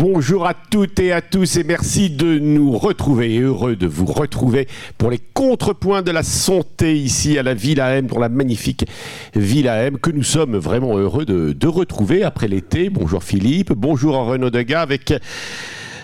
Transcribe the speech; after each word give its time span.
Bonjour 0.00 0.46
à 0.46 0.54
toutes 0.54 0.98
et 0.98 1.12
à 1.12 1.20
tous 1.20 1.58
et 1.58 1.62
merci 1.62 2.08
de 2.08 2.38
nous 2.38 2.72
retrouver 2.72 3.34
et 3.34 3.40
heureux 3.40 3.76
de 3.76 3.86
vous 3.86 4.06
retrouver 4.06 4.66
pour 4.96 5.10
les 5.10 5.18
contrepoints 5.18 6.00
de 6.00 6.10
la 6.10 6.22
santé 6.22 6.96
ici 6.96 7.36
à 7.36 7.42
la 7.42 7.52
Villa 7.52 7.94
M, 7.94 8.06
pour 8.06 8.18
la 8.18 8.30
magnifique 8.30 8.86
Villa 9.34 9.84
M 9.84 9.98
que 9.98 10.10
nous 10.10 10.22
sommes 10.22 10.56
vraiment 10.56 10.96
heureux 10.96 11.26
de, 11.26 11.52
de 11.52 11.66
retrouver 11.66 12.22
après 12.22 12.48
l'été. 12.48 12.88
Bonjour 12.88 13.22
Philippe, 13.22 13.74
bonjour 13.74 14.14
Renaud 14.14 14.48
Degas 14.48 14.80
avec 14.80 15.12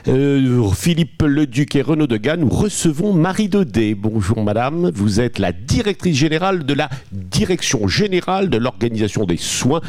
euh, 0.08 0.70
Philippe 0.74 1.22
Leduc 1.22 1.74
et 1.74 1.80
Renaud 1.80 2.06
Degas, 2.06 2.36
nous 2.36 2.50
recevons 2.50 3.14
Marie 3.14 3.48
Daudet. 3.48 3.94
Bonjour 3.94 4.44
madame, 4.44 4.90
vous 4.94 5.20
êtes 5.20 5.38
la 5.38 5.52
directrice 5.52 6.18
générale 6.18 6.66
de 6.66 6.74
la 6.74 6.90
Direction 7.12 7.88
générale 7.88 8.50
de 8.50 8.58
l'organisation 8.58 9.24
des 9.24 9.38
soins 9.38 9.80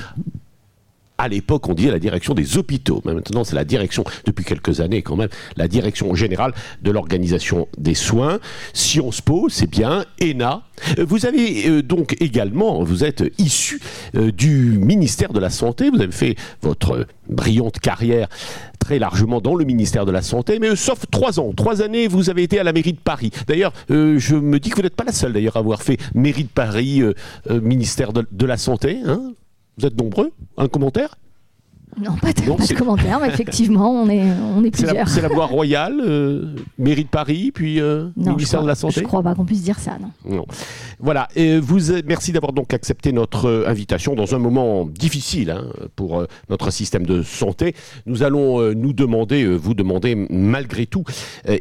à 1.17 1.27
l'époque, 1.27 1.67
on 1.67 1.73
disait 1.73 1.91
la 1.91 1.99
direction 1.99 2.33
des 2.33 2.57
hôpitaux. 2.57 3.01
Mais 3.05 3.13
maintenant, 3.13 3.43
c'est 3.43 3.55
la 3.55 3.65
direction, 3.65 4.03
depuis 4.25 4.45
quelques 4.45 4.81
années 4.81 5.01
quand 5.01 5.15
même, 5.15 5.29
la 5.55 5.67
direction 5.67 6.13
générale 6.15 6.53
de 6.81 6.91
l'organisation 6.91 7.67
des 7.77 7.95
soins. 7.95 8.39
Sciences 8.73 9.21
Po, 9.21 9.47
c'est 9.49 9.69
bien. 9.69 10.05
ENA. 10.21 10.63
Vous 10.99 11.25
avez 11.25 11.67
euh, 11.67 11.81
donc 11.81 12.15
également, 12.19 12.83
vous 12.83 13.03
êtes 13.03 13.23
issu 13.39 13.81
euh, 14.15 14.31
du 14.31 14.77
ministère 14.79 15.33
de 15.33 15.39
la 15.39 15.49
Santé. 15.49 15.89
Vous 15.89 16.01
avez 16.01 16.11
fait 16.11 16.35
votre 16.61 17.07
brillante 17.29 17.79
carrière 17.79 18.27
très 18.79 18.99
largement 18.99 19.41
dans 19.41 19.55
le 19.55 19.65
ministère 19.65 20.05
de 20.05 20.11
la 20.11 20.21
Santé, 20.21 20.59
mais 20.59 20.69
euh, 20.69 20.75
sauf 20.75 21.05
trois 21.09 21.39
ans. 21.39 21.51
Trois 21.55 21.81
années, 21.81 22.07
vous 22.07 22.29
avez 22.29 22.43
été 22.43 22.59
à 22.59 22.63
la 22.63 22.73
mairie 22.73 22.93
de 22.93 22.99
Paris. 22.99 23.31
D'ailleurs, 23.47 23.73
je 23.89 24.35
me 24.35 24.59
dis 24.59 24.69
que 24.69 24.75
vous 24.75 24.83
n'êtes 24.83 24.95
pas 24.95 25.03
la 25.03 25.11
seule 25.11 25.33
d'ailleurs 25.33 25.57
à 25.57 25.59
avoir 25.59 25.81
fait 25.81 25.97
mairie 26.13 26.43
de 26.43 26.49
Paris, 26.49 27.01
ministère 27.49 28.13
de, 28.13 28.25
de 28.31 28.45
la 28.45 28.57
Santé. 28.57 28.99
Hein 29.05 29.33
vous 29.77 29.85
êtes 29.85 29.97
nombreux 29.97 30.31
Un 30.57 30.67
commentaire 30.67 31.15
non, 31.99 32.15
pas 32.15 32.31
de, 32.31 32.41
pas 32.41 32.65
de 32.65 32.73
commentaire, 32.73 33.19
mais 33.19 33.29
effectivement, 33.29 33.89
on 33.89 34.09
est, 34.09 34.21
on 34.55 34.63
est 34.63 34.69
plusieurs. 34.71 35.09
C'est 35.09 35.21
la, 35.21 35.29
voie 35.29 35.47
royale, 35.47 35.99
euh, 35.99 36.55
mairie 36.77 37.03
de 37.03 37.09
Paris, 37.09 37.51
puis 37.53 37.81
euh, 37.81 38.09
ministère 38.15 38.61
de 38.61 38.67
la 38.67 38.75
Santé 38.75 39.01
Je 39.01 39.05
crois 39.05 39.23
pas 39.23 39.33
qu'on 39.33 39.45
puisse 39.45 39.63
dire 39.63 39.79
ça, 39.79 39.97
non. 39.99 40.35
non. 40.37 40.45
Voilà, 40.99 41.27
et 41.35 41.59
vous, 41.59 41.91
merci 42.05 42.31
d'avoir 42.31 42.53
donc 42.53 42.73
accepté 42.73 43.11
notre 43.11 43.47
euh, 43.47 43.67
invitation 43.67 44.13
dans 44.13 44.35
un 44.35 44.37
moment 44.37 44.85
difficile 44.85 45.49
hein, 45.49 45.65
pour 45.95 46.23
notre 46.49 46.71
système 46.71 47.05
de 47.05 47.23
santé. 47.23 47.73
Nous 48.05 48.21
allons 48.23 48.73
nous 48.73 48.93
demander, 48.93 49.45
vous 49.45 49.73
demander 49.73 50.15
malgré 50.29 50.85
tout, 50.85 51.03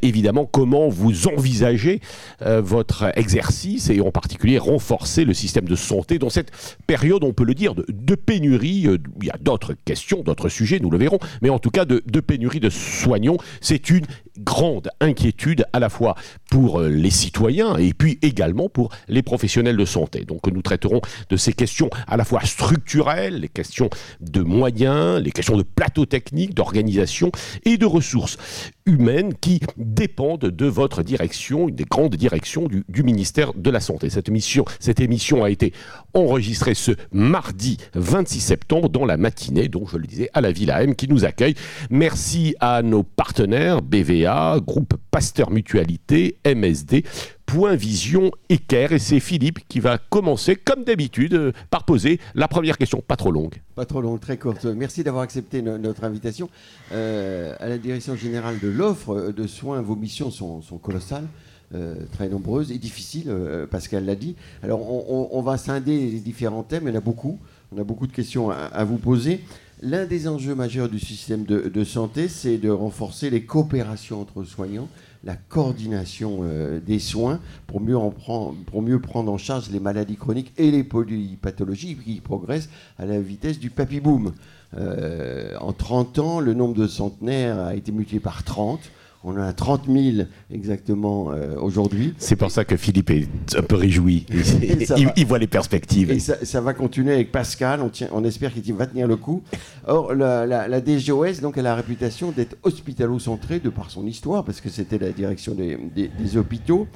évidemment, 0.03 0.47
comment 0.47 0.89
vous 0.89 1.29
envisagez 1.29 2.01
votre 2.41 3.11
exercice 3.17 3.91
et 3.91 4.01
en 4.01 4.11
particulier 4.11 4.59
renforcer 4.59 5.25
le 5.25 5.34
système 5.34 5.67
de 5.67 5.77
santé 5.77 6.19
dans 6.19 6.31
cette 6.31 6.51
période, 6.87 7.25
on 7.25 7.33
peut 7.33 7.45
le 7.45 7.55
dire, 7.55 7.75
de, 7.75 7.84
de 7.89 8.14
pénurie. 8.14 8.87
il 9.20 9.27
y 9.27 9.31
a 9.31 9.39
d'autres 9.41 9.75
questions 9.84 10.23
d'autres 10.27 10.49
sujets, 10.49 10.79
nous 10.79 10.91
le 10.91 10.99
verrons, 10.99 11.19
mais 11.41 11.49
en 11.49 11.59
tout 11.59 11.71
cas 11.71 11.85
de, 11.85 12.01
pénurie 12.21 12.61
de 12.61 12.71
soignants, 12.71 13.39
c'est 13.61 13.91
une 13.91 14.05
grande 14.39 14.91
inquiétude 15.01 15.65
à 15.73 15.79
la 15.79 15.89
fois 15.89 16.15
pour 16.51 16.81
euh, 16.81 16.89
les 16.89 17.11
citoyens 17.11 17.77
et 17.77 17.92
puis 17.92 18.19
également 18.23 18.69
pour 18.69 18.91
les 19.08 19.23
professionnels 19.23 19.77
de 19.77 19.85
santé. 19.85 20.24
Donc 20.24 20.47
nous 20.47 20.63
traiterons 20.63 21.01
de 21.30 21.36
ces 21.36 21.52
questions 21.52 21.91
à 22.07 22.17
la 22.17 22.24
fois 22.24 22.45
structurelles, 22.45 23.41
les 23.41 23.48
questions 23.48 23.91
de 24.20 24.41
moyens, 24.41 25.20
les 25.20 25.33
questions 25.33 25.57
de 25.57 25.63
plateau 25.63 26.07
technique, 26.07 26.55
d'organisation 26.55 27.30
et 27.64 27.77
de 27.77 27.86
ressources 27.86 28.39
humaines 28.86 29.35
qui 29.35 29.61
dépendent 29.77 30.47
de 30.47 30.67
votre 30.67 31.03
direction, 31.03 31.68
une 31.68 31.74
des 31.74 31.85
grandes 31.85 32.14
directions 32.14 32.68
du, 32.68 33.03
ministère 33.03 33.53
de 33.55 33.70
la 33.70 33.80
Santé. 33.80 34.11
Cette, 34.11 34.29
émission, 34.29 34.64
cette 34.80 35.01
émission 35.01 35.45
a 35.45 35.51
été 35.51 35.73
enregistrée 36.14 36.74
ce 36.74 36.92
mardi 37.13 37.79
26 37.95 38.41
septembre 38.41 38.89
dans 38.89 39.05
la 39.05 39.17
matinée, 39.17 39.68
donc 39.68 39.91
je 39.91 39.98
le 39.98 40.07
disais, 40.07 40.30
à 40.35 40.41
la 40.41 40.53
Villa 40.53 40.83
M 40.83 40.95
qui 40.95 41.08
nous 41.08 41.24
accueille. 41.24 41.55
Merci 41.91 42.55
à 42.61 42.83
nos 42.83 43.03
partenaires 43.03 43.83
BVA, 43.83 44.26
Groupe 44.27 44.95
Pasteur 45.11 45.51
Mutualité, 45.51 46.39
MSD, 46.45 47.05
Point 47.47 47.77
Vision 47.77 48.33
Équerre. 48.48 48.92
Et 48.92 48.98
c'est 48.98 49.20
Philippe 49.20 49.61
qui 49.69 49.81
va 49.81 49.98
commencer, 49.98 50.57
comme 50.57 50.85
d'habitude, 50.85 51.35
euh, 51.35 51.53
par 51.70 51.85
poser 51.85 52.19
la 52.35 52.48
première 52.48 52.77
question, 52.77 53.03
pas 53.07 53.17
trop 53.17 53.31
longue. 53.31 53.63
Pas 53.75 53.85
trop 53.85 54.01
longue, 54.01 54.20
très 54.20 54.36
courte. 54.36 54.65
Merci 54.65 55.05
d'avoir 55.05 55.23
accepté 55.23 55.63
notre 55.63 56.05
invitation. 56.05 56.51
Euh, 56.92 57.55
à 57.61 57.69
la 57.69 57.79
direction 57.79 58.17
générale 58.17 58.59
de 58.59 58.69
l'offre 58.69 59.33
de 59.33 59.47
soins, 59.47 59.81
vos 59.81 59.97
missions 59.97 60.31
sont, 60.31 60.61
colossales. 60.83 61.27
Euh, 61.75 61.97
très 62.13 62.29
nombreuses 62.29 62.70
et 62.70 62.79
difficiles, 62.79 63.33
Pascal 63.70 64.05
l'a 64.05 64.15
dit. 64.15 64.36
Alors 64.63 64.89
on, 64.89 65.42
va 65.42 65.57
scinder 65.59 65.98
les 66.11 66.20
différents 66.20 66.63
thèmes, 66.63 66.85
il 66.86 66.91
y 66.91 66.92
en 66.92 66.98
a 66.98 67.01
beaucoup, 67.01 67.41
on 67.73 67.81
a 67.81 67.85
beaucoup 67.85 68.07
de 68.07 68.13
questions 68.13 68.51
à 68.51 68.85
vous 68.85 68.98
poser. 68.98 69.41
L'un 69.83 70.07
des 70.07 70.27
enjeux 70.27 70.55
majeurs 70.55 70.89
du 70.89 70.98
système 70.98 71.45
de, 71.45 71.85
santé, 71.85 72.29
c'est 72.29 72.57
de 72.57 72.70
renforcer 72.70 73.29
les 73.29 73.42
coopérations 73.42 74.23
entre 74.23 74.42
soignants, 74.42 74.89
la 75.23 75.37
coordination 75.37 76.41
euh, 76.45 76.81
des 76.81 76.98
soins 76.98 77.41
pour 77.67 77.83
mieux, 77.83 77.97
en 77.97 78.11
prendre, 78.11 79.31
en 79.31 79.36
charge 79.36 79.69
les 79.70 79.81
maladies 79.81 80.17
chroniques 80.17 80.53
et 80.57 80.70
les 80.70 80.83
polypathologies 80.83 81.95
qui 81.97 82.23
progressent 82.23 82.70
à 82.98 83.05
la 83.05 83.20
vitesse 83.20 83.59
du 83.59 83.69
papy-boom. 83.69 84.33
Euh, 84.79 85.55
en 85.61 85.75
30 85.75 86.19
ans, 86.20 86.41
le 86.41 86.55
nombre 86.55 86.75
de 86.75 86.86
centenaires 86.86 87.59
a 87.59 87.75
été 87.75 87.92
multiplié 87.92 88.20
par 88.20 88.45
30. 88.45 88.81
On 89.29 89.37
a 89.39 89.53
30 89.53 89.87
000 89.89 90.29
exactement 90.53 91.33
euh, 91.33 91.57
aujourd'hui. 91.61 92.14
C'est 92.17 92.37
pour 92.37 92.53
ça 92.53 92.64
que 92.64 92.77
Philippe 92.77 93.11
est 93.11 93.27
un 93.57 93.63
peu 93.63 93.75
réjoui. 93.75 94.25
Il, 95.17 95.27
voit 95.27 95.41
les 95.41 95.48
perspectives. 95.48 96.13
Et 96.13 96.20
ça, 96.20 96.61
va 96.61 96.75
continuer 96.75 97.13
avec 97.13 97.33
Pascal. 97.33 97.83
On, 97.83 97.89
tient, 97.89 98.07
on 98.13 98.23
espère 98.23 98.55
qu'il 98.55 98.73
va 98.75 98.86
tenir 98.86 99.09
le 99.09 99.17
coup. 99.17 99.42
Or, 99.85 100.15
la, 100.15 100.81
DGOS, 100.81 101.41
donc, 101.42 101.59
elle 101.59 101.67
a 101.67 101.70
la 101.70 101.75
réputation 101.75 102.31
d'être 102.31 102.57
hospitalo-centrée 102.63 103.59
de 103.59 103.69
par 103.69 103.91
son 103.91 104.07
histoire, 104.07 104.45
parce 104.45 104.61
que 104.61 104.69
c'était 104.69 104.98
la 104.98 105.11
direction 105.11 105.57
des, 105.57 106.36
hôpitaux. 106.36 106.86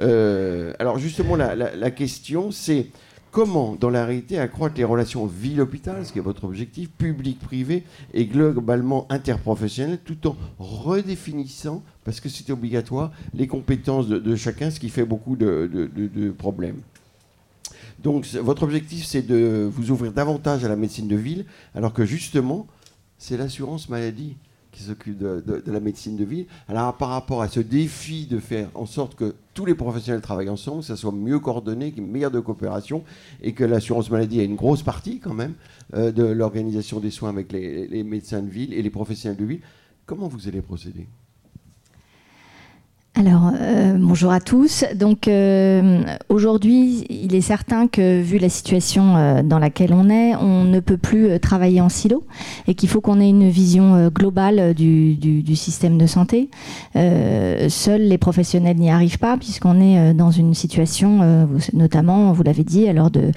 Euh, 0.00 0.72
alors, 0.80 0.98
justement, 0.98 1.36
la 1.36 1.90
question, 1.92 2.50
c'est 2.50 2.88
comment, 3.36 3.76
dans 3.78 3.90
la 3.90 4.06
réalité, 4.06 4.38
accroître 4.38 4.78
les 4.78 4.84
relations 4.84 5.26
ville-hôpital, 5.26 6.06
ce 6.06 6.10
qui 6.10 6.18
est 6.18 6.22
votre 6.22 6.44
objectif, 6.44 6.88
public-privé 6.88 7.82
et 8.14 8.24
globalement 8.24 9.06
interprofessionnel, 9.10 9.98
tout 10.02 10.26
en 10.26 10.34
redéfinissant, 10.58 11.82
parce 12.02 12.20
que 12.20 12.30
c'est 12.30 12.50
obligatoire, 12.50 13.12
les 13.34 13.46
compétences 13.46 14.08
de, 14.08 14.36
chacun, 14.36 14.70
ce 14.70 14.80
qui 14.80 14.88
fait 14.88 15.04
beaucoup 15.04 15.36
de, 15.36 16.34
problèmes. 16.38 16.78
Donc 18.02 18.24
votre 18.24 18.62
objectif, 18.62 19.04
c'est 19.04 19.20
de 19.20 19.68
vous 19.70 19.90
ouvrir 19.90 20.12
davantage 20.12 20.64
à 20.64 20.68
la 20.68 20.76
médecine 20.76 21.06
de 21.06 21.16
ville, 21.16 21.44
alors 21.74 21.92
que 21.92 22.06
justement, 22.06 22.66
c'est 23.18 23.36
l'assurance 23.36 23.90
maladie 23.90 24.36
qui 24.76 24.82
s'occupe 24.82 25.18
de, 25.18 25.62
la 25.66 25.80
médecine 25.80 26.16
de 26.16 26.24
ville. 26.24 26.46
Alors 26.68 26.94
par 26.96 27.08
rapport 27.08 27.40
à 27.42 27.48
ce 27.48 27.60
défi 27.60 28.26
de 28.26 28.38
faire 28.38 28.68
en 28.74 28.86
sorte 28.86 29.14
que 29.14 29.34
tous 29.54 29.64
les 29.64 29.74
professionnels 29.74 30.20
travaillent 30.20 30.50
ensemble, 30.50 30.80
que 30.80 30.86
ça 30.86 30.96
soit 30.96 31.12
mieux 31.12 31.38
coordonné, 31.38 31.92
qu'il 31.92 32.02
y 32.02 32.06
ait 32.06 32.10
meilleure 32.10 32.32
coopération, 32.44 33.02
et 33.42 33.52
que 33.52 33.64
l'assurance 33.64 34.10
maladie 34.10 34.40
ait 34.40 34.44
une 34.44 34.56
grosse 34.56 34.82
partie 34.82 35.18
quand 35.18 35.34
même 35.34 35.54
euh, 35.94 36.12
de 36.12 36.24
l'organisation 36.24 37.00
des 37.00 37.10
soins 37.10 37.30
avec 37.30 37.52
les 37.52 38.02
médecins 38.02 38.42
de 38.42 38.50
ville 38.50 38.74
et 38.74 38.82
les 38.82 38.90
professionnels 38.90 39.38
de 39.38 39.44
ville, 39.44 39.60
comment 40.04 40.28
vous 40.28 40.46
allez 40.46 40.60
procéder? 40.60 41.06
Alors, 43.18 43.50
euh, 43.58 43.96
bonjour 43.98 44.30
à 44.30 44.40
tous. 44.40 44.84
Donc, 44.94 45.26
euh, 45.26 46.02
aujourd'hui, 46.28 47.06
il 47.08 47.34
est 47.34 47.40
certain 47.40 47.86
que, 47.86 48.20
vu 48.20 48.36
la 48.36 48.50
situation 48.50 49.16
euh, 49.16 49.42
dans 49.42 49.58
laquelle 49.58 49.94
on 49.94 50.10
est, 50.10 50.36
on 50.36 50.64
ne 50.64 50.80
peut 50.80 50.98
plus 50.98 51.40
travailler 51.40 51.80
en 51.80 51.88
silo 51.88 52.24
et 52.68 52.74
qu'il 52.74 52.90
faut 52.90 53.00
qu'on 53.00 53.18
ait 53.18 53.30
une 53.30 53.48
vision 53.48 54.08
globale 54.08 54.74
du, 54.74 55.56
système 55.56 55.96
de 55.96 56.06
santé. 56.06 56.50
seuls 56.94 58.02
les 58.02 58.18
professionnels 58.18 58.76
n'y 58.76 58.90
arrivent 58.90 59.18
pas, 59.18 59.38
puisqu'on 59.38 59.80
est 59.80 60.12
dans 60.12 60.30
une 60.30 60.52
situation, 60.52 61.48
notamment, 61.72 62.32
vous 62.32 62.42
l'avez 62.42 62.64
dit, 62.64 62.86
alors 62.86 63.10
de, 63.10 63.30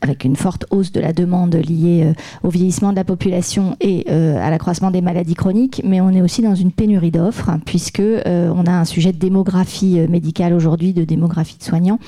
avec 0.00 0.24
une 0.24 0.36
forte 0.36 0.64
hausse 0.70 0.92
de 0.92 1.00
la 1.00 1.12
demande 1.12 1.54
liée 1.56 2.14
au 2.42 2.48
vieillissement 2.48 2.92
de 2.92 2.96
la 2.96 3.04
population 3.04 3.76
et 3.80 4.08
à 4.08 4.48
l'accroissement 4.48 4.90
des 4.90 5.02
maladies 5.02 5.34
chroniques, 5.34 5.82
mais 5.84 6.00
on 6.00 6.10
est 6.10 6.22
aussi 6.22 6.40
dans 6.40 6.54
une 6.54 6.72
pénurie 6.72 7.10
d'offres, 7.10 7.50
puisque 7.66 8.02
on 8.24 8.64
a 8.66 8.77
un 8.78 8.84
sujet 8.84 9.12
de 9.12 9.18
démographie 9.18 9.98
euh, 9.98 10.08
médicale 10.08 10.52
aujourd'hui, 10.52 10.92
de 10.92 11.04
démographie 11.04 11.58
de 11.58 11.62
soignants, 11.62 11.98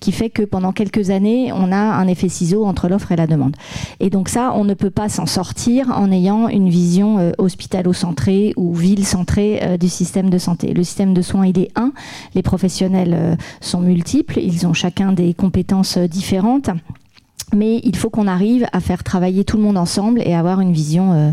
qui 0.00 0.12
fait 0.12 0.30
que 0.30 0.42
pendant 0.42 0.72
quelques 0.72 1.10
années, 1.10 1.52
on 1.52 1.72
a 1.72 1.76
un 1.76 2.06
effet 2.06 2.28
ciseau 2.28 2.64
entre 2.64 2.88
l'offre 2.88 3.12
et 3.12 3.16
la 3.16 3.26
demande. 3.26 3.56
Et 4.00 4.10
donc 4.10 4.28
ça, 4.28 4.52
on 4.54 4.64
ne 4.64 4.74
peut 4.74 4.90
pas 4.90 5.08
s'en 5.08 5.26
sortir 5.26 5.90
en 5.90 6.10
ayant 6.10 6.48
une 6.48 6.68
vision 6.68 7.18
euh, 7.18 7.32
hospitalo-centrée 7.38 8.54
ou 8.56 8.74
ville-centrée 8.74 9.60
euh, 9.62 9.76
du 9.76 9.88
système 9.88 10.30
de 10.30 10.38
santé. 10.38 10.72
Le 10.72 10.84
système 10.84 11.14
de 11.14 11.22
soins, 11.22 11.46
il 11.46 11.58
est 11.58 11.70
un. 11.76 11.92
Les 12.34 12.42
professionnels 12.42 13.36
sont 13.60 13.80
multiples, 13.80 14.38
ils 14.38 14.66
ont 14.66 14.72
chacun 14.72 15.12
des 15.12 15.34
compétences 15.34 15.98
différentes 15.98 16.70
mais 17.54 17.80
il 17.84 17.96
faut 17.96 18.10
qu'on 18.10 18.26
arrive 18.26 18.66
à 18.72 18.80
faire 18.80 19.04
travailler 19.04 19.44
tout 19.44 19.56
le 19.56 19.62
monde 19.62 19.76
ensemble 19.76 20.20
et 20.24 20.34
avoir 20.34 20.60
une 20.60 20.72
vision, 20.72 21.12
euh, 21.12 21.30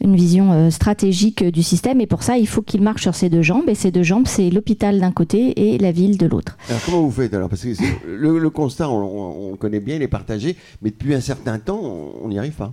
une 0.00 0.16
vision 0.16 0.52
euh, 0.52 0.70
stratégique 0.70 1.44
du 1.44 1.62
système. 1.62 2.00
Et 2.00 2.06
pour 2.06 2.22
ça, 2.22 2.38
il 2.38 2.46
faut 2.46 2.62
qu'il 2.62 2.82
marche 2.82 3.02
sur 3.02 3.14
ses 3.14 3.28
deux 3.28 3.42
jambes. 3.42 3.68
Et 3.68 3.74
ces 3.74 3.90
deux 3.90 4.02
jambes, 4.02 4.26
c'est 4.26 4.50
l'hôpital 4.50 5.00
d'un 5.00 5.12
côté 5.12 5.74
et 5.74 5.78
la 5.78 5.92
ville 5.92 6.18
de 6.18 6.26
l'autre. 6.26 6.56
Alors 6.68 6.80
comment 6.84 7.02
vous 7.02 7.10
faites 7.10 7.34
alors? 7.34 7.48
Parce 7.48 7.62
que 7.62 7.68
le, 8.06 8.50
constat, 8.50 8.88
on, 8.88 9.52
on, 9.52 9.56
connaît 9.56 9.80
bien, 9.80 9.96
il 9.96 10.02
est 10.02 10.08
partagé, 10.08 10.56
mais 10.82 10.90
depuis 10.90 11.14
un 11.14 11.20
certain 11.20 11.58
temps, 11.58 11.80
on 12.22 12.28
n'y 12.28 12.38
arrive 12.38 12.52
pas. 12.52 12.72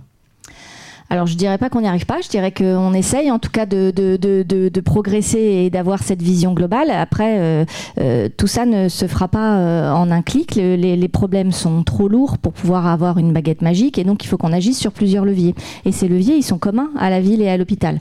Alors 1.10 1.26
je 1.26 1.36
dirais 1.36 1.56
pas 1.56 1.70
qu'on 1.70 1.80
n'y 1.80 1.88
arrive 1.88 2.04
pas, 2.04 2.20
je 2.20 2.28
dirais 2.28 2.52
qu'on 2.52 2.92
essaye 2.92 3.30
en 3.30 3.38
tout 3.38 3.50
cas 3.50 3.64
de, 3.64 4.80
progresser 4.84 5.38
et 5.38 5.70
d'avoir 5.70 6.02
cette 6.02 6.22
vision 6.22 6.52
globale. 6.52 6.90
Après, 6.90 7.38
euh, 7.38 7.64
euh, 7.98 8.28
tout 8.34 8.46
ça 8.46 8.64
ne 8.64 8.88
se 8.88 9.06
fera 9.06 9.28
pas 9.28 9.56
euh, 9.56 9.92
en 9.92 10.10
un 10.10 10.22
clic. 10.22 10.54
les, 10.54 11.08
problèmes 11.08 11.52
sont 11.52 11.82
trop 11.84 12.06
lourds 12.06 12.36
pour 12.36 12.52
pouvoir 12.52 12.86
avoir 12.86 13.18
une 13.18 13.32
baguette 13.32 13.62
magique 13.62 13.98
et 13.98 14.04
donc 14.04 14.22
il 14.24 14.28
faut 14.28 14.36
qu'on 14.36 14.52
agisse 14.52 14.78
sur 14.78 14.92
plusieurs 14.92 15.24
leviers. 15.24 15.54
Et 15.84 15.92
ces 15.92 16.06
leviers, 16.06 16.36
ils 16.36 16.42
sont 16.42 16.58
communs 16.58 16.90
à 16.98 17.08
la 17.08 17.20
ville 17.20 17.40
et 17.40 17.48
à 17.48 17.56
l'hôpital. 17.56 18.00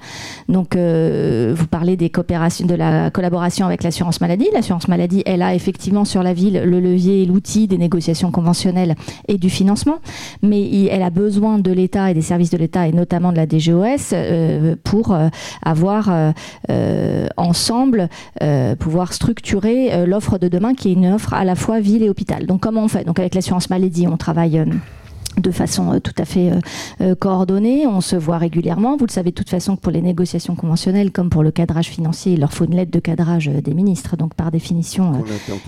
Donc 0.49 0.75
vous 0.75 1.67
parlez 1.67 1.95
des 1.95 2.09
coopérations, 2.09 2.67
de 2.67 2.75
la 2.75 3.09
collaboration 3.09 3.65
avec 3.65 3.83
l'assurance 3.83 4.19
maladie. 4.19 4.47
L'assurance 4.53 4.87
maladie, 4.87 5.23
elle 5.25 5.41
a 5.41 5.55
effectivement 5.55 6.03
sur 6.05 6.21
la 6.21 6.33
ville 6.33 6.61
le 6.63 6.79
levier 6.79 7.23
et 7.23 7.25
l'outil 7.25 7.67
des 7.67 7.77
négociations 7.77 8.31
conventionnelles 8.31 8.95
et 9.27 9.37
du 9.37 9.49
financement, 9.49 9.99
mais 10.43 10.85
elle 10.85 11.03
a 11.03 11.09
besoin 11.09 11.59
de 11.59 11.71
l'État 11.71 12.11
et 12.11 12.13
des 12.13 12.21
services 12.21 12.49
de 12.49 12.57
l'État 12.57 12.87
notamment 12.97 13.31
de 13.31 13.37
la 13.37 13.45
DGOS, 13.45 14.11
euh, 14.13 14.75
pour 14.83 15.13
euh, 15.13 15.29
avoir 15.63 16.09
euh, 16.69 17.27
ensemble, 17.37 18.09
pouvoir 18.79 19.13
structurer 19.13 20.05
l'offre 20.05 20.37
de 20.37 20.47
demain 20.47 20.73
qui 20.73 20.89
est 20.89 20.93
une 20.93 21.07
offre 21.13 21.33
à 21.33 21.43
la 21.43 21.55
fois 21.55 21.79
ville 21.79 22.03
et 22.03 22.09
hôpital. 22.09 22.45
Donc 22.45 22.61
comment 22.61 22.83
on 22.83 22.87
fait? 22.87 23.05
Donc 23.05 23.19
avec 23.19 23.35
l'assurance 23.35 23.69
maladie, 23.69 24.07
on 24.07 24.17
travaille 24.17 24.63
de 25.37 25.51
façon 25.51 25.93
euh, 25.93 25.99
tout 25.99 26.13
à 26.17 26.25
fait 26.25 26.51
euh, 26.51 26.59
euh, 27.01 27.15
coordonnée. 27.15 27.85
On 27.87 28.01
se 28.01 28.15
voit 28.15 28.37
régulièrement. 28.37 28.97
Vous 28.97 29.05
le 29.05 29.11
savez 29.11 29.29
de 29.29 29.35
toute 29.35 29.49
façon 29.49 29.75
que 29.75 29.81
pour 29.81 29.91
les 29.91 30.01
négociations 30.01 30.55
conventionnelles, 30.55 31.11
comme 31.11 31.29
pour 31.29 31.43
le 31.43 31.51
cadrage 31.51 31.87
financier, 31.87 32.33
il 32.33 32.39
leur 32.39 32.53
faut 32.53 32.65
une 32.65 32.75
lettre 32.75 32.91
de 32.91 32.99
cadrage 32.99 33.47
des 33.47 33.73
ministres. 33.73 34.17
Donc 34.17 34.33
par 34.33 34.51
définition, 34.51 35.23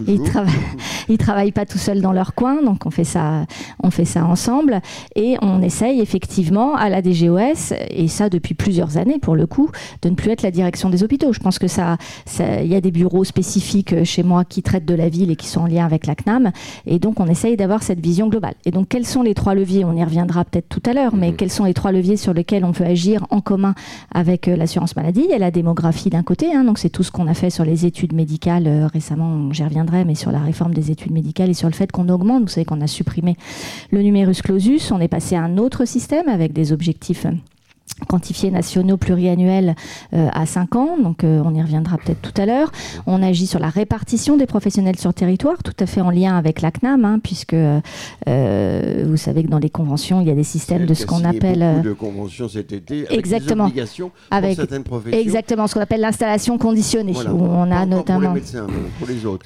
ils 0.07 0.21
travaillent, 0.23 0.53
ils 1.09 1.17
travaillent 1.17 1.51
pas 1.51 1.65
tout 1.65 1.77
seuls 1.77 2.01
dans 2.01 2.11
leur 2.11 2.33
coin. 2.33 2.61
Donc 2.63 2.85
on 2.85 2.89
fait 2.89 3.03
ça, 3.03 3.45
on 3.83 3.91
fait 3.91 4.05
ça 4.05 4.25
ensemble 4.25 4.81
et 5.15 5.37
on 5.41 5.61
essaye 5.61 6.01
effectivement 6.01 6.75
à 6.75 6.89
la 6.89 7.01
DGOS 7.01 7.73
et 7.89 8.07
ça 8.07 8.29
depuis 8.29 8.55
plusieurs 8.55 8.97
années 8.97 9.19
pour 9.19 9.35
le 9.35 9.45
coup 9.45 9.69
de 10.01 10.09
ne 10.09 10.15
plus 10.15 10.31
être 10.31 10.41
la 10.41 10.51
direction 10.51 10.89
des 10.89 11.03
hôpitaux. 11.03 11.33
Je 11.33 11.39
pense 11.39 11.59
que 11.59 11.67
ça, 11.67 11.97
il 12.39 12.67
y 12.67 12.75
a 12.75 12.81
des 12.81 12.91
bureaux 12.91 13.23
spécifiques 13.23 14.03
chez 14.03 14.23
moi 14.23 14.45
qui 14.45 14.63
traitent 14.63 14.85
de 14.85 14.95
la 14.95 15.09
ville 15.09 15.31
et 15.31 15.35
qui 15.35 15.47
sont 15.47 15.61
en 15.61 15.67
lien 15.67 15.85
avec 15.85 16.07
la 16.07 16.15
CNAM 16.15 16.51
et 16.85 16.99
donc 16.99 17.19
on 17.19 17.27
essaye 17.27 17.57
d'avoir 17.57 17.83
cette 17.83 17.99
vision 17.99 18.27
globale. 18.27 18.55
Et 18.65 18.71
donc 18.71 18.87
quels 18.89 19.05
sont 19.05 19.21
les 19.21 19.33
trois 19.33 19.53
leviers, 19.59 19.85
on 19.85 19.93
y 19.93 20.03
reviendra 20.03 20.45
peut-être 20.45 20.69
tout 20.69 20.81
à 20.85 20.93
l'heure, 20.93 21.15
mais 21.15 21.29
mhm. 21.29 21.35
quels 21.35 21.51
sont 21.51 21.65
les 21.65 21.73
trois 21.73 21.91
leviers 21.91 22.17
sur 22.17 22.33
lesquels 22.33 22.65
on 22.65 22.71
peut 22.71 22.85
agir 22.85 23.25
en 23.29 23.41
commun 23.41 23.75
avec 24.13 24.47
euh, 24.47 24.55
l'assurance 24.55 24.95
maladie? 24.95 25.21
Il 25.25 25.31
y 25.31 25.33
a 25.33 25.37
la 25.37 25.51
démographie 25.51 26.09
d'un 26.09 26.23
côté, 26.23 26.53
hein, 26.53 26.63
donc 26.63 26.79
c'est 26.79 26.89
tout 26.89 27.03
ce 27.03 27.11
qu'on 27.11 27.27
a 27.27 27.33
fait 27.33 27.49
sur 27.49 27.65
les 27.65 27.85
études 27.85 28.13
médicales 28.13 28.67
euh, 28.67 28.87
récemment, 28.87 29.51
j'y 29.53 29.63
reviendrai, 29.63 30.05
mais 30.05 30.15
sur 30.15 30.31
la 30.31 30.39
réforme 30.39 30.73
des 30.73 30.91
études 30.91 31.11
médicales 31.11 31.49
et 31.49 31.53
sur 31.53 31.67
le 31.67 31.73
fait 31.73 31.91
qu'on 31.91 32.09
augmente. 32.09 32.43
Vous 32.43 32.49
savez 32.49 32.65
qu'on 32.65 32.81
a 32.81 32.87
supprimé 32.87 33.35
le 33.91 34.01
numerus 34.01 34.41
clausus, 34.41 34.91
on 34.91 34.99
est 34.99 35.07
passé 35.07 35.35
à 35.35 35.43
un 35.43 35.57
autre 35.57 35.85
système 35.85 36.27
avec 36.29 36.53
des 36.53 36.71
objectifs 36.71 37.25
quantifiés 38.07 38.51
nationaux 38.51 38.97
pluriannuels 38.97 39.75
euh, 40.13 40.27
à 40.33 40.45
5 40.45 40.75
ans, 40.75 40.97
donc 41.01 41.23
euh, 41.23 41.41
on 41.43 41.53
y 41.53 41.61
reviendra 41.61 41.97
peut-être 41.97 42.21
tout 42.21 42.41
à 42.41 42.45
l'heure. 42.45 42.71
On 43.05 43.21
agit 43.21 43.47
sur 43.47 43.59
la 43.59 43.69
répartition 43.69 44.37
des 44.37 44.45
professionnels 44.45 44.97
sur 44.97 45.13
territoire, 45.13 45.61
tout 45.63 45.73
à 45.79 45.85
fait 45.85 46.01
en 46.01 46.09
lien 46.09 46.37
avec 46.37 46.61
la 46.61 46.71
CNAM, 46.71 47.05
hein, 47.05 47.19
puisque 47.21 47.53
euh, 47.53 49.03
vous 49.07 49.17
savez 49.17 49.43
que 49.43 49.49
dans 49.49 49.59
les 49.59 49.69
conventions, 49.69 50.21
il 50.21 50.27
y 50.27 50.31
a 50.31 50.35
des 50.35 50.43
systèmes 50.43 50.85
de 50.85 50.93
ce 50.93 51.05
qu'on 51.05 51.23
appelle... 51.23 51.59
Beaucoup 51.59 51.87
de 51.87 51.93
conventions 51.93 52.49
cet 52.49 52.71
été, 52.71 53.07
avec 53.07 53.19
exactement, 53.19 53.65
des 53.65 53.71
obligations 53.71 54.11
avec, 54.31 54.55
certaines 54.55 54.83
professions. 54.83 55.19
Exactement, 55.19 55.67
ce 55.67 55.73
qu'on 55.73 55.81
appelle 55.81 56.01
l'installation 56.01 56.57
conditionnée, 56.57 57.13
où 57.31 57.43
on 57.43 57.71
a 57.71 57.85
notamment... 57.85 58.19
Pour 58.19 58.35
les 58.35 58.41
médecins, 58.41 58.67
pour 58.97 59.07
les 59.07 59.25
autres. 59.25 59.45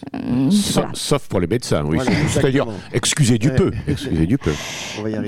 Sauf 0.93 1.27
pour 1.27 1.39
les 1.39 1.47
médecins, 1.47 1.83
oui. 1.85 1.97
C'est-à-dire, 2.27 2.67
excusez 2.93 3.37
du 3.37 3.51
peu. 3.51 3.71
Excusez 3.87 4.25
du 4.25 4.37
peu. 4.37 4.51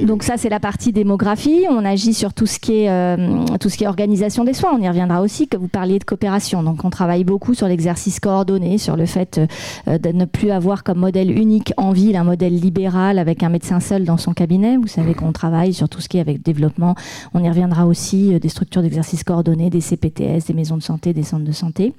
Donc 0.04 0.24
ça, 0.24 0.38
c'est 0.38 0.50
la 0.50 0.60
partie 0.60 0.92
démographie. 0.92 1.66
On 1.70 1.86
agit 1.86 2.14
sur 2.14 2.34
tout 2.34 2.46
ce 2.46 2.60
qui 2.60 2.84
est 2.84 2.90
euh, 2.90 3.15
tout 3.60 3.70
ce 3.70 3.78
qui 3.78 3.84
est 3.84 3.88
organisation 3.88 4.44
des 4.44 4.54
soins. 4.54 4.72
On 4.74 4.82
y 4.82 4.88
reviendra 4.88 5.22
aussi, 5.22 5.48
que 5.48 5.58
vous 5.58 5.68
parliez 5.68 6.00
de 6.00 6.04
coopération. 6.04 6.64
Donc 6.64 6.84
on 6.84 6.90
travaille 6.90 7.24
beaucoup 7.24 7.54
sur 7.54 7.68
l'exercice 7.68 8.20
coordonné, 8.20 8.78
sur 8.78 8.96
le 8.96 9.06
fait 9.06 9.40
euh, 9.88 9.98
de 9.98 10.10
ne 10.10 10.26
plus 10.26 10.52
avoir 10.52 10.84
comme 10.84 11.00
modèle 11.00 11.32
unique 11.32 11.74
en 11.78 11.92
ville 11.92 12.16
un 12.16 12.24
modèle 12.24 12.56
libéral 12.56 13.20
avec 13.20 13.44
un 13.44 13.50
médecin 13.50 13.80
seul 13.80 14.06
dans 14.06 14.18
son 14.18 14.34
cabinet. 14.34 14.78
Vous 14.78 14.88
savez 14.88 15.14
qu'on 15.14 15.32
travaille 15.32 15.74
sur 15.74 15.90
tout 15.90 16.02
ce 16.02 16.10
qui 16.10 16.18
est 16.18 16.22
avec 16.22 16.42
développement. 16.42 16.96
On 17.34 17.44
y 17.44 17.50
reviendra 17.50 17.86
aussi 17.86 18.34
euh, 18.34 18.40
des 18.40 18.50
structures 18.50 18.82
d'exercice 18.82 19.24
coordonné, 19.24 19.70
des 19.70 19.82
CPTS, 19.82 20.48
des 20.48 20.54
maisons 20.54 20.78
de 20.78 20.84
santé, 20.84 21.14
des 21.14 21.24
centres 21.24 21.46
de 21.46 21.52
santé. 21.52 21.94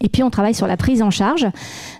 Et 0.00 0.08
puis 0.08 0.22
on 0.22 0.30
travaille 0.30 0.54
sur 0.54 0.66
la 0.66 0.76
prise 0.76 1.02
en 1.02 1.10
charge 1.10 1.46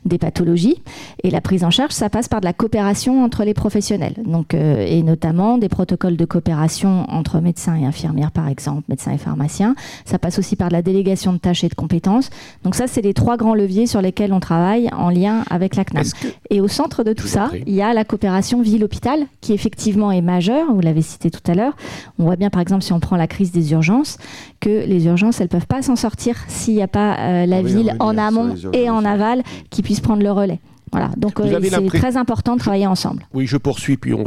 des 0.05 0.19
pathologies. 0.19 0.83
Et 1.23 1.31
la 1.31 1.41
prise 1.41 1.65
en 1.65 1.71
charge, 1.71 1.93
ça 1.93 2.11
passe 2.11 2.29
par 2.29 2.41
de 2.41 2.45
la 2.45 2.53
coopération 2.53 3.23
entre 3.23 3.45
les 3.45 3.55
professionnels. 3.55 4.15
Donc, 4.27 4.53
euh, 4.55 4.85
et 4.87 5.03
notamment 5.03 5.59
des 5.59 5.69
protocoles 5.69 6.17
de 6.17 6.25
coopération 6.25 7.07
entre 7.09 7.41
médecins 7.41 7.77
et 7.77 7.85
infirmières, 7.85 8.33
par 8.33 8.49
exemple, 8.49 8.83
médecins 8.89 9.13
et 9.13 9.19
pharmaciens. 9.19 9.75
Ça 10.05 10.19
passe 10.19 10.39
aussi 10.39 10.57
par 10.57 10.69
de 10.69 10.73
la 10.73 10.83
délégation 10.83 11.33
de 11.33 11.39
tâches 11.39 11.65
et 11.65 11.69
de 11.69 11.75
compétences. 11.75 12.31
Donc 12.65 12.75
ça, 12.75 12.87
c'est 12.87 13.03
les 13.03 13.15
trois 13.15 13.37
grands 13.37 13.55
leviers 13.55 13.87
sur 13.87 14.03
lesquels 14.03 14.33
on 14.33 14.41
travaille 14.41 14.89
en 14.93 15.11
lien 15.11 15.45
avec 15.49 15.77
la 15.77 15.85
CNAM. 15.85 16.05
Et 16.51 16.61
au 16.61 16.69
centre 16.69 17.05
de 17.05 17.13
tout 17.13 17.29
ça, 17.29 17.51
il 17.67 17.75
y 17.75 17.83
a 17.83 17.93
la 17.95 18.05
coopération 18.05 18.61
ville-hôpital, 18.61 19.27
qui 19.41 19.53
effectivement 19.53 20.11
est 20.11 20.23
majeure. 20.23 20.73
Vous 20.73 20.81
l'avez 20.81 21.03
cité 21.03 21.31
tout 21.31 21.49
à 21.51 21.55
l'heure. 21.55 21.77
On 22.19 22.25
voit 22.25 22.37
bien, 22.37 22.51
par 22.51 22.61
exemple, 22.61 22.83
si 22.83 22.93
on 22.93 23.01
prend 23.01 23.17
la 23.17 23.27
crise 23.27 23.53
des 23.53 23.73
urgences, 23.73 24.19
que 24.61 24.85
les 24.87 25.07
urgences, 25.07 25.41
elles 25.41 25.49
peuvent 25.49 25.67
pas 25.67 25.83
s'en 25.83 25.97
sortir 25.97 26.37
s'il 26.49 26.75
n'y 26.75 26.83
a 26.83 26.89
pas 26.89 27.17
euh, 27.19 27.47
la 27.47 27.59
ah 27.59 27.63
en 27.99 28.19
amont 28.19 28.55
et 28.73 28.91
en 28.91 29.05
aval 29.05 29.43
qui 29.71 29.83
puissent 29.83 30.01
prendre 30.01 30.23
le 30.23 30.33
relais. 30.33 30.61
Voilà, 30.93 31.11
donc 31.17 31.41
euh, 31.41 31.59
c'est 31.61 31.87
très 31.89 32.17
important 32.17 32.55
de 32.55 32.61
travailler 32.61 32.87
ensemble. 32.87 33.27
Oui, 33.35 33.49
je 33.49 33.57
poursuis, 33.57 33.97
puis 33.97 34.15
on 34.15 34.25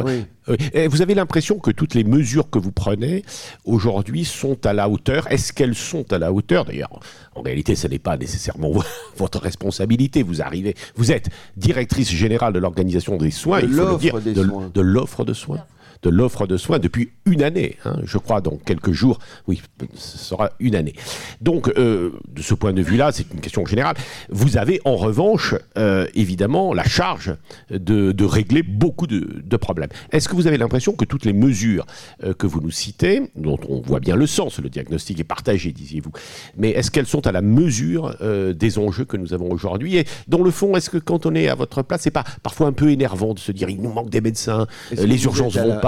vous 0.89 1.01
avez 1.01 1.13
l'impression 1.13 1.59
que 1.59 1.71
toutes 1.71 1.93
les 1.93 2.03
mesures 2.03 2.49
que 2.49 2.59
vous 2.59 2.73
prenez 2.73 3.23
aujourd'hui 3.63 4.25
sont 4.25 4.65
à 4.65 4.73
la 4.73 4.89
hauteur? 4.89 5.31
Est-ce 5.31 5.53
qu'elles 5.53 5.75
sont 5.75 6.11
à 6.11 6.17
la 6.17 6.33
hauteur? 6.33 6.65
D'ailleurs, 6.65 6.99
en 7.35 7.41
réalité, 7.41 7.75
ce 7.75 7.87
n'est 7.87 7.99
pas 7.99 8.17
nécessairement 8.17 8.71
votre 9.17 9.39
responsabilité. 9.39 10.23
Vous 10.23 10.41
arrivez, 10.41 10.75
vous 10.95 11.13
êtes 11.13 11.29
directrice 11.55 12.11
générale 12.11 12.51
de 12.51 12.59
l'organisation 12.59 13.15
des 13.15 13.31
soins, 13.31 13.61
il 13.61 13.69
faut 13.69 13.91
le 13.91 13.97
dire, 13.97 14.19
de 14.21 14.81
l'offre 14.81 15.23
de 15.23 15.33
soins 15.33 15.63
de 16.03 16.09
l'offre 16.09 16.47
de 16.47 16.57
soins 16.57 16.79
depuis 16.79 17.11
une 17.25 17.43
année. 17.43 17.77
Hein, 17.85 17.97
je 18.03 18.17
crois, 18.17 18.41
dans 18.41 18.57
quelques 18.57 18.91
jours, 18.91 19.19
oui, 19.47 19.61
ce 19.95 20.17
sera 20.17 20.51
une 20.59 20.75
année. 20.75 20.93
Donc, 21.41 21.69
euh, 21.77 22.11
de 22.27 22.41
ce 22.41 22.53
point 22.53 22.73
de 22.73 22.81
vue-là, 22.81 23.11
c'est 23.11 23.25
une 23.33 23.41
question 23.41 23.65
générale. 23.65 23.95
Vous 24.29 24.57
avez 24.57 24.81
en 24.85 24.95
revanche, 24.95 25.55
euh, 25.77 26.07
évidemment, 26.15 26.73
la 26.73 26.83
charge 26.83 27.35
de, 27.69 28.25
régler 28.25 28.61
beaucoup 28.63 29.07
de, 29.07 29.57
problèmes. 29.57 29.89
Est-ce 30.11 30.29
que 30.29 30.35
vous 30.35 30.45
avez 30.45 30.57
l'impression 30.57 30.93
que 30.93 31.05
toutes 31.05 31.25
les 31.25 31.33
mesures 31.33 31.85
euh, 32.23 32.33
que 32.33 32.45
vous 32.45 32.61
nous 32.61 32.71
citez, 32.71 33.23
dont 33.35 33.59
on 33.67 33.81
voit 33.81 33.99
bien 33.99 34.15
le 34.15 34.27
sens, 34.27 34.59
le 34.59 34.69
diagnostic 34.69 35.19
est 35.19 35.23
partagé, 35.23 35.71
disiez-vous, 35.71 36.11
mais 36.57 36.69
est-ce 36.71 36.91
qu'elles 36.91 37.07
sont 37.07 37.25
à 37.25 37.31
la 37.31 37.41
mesure 37.41 38.15
des 38.53 38.77
enjeux 38.77 39.05
que 39.05 39.17
nous 39.17 39.33
avons 39.33 39.51
aujourd'hui? 39.51 39.97
Et 39.97 40.05
dans 40.27 40.43
le 40.43 40.51
fond, 40.51 40.75
est-ce 40.75 40.89
que 40.89 40.97
quand 40.97 41.25
on 41.25 41.33
est 41.33 41.47
à 41.47 41.55
votre 41.55 41.81
place, 41.81 42.01
c'est 42.01 42.11
pas 42.11 42.23
parfois 42.43 42.67
un 42.67 42.71
peu 42.71 42.91
énervant 42.91 43.33
de 43.33 43.39
se 43.39 43.51
dire 43.51 43.69
il 43.69 43.81
nous 43.81 43.91
manque 43.91 44.09
des 44.09 44.21
médecins, 44.21 44.67
les 44.91 45.23
urgences 45.23 45.57
vont 45.57 45.79
pas 45.79 45.86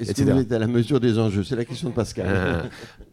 est-ce 0.00 0.12
que 0.12 0.30
vous 0.30 0.40
êtes 0.40 0.52
à 0.52 0.58
la 0.58 0.66
mesure 0.66 1.00
des 1.00 1.18
enjeux? 1.18 1.44
C'est 1.44 1.56
la 1.56 1.64
question 1.64 1.90
de 1.90 1.94
Pascal. 1.94 2.70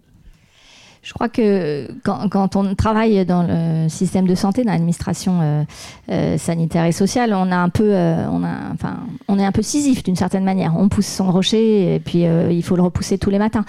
Je 1.06 1.14
crois 1.14 1.30
que 1.30 1.88
quand, 2.04 2.56
on 2.56 2.74
travaille 2.74 3.24
dans 3.28 3.44
le 3.44 3.88
système 3.90 4.26
de 4.26 4.34
santé, 4.34 4.64
dans 4.64 4.72
l'administration 4.72 5.40
euh, 5.40 5.64
euh, 6.10 6.38
sanitaire 6.40 6.86
et 6.86 6.92
sociale, 6.92 7.32
on 7.36 7.52
a 7.52 7.58
un 7.58 7.70
peu, 7.70 7.94
euh, 7.94 8.28
on 8.32 8.44
a, 8.44 8.74
enfin, 8.74 8.98
on 9.28 9.38
est 9.38 9.46
un 9.46 9.52
peu 9.52 9.62
scisif 9.62 10.02
d'une 10.02 10.16
certaine 10.16 10.44
manière. 10.44 10.74
On 10.76 10.90
pousse 10.90 11.06
son 11.06 11.32
rocher 11.32 11.94
et 11.94 12.00
puis 12.00 12.24
il 12.24 12.64
faut 12.64 12.76
le 12.76 12.82
repousser 12.82 13.20
tous 13.20 13.30
les 13.30 13.38
matins. 13.38 13.66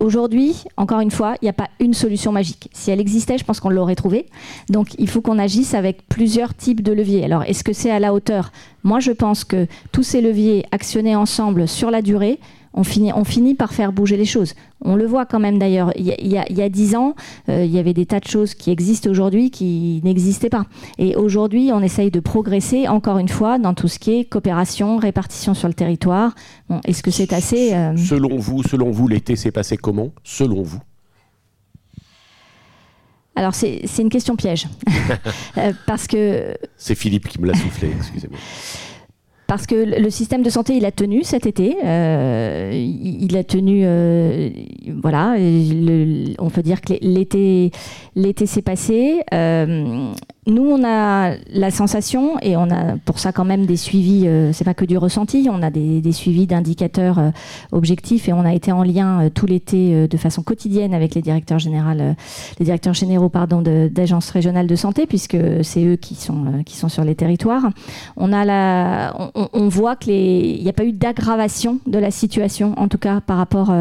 Aujourd'hui, 0.00 0.64
encore 0.76 1.00
une 1.00 1.10
fois, 1.10 1.36
il 1.40 1.46
n'y 1.46 1.50
a 1.50 1.54
pas 1.54 1.70
une 1.80 1.94
solution 1.94 2.30
magique. 2.30 2.68
Si 2.74 2.90
elle 2.90 3.00
existait, 3.00 3.38
je 3.38 3.44
pense 3.44 3.60
qu'on 3.60 3.70
l'aurait 3.70 3.94
trouvée. 3.94 4.26
Donc, 4.68 4.88
il 4.98 5.08
faut 5.08 5.22
qu'on 5.22 5.38
agisse 5.38 5.72
avec 5.72 6.06
plusieurs 6.10 6.52
types 6.52 6.82
de 6.82 6.92
leviers. 6.92 7.24
Alors, 7.24 7.44
est-ce 7.44 7.64
que 7.64 7.72
c'est 7.72 7.90
à 7.90 8.00
la 8.00 8.12
hauteur? 8.12 8.52
Moi, 8.82 9.00
je 9.00 9.12
pense 9.12 9.44
que 9.44 9.66
tous 9.92 10.02
ces 10.02 10.20
leviers 10.20 10.66
actionnés 10.72 11.16
ensemble 11.16 11.68
sur 11.68 11.90
la 11.90 12.02
durée 12.02 12.38
on 12.74 12.84
finit, 12.84 13.12
on 13.12 13.24
finit 13.24 13.54
par 13.54 13.72
faire 13.72 13.92
bouger 13.92 14.16
les 14.16 14.24
choses. 14.24 14.54
On 14.80 14.96
le 14.96 15.06
voit 15.06 15.24
quand 15.24 15.38
même 15.38 15.58
d'ailleurs. 15.58 15.92
Il 15.96 16.06
y 16.06 16.62
a 16.62 16.68
dix 16.68 16.96
ans, 16.96 17.14
euh, 17.48 17.64
il 17.64 17.70
y 17.70 17.78
avait 17.78 17.94
des 17.94 18.04
tas 18.04 18.20
de 18.20 18.26
choses 18.26 18.54
qui 18.54 18.70
existent 18.70 19.08
aujourd'hui 19.08 19.50
qui 19.50 20.00
n'existaient 20.04 20.50
pas. 20.50 20.66
Et 20.98 21.16
aujourd'hui, 21.16 21.70
on 21.72 21.80
essaye 21.80 22.10
de 22.10 22.20
progresser, 22.20 22.88
encore 22.88 23.18
une 23.18 23.28
fois, 23.28 23.58
dans 23.58 23.74
tout 23.74 23.88
ce 23.88 23.98
qui 23.98 24.18
est 24.18 24.24
coopération, 24.24 24.98
répartition 24.98 25.54
sur 25.54 25.68
le 25.68 25.74
territoire. 25.74 26.34
Est-ce 26.84 27.02
que 27.02 27.10
c'est 27.10 27.32
assez 27.32 27.72
euh, 27.72 27.96
Selon 27.96 28.36
vous, 28.38 28.62
selon 28.62 28.90
vous, 28.90 29.08
l'été 29.08 29.36
s'est 29.36 29.52
passé 29.52 29.76
comment 29.76 30.10
Selon 30.24 30.62
vous? 30.62 30.80
Alors 33.36 33.54
c'est 33.54 33.82
une 33.98 34.10
question 34.10 34.36
piège. 34.36 34.68
Euh, 35.58 35.72
parce 35.86 36.06
que... 36.06 36.56
C'est 36.76 36.94
Philippe 36.94 37.28
qui 37.28 37.40
me 37.40 37.46
l'a 37.46 37.54
soufflé, 37.54 37.92
excusez-moi 37.96 38.38
parce 39.54 39.68
que 39.68 39.76
le 40.00 40.10
système 40.10 40.42
de 40.42 40.50
santé, 40.50 40.74
il 40.74 40.84
a 40.84 40.90
tenu 40.90 41.22
cet 41.22 41.46
été. 41.46 41.76
Euh, 41.84 42.72
il 42.72 43.36
a 43.36 43.44
tenu, 43.44 43.82
euh, 43.84 44.50
voilà. 45.00 45.36
on 46.40 46.50
peut 46.50 46.62
dire 46.62 46.80
que 46.80 46.94
l'été, 47.00 47.70
s'est 48.46 48.62
passé. 48.62 49.20
Euh, 49.32 50.12
nous, 50.46 50.62
on 50.62 50.84
a 50.84 51.36
la 51.52 51.70
sensation, 51.70 52.38
et 52.42 52.56
on 52.56 52.70
a 52.70 52.96
pour 53.04 53.18
ça 53.18 53.32
quand 53.32 53.46
même 53.46 53.64
des 53.64 53.78
suivis, 53.78 54.24
euh, 54.26 54.52
c'est 54.52 54.64
pas 54.64 54.74
que 54.74 54.84
du 54.84 54.98
ressenti, 54.98 55.48
on 55.50 55.62
a 55.62 55.70
des, 55.70 56.12
suivis 56.12 56.46
d'indicateurs 56.46 57.18
euh, 57.18 57.30
objectifs 57.72 58.28
et 58.28 58.32
on 58.34 58.44
a 58.44 58.52
été 58.52 58.70
en 58.70 58.82
lien 58.82 59.22
euh, 59.22 59.30
tout 59.30 59.46
l'été 59.46 59.94
euh, 59.94 60.06
de 60.06 60.16
façon 60.18 60.42
quotidienne 60.42 60.92
avec 60.92 61.14
les 61.14 61.22
directeurs, 61.22 61.58
les 61.60 62.64
directeurs 62.64 62.94
généraux 62.94 63.30
d'agences 63.90 64.30
régionales 64.30 64.66
de 64.66 64.76
santé, 64.76 65.06
puisque 65.06 65.36
c'est 65.62 65.84
eux 65.84 65.96
qui 65.96 66.14
sont, 66.14 66.62
qui 66.66 66.76
sont 66.76 66.88
sur 66.90 67.04
les 67.04 67.14
territoires. 67.14 67.70
On, 68.16 68.32
a 68.32 68.44
la, 68.44 69.14
on- 69.34 69.48
on, 69.52 69.68
voit 69.68 69.96
qu'il 69.96 70.62
n'y 70.62 70.68
a 70.68 70.72
pas 70.72 70.84
eu 70.84 70.92
d'aggravation 70.92 71.78
de 71.86 71.98
la 71.98 72.10
situation, 72.10 72.74
en 72.78 72.88
tout 72.88 72.98
cas 72.98 73.20
par 73.20 73.38
rapport, 73.38 73.72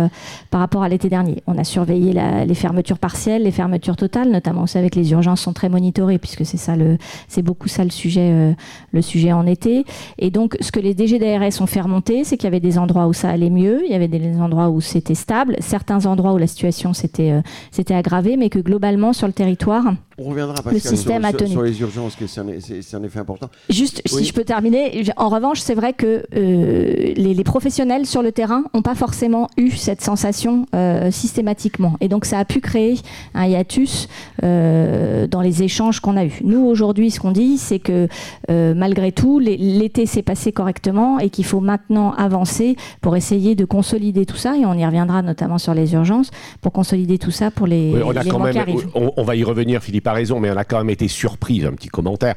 par 0.50 0.60
rapport 0.62 0.84
à 0.84 0.90
l'été 0.90 1.10
dernier. 1.10 1.44
On 1.46 1.58
a 1.58 1.64
surveillé 1.64 2.14
les 2.48 2.56
fermetures 2.56 2.98
partielles, 3.00 3.44
les 3.44 3.52
fermetures 3.52 3.98
totales, 3.98 4.30
notamment 4.32 4.64
aussi 4.64 4.78
avec 4.78 4.96
les 4.96 5.12
urgences 5.12 5.42
sont 5.42 5.54
très 5.54 5.70
monitorées, 5.70 6.18
puisque 6.18 6.46
c'est 6.54 6.58
ça 6.58 6.76
le, 6.76 6.98
c'est 7.28 7.42
beaucoup 7.42 7.68
ça 7.68 7.84
le 7.84 7.90
sujet, 7.90 8.30
euh, 8.32 8.52
le 8.92 9.02
sujet 9.02 9.32
en 9.34 9.48
été. 9.48 9.86
Et 10.20 10.30
donc, 10.30 10.56
ce 10.62 10.72
que 10.72 10.80
les 10.80 10.94
DG 10.94 11.18
d'ARS 11.18 11.60
ont 11.62 11.66
fait 11.66 11.82
remonter, 11.82 12.24
c'est 12.24 12.38
qu'il 12.38 12.44
y 12.46 12.48
avait 12.48 12.60
des 12.60 12.78
endroits 12.78 13.08
où 13.08 13.14
ça 13.14 13.30
allait 13.30 13.50
mieux, 13.50 13.82
il 13.86 13.92
y 13.92 13.96
avait 13.96 14.08
des 14.08 14.38
endroits 14.40 14.70
où 14.70 14.82
c'était 14.82 15.16
stable, 15.16 15.56
certains 15.62 16.06
endroits 16.06 16.34
où 16.34 16.38
la 16.38 16.46
situation 16.48 16.94
s'était, 16.94 17.32
euh, 17.32 17.42
s'était 17.72 17.96
aggravée, 17.96 18.38
mais 18.38 18.50
que 18.52 18.60
globalement 18.60 19.14
sur 19.14 19.26
le 19.26 19.34
territoire, 19.34 19.84
On 20.20 20.26
reviendra 20.26 20.62
Pascal, 20.62 20.80
système 20.80 21.24
sur, 21.24 21.30
a 21.30 21.34
tenu. 21.34 21.50
sur 21.50 21.64
les 21.64 21.82
urgences, 21.82 22.16
que 22.16 22.28
c'est 22.28 22.42
un, 22.42 22.46
c'est- 22.60 22.84
c'est 22.84 22.96
un 22.98 23.04
effet 23.04 23.18
important. 23.20 23.50
Juste, 23.72 24.04
Oui. 24.12 24.20
si 24.20 24.26
je 24.26 24.34
peux 24.34 24.44
terminer, 24.44 25.04
en 25.18 25.30
revanche, 25.30 25.60
c'est 25.60 25.74
vrai 25.74 25.94
que 25.94 26.24
euh, 26.36 27.14
les, 27.16 27.34
les 27.34 27.44
professionnels 27.44 28.06
sur 28.06 28.22
le 28.22 28.32
terrain 28.32 28.64
n'ont 28.76 28.84
pas 28.84 28.94
forcément 28.94 29.48
eu 29.58 29.72
cette 29.72 30.02
sensation 30.02 30.68
systématiquement. 31.10 31.94
Et 32.02 32.10
donc, 32.10 32.26
ça 32.26 32.38
a 32.38 32.46
pu 32.46 32.60
créer 32.62 33.00
un 33.34 33.46
hiatus 33.48 34.08
dans 34.42 35.42
les 35.42 35.64
échanges 35.64 36.00
qu'on 36.00 36.18
a 36.18 36.26
eus. 36.26 36.40
Nous, 36.44 36.60
aujourd'hui, 36.66 37.10
ce 37.12 37.20
qu'on 37.20 37.32
dit, 37.32 37.58
c'est 37.58 37.80
que 37.80 38.08
euh, 38.50 38.74
malgré 38.76 39.12
tout, 39.12 39.40
l'é- 39.40 39.58
l'été 39.58 40.06
s'est 40.06 40.22
passé 40.22 40.52
correctement 40.52 41.20
et 41.20 41.30
qu'il 41.30 41.46
faut 41.46 41.62
maintenant 41.62 42.12
avancer 42.14 42.76
pour 43.02 43.16
essayer 43.16 43.56
de 43.56 43.66
consolider 43.66 44.26
tout 44.26 44.36
ça. 44.38 44.56
Et 44.58 44.66
on 44.66 44.74
y 44.74 44.86
reviendra 44.86 45.22
notamment 45.22 45.58
sur 45.58 45.74
les 45.74 45.94
urgences, 45.94 46.30
pour 46.62 46.72
consolider 46.72 47.18
tout 47.18 47.32
ça 47.32 47.50
pour 47.52 47.66
les, 47.68 47.92
Oui, 47.96 48.02
on, 48.06 48.16
a 48.16 48.24
les 48.24 48.30
quand 48.30 48.40
mois 48.40 48.52
qui 48.52 48.58
même, 48.60 48.70
arrivent. 48.70 48.90
on, 48.94 49.12
on 49.18 49.24
va 49.24 49.36
y 49.36 49.44
revenir, 49.44 49.82
Philippe 49.82 50.08
a 50.08 50.14
raison, 50.14 50.40
mais 50.40 50.52
on 50.52 50.58
a 50.58 50.64
quand 50.66 50.78
même 50.78 50.90
été 50.90 51.08
surpris, 51.08 51.66
un 51.66 51.72
petit 51.74 51.88
commentaire. 51.90 52.36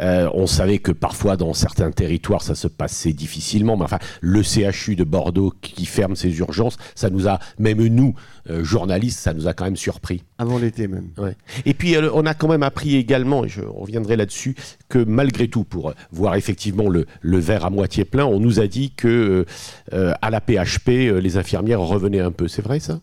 Euh, 0.00 0.28
on 0.34 0.46
savait 0.46 0.78
que 0.78 0.92
parfois 0.92 1.36
dans 1.36 1.54
certains 1.54 1.90
territoires 1.90 2.42
ça 2.42 2.54
se 2.54 2.66
passait 2.68 3.12
difficilement, 3.12 3.76
mais 3.76 3.84
enfin 3.84 3.98
le 4.20 4.42
CHU 4.42 4.96
de 4.96 5.04
Bordeaux 5.04 5.52
qui 5.60 5.86
ferme 5.86 6.16
ses 6.16 6.36
urgences, 6.38 6.76
ça 6.94 7.10
nous 7.10 7.28
a, 7.28 7.38
même 7.58 7.84
nous, 7.86 8.14
euh, 8.50 8.64
journalistes, 8.64 9.20
ça 9.20 9.32
nous 9.34 9.46
a 9.48 9.52
quand 9.54 9.64
même 9.64 9.76
surpris. 9.76 10.22
Avant 10.38 10.58
l'été 10.58 10.88
même. 10.88 11.08
Ouais. 11.18 11.36
Et 11.64 11.74
puis 11.74 11.94
euh, 11.96 12.10
on 12.14 12.26
a 12.26 12.34
quand 12.34 12.48
même 12.48 12.62
appris 12.62 12.96
également, 12.96 13.43
je 13.46 13.62
reviendrai 13.62 14.16
là-dessus, 14.16 14.54
que 14.88 14.98
malgré 14.98 15.48
tout, 15.48 15.64
pour 15.64 15.94
voir 16.10 16.34
effectivement 16.36 16.88
le, 16.88 17.06
le 17.20 17.38
verre 17.38 17.64
à 17.64 17.70
moitié 17.70 18.04
plein, 18.04 18.24
on 18.24 18.40
nous 18.40 18.60
a 18.60 18.66
dit 18.66 18.92
que 18.92 19.44
euh, 19.92 20.12
à 20.22 20.30
la 20.30 20.40
PHP, 20.40 20.88
euh, 20.88 21.20
les 21.20 21.36
infirmières 21.36 21.80
revenaient 21.80 22.20
un 22.20 22.32
peu. 22.32 22.48
C'est 22.48 22.62
vrai 22.62 22.80
ça? 22.80 23.00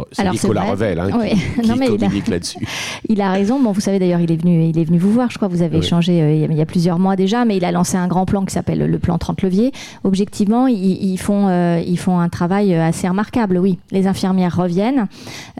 Oh, 0.00 0.04
C'est 0.12 0.30
Nicolas 0.30 0.60
vrai. 0.62 0.70
Revel 0.70 0.98
hein, 1.00 1.10
Oui. 1.18 1.30
qui, 1.30 1.60
qui 1.62 1.68
Non, 1.68 1.76
mais 1.76 1.86
il 1.92 2.04
a- 2.04 2.08
là-dessus. 2.30 2.58
Il 3.08 3.20
a 3.20 3.30
raison. 3.32 3.58
Bon, 3.60 3.72
vous 3.72 3.80
savez 3.80 3.98
d'ailleurs, 3.98 4.20
il 4.20 4.30
est 4.30 4.36
venu, 4.40 4.64
il 4.64 4.78
est 4.78 4.84
venu 4.84 4.98
vous 4.98 5.10
voir. 5.12 5.30
Je 5.30 5.36
crois 5.38 5.48
que 5.48 5.54
vous 5.54 5.62
avez 5.62 5.78
Oui. 5.78 5.84
échangé 5.84 6.20
euh, 6.22 6.46
il 6.50 6.56
y 6.56 6.60
a- 6.60 6.66
plusieurs 6.66 6.98
mois 6.98 7.16
déjà, 7.16 7.44
mais 7.44 7.56
il 7.56 7.64
a 7.64 7.72
lancé 7.72 7.96
un 7.96 8.06
grand 8.08 8.26
plan 8.26 8.44
qui 8.44 8.52
s'appelle 8.52 8.78
le 8.78 8.98
plan 8.98 9.16
30 9.18 9.42
leviers. 9.42 9.72
Objectivement, 10.04 10.66
ils, 10.66 10.76
ils 11.12 11.16
font, 11.18 11.48
euh, 11.48 11.80
ils 11.86 11.98
font 11.98 12.18
un 12.18 12.28
travail 12.28 12.74
euh, 12.74 12.82
assez 12.86 13.08
remarquable. 13.08 13.58
Oui, 13.58 13.78
les 13.90 14.06
infirmières 14.06 14.54
reviennent, 14.56 15.06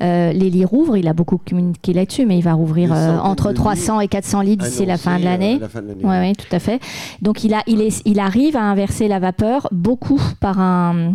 euh, 0.02 0.32
les 0.32 0.50
lits 0.50 0.64
rouvrent. 0.64 0.96
Il 0.96 1.08
a 1.08 1.12
beaucoup 1.12 1.38
communiqué 1.38 1.92
là-dessus, 1.92 2.26
mais 2.26 2.36
il 2.38 2.42
va 2.42 2.52
rouvrir 2.52 2.92
euh, 2.92 3.18
entre 3.18 3.44
de 3.44 3.52
lits 3.52 3.56
300 3.56 4.00
et 4.00 4.08
400 4.08 4.40
lits 4.42 4.56
d'ici 4.56 4.84
la 4.86 4.98
fin 4.98 5.16
de 5.18 5.22
euh, 5.22 5.24
l'année. 5.24 5.58
la 5.60 5.68
fin 5.68 5.80
de 5.82 5.88
l'année. 5.88 6.00
Oui, 6.04 6.16
oui, 6.20 6.32
tout 6.34 6.54
à 6.54 6.58
fait. 6.58 6.80
Donc 7.22 7.44
il, 7.44 7.54
a, 7.54 7.62
il, 7.66 7.80
est, 7.80 8.02
il 8.04 8.20
arrive 8.20 8.56
à 8.56 8.62
inverser 8.62 9.08
la 9.08 9.18
vapeur, 9.18 9.68
beaucoup 9.72 10.20
par 10.40 10.58
un... 10.60 11.14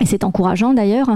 Et 0.00 0.06
c'est 0.06 0.24
encourageant 0.24 0.72
d'ailleurs, 0.72 1.08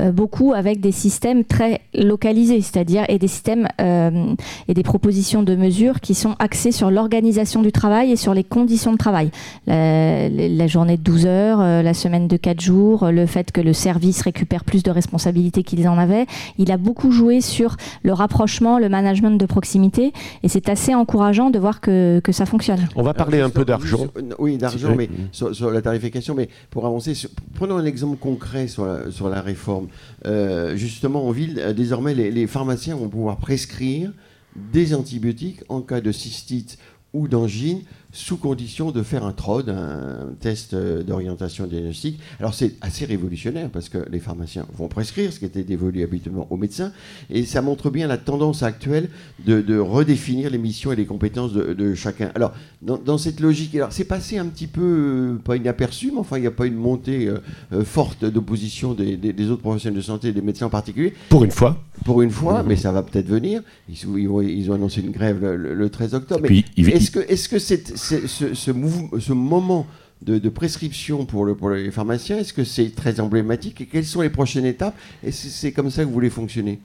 euh, 0.00 0.10
beaucoup 0.10 0.52
avec 0.52 0.80
des 0.80 0.90
systèmes 0.92 1.44
très 1.44 1.80
localisés, 1.94 2.60
c'est-à-dire 2.60 3.04
et 3.08 3.18
des 3.18 3.28
systèmes 3.28 3.68
euh, 3.80 4.34
et 4.68 4.74
des 4.74 4.82
propositions 4.82 5.42
de 5.42 5.54
mesures 5.54 6.00
qui 6.00 6.14
sont 6.14 6.34
axées 6.40 6.72
sur 6.72 6.90
l'organisation 6.90 7.62
du 7.62 7.70
travail 7.72 8.10
et 8.10 8.16
sur 8.16 8.34
les 8.34 8.42
conditions 8.44 8.92
de 8.92 8.96
travail. 8.98 9.30
La, 9.66 10.28
la 10.28 10.66
journée 10.66 10.96
de 10.96 11.02
12 11.02 11.26
heures, 11.26 11.60
euh, 11.60 11.82
la 11.82 11.94
semaine 11.94 12.26
de 12.26 12.36
4 12.36 12.60
jours, 12.60 13.06
le 13.10 13.26
fait 13.26 13.52
que 13.52 13.60
le 13.60 13.72
service 13.72 14.22
récupère 14.22 14.64
plus 14.64 14.82
de 14.82 14.90
responsabilités 14.90 15.62
qu'ils 15.62 15.86
en 15.88 15.96
avaient. 15.98 16.26
Il 16.58 16.72
a 16.72 16.76
beaucoup 16.76 17.12
joué 17.12 17.40
sur 17.40 17.76
le 18.02 18.12
rapprochement, 18.12 18.78
le 18.78 18.88
management 18.88 19.38
de 19.38 19.46
proximité 19.46 20.12
et 20.42 20.48
c'est 20.48 20.68
assez 20.68 20.94
encourageant 20.94 21.50
de 21.50 21.58
voir 21.60 21.80
que, 21.80 22.20
que 22.24 22.32
ça 22.32 22.44
fonctionne. 22.46 22.88
On 22.96 23.02
va 23.02 23.14
parler 23.14 23.38
Alors, 23.38 23.48
un 23.48 23.50
peu 23.50 23.64
d'argent. 23.64 24.06
Oui, 24.40 24.56
d'argent, 24.56 24.94
mais 24.96 25.08
sur, 25.30 25.54
sur 25.54 25.70
la 25.70 25.80
tarification, 25.80 26.34
mais 26.34 26.48
pour 26.70 26.86
avancer, 26.86 27.14
sur- 27.14 27.30
prenons 27.54 27.76
un 27.76 27.84
exemple 27.84 28.16
concret 28.16 28.31
sur 28.66 28.86
la, 28.86 29.10
sur 29.10 29.28
la 29.28 29.40
réforme. 29.40 29.88
Euh, 30.26 30.76
justement, 30.76 31.26
en 31.26 31.30
ville, 31.30 31.58
euh, 31.58 31.72
désormais, 31.72 32.14
les, 32.14 32.30
les 32.30 32.46
pharmaciens 32.46 32.96
vont 32.96 33.08
pouvoir 33.08 33.38
prescrire 33.38 34.12
des 34.56 34.94
antibiotiques 34.94 35.60
en 35.68 35.80
cas 35.80 36.00
de 36.00 36.12
cystite 36.12 36.78
ou 37.12 37.28
d'angine, 37.28 37.82
sous 38.12 38.36
condition 38.36 38.90
de 38.90 39.02
faire 39.02 39.24
un 39.24 39.32
TROD, 39.32 39.70
un 39.70 40.28
test 40.38 40.74
euh, 40.74 41.02
d'orientation 41.02 41.66
diagnostique. 41.66 42.20
Alors 42.38 42.52
c'est 42.54 42.74
assez 42.82 43.04
révolutionnaire 43.06 43.70
parce 43.70 43.88
que 43.88 43.98
les 44.10 44.20
pharmaciens 44.20 44.66
vont 44.76 44.88
prescrire, 44.88 45.32
ce 45.32 45.38
qui 45.38 45.46
était 45.46 45.62
dévolu 45.64 46.02
habituellement 46.02 46.46
aux 46.50 46.56
médecins, 46.58 46.92
et 47.30 47.44
ça 47.44 47.62
montre 47.62 47.90
bien 47.90 48.06
la 48.06 48.18
tendance 48.18 48.62
actuelle 48.62 49.08
de, 49.46 49.60
de 49.62 49.78
redéfinir 49.78 50.50
les 50.50 50.58
missions 50.58 50.92
et 50.92 50.96
les 50.96 51.06
compétences 51.06 51.52
de, 51.54 51.72
de 51.72 51.94
chacun. 51.94 52.30
Alors 52.34 52.52
dans, 52.82 52.98
dans 52.98 53.16
cette 53.18 53.40
logique, 53.40 53.74
alors 53.74 53.92
c'est 53.92 54.04
passé 54.04 54.36
un 54.38 54.46
petit 54.46 54.66
peu, 54.66 54.82
euh, 54.82 55.34
pas 55.42 55.56
inaperçu, 55.56 56.10
mais 56.12 56.18
enfin 56.18 56.36
il 56.36 56.42
n'y 56.42 56.46
a 56.46 56.50
pas 56.52 56.66
une 56.66 56.76
montée 56.76 57.28
euh, 57.72 57.84
forte 57.84 58.24
d'opposition 58.26 58.92
des, 58.92 59.16
des- 59.16 59.32
des 59.32 59.50
autres 59.50 59.62
professionnels 59.62 59.96
de 59.96 60.02
santé, 60.04 60.32
des 60.32 60.42
médecins 60.42 60.66
en 60.66 60.70
particulier, 60.70 61.14
Pour 61.30 61.44
une 61.44 61.50
fois. 61.50 61.82
pour 62.04 62.20
une 62.20 62.30
fois, 62.30 62.62
mais 62.62 62.76
ça 62.76 62.92
va 62.92 63.02
peut-être 63.02 63.28
venir. 63.28 63.62
Ils, 63.88 64.28
ont, 64.28 64.42
ils 64.42 64.70
ont 64.70 64.74
annoncé 64.74 65.00
une 65.00 65.12
grève 65.12 65.40
le, 65.40 65.56
le- 65.56 65.74
le 65.74 65.88
13 65.90 66.14
octobre. 66.14 66.40
Mais 66.42 66.48
Puis, 66.48 66.64
il- 66.76 66.90
est-ce 66.90 67.10
que, 67.10 67.20
est-ce 67.20 67.48
que 67.48 67.58
cette- 67.58 67.96
c'est- 67.96 68.01
ce, 68.02 68.26
ce, 68.26 68.54
ce 68.54 69.32
moment 69.32 69.86
de, 70.22 70.38
de 70.38 70.48
prescription 70.48 71.24
pour, 71.24 71.44
le, 71.44 71.54
pour 71.54 71.70
les 71.70 71.90
pharmaciens, 71.90 72.38
est-ce 72.38 72.52
que 72.52 72.64
c'est 72.64 72.94
très 72.94 73.20
emblématique 73.20 73.80
Et 73.80 73.86
quelles 73.86 74.04
sont 74.06 74.22
les 74.22 74.30
prochaines 74.30 74.64
étapes 74.66 74.96
Et 75.24 75.32
c'est 75.32 75.72
comme 75.72 75.90
ça 75.90 76.02
que 76.02 76.08
vous 76.08 76.14
voulez 76.14 76.30
fonctionner? 76.30 76.80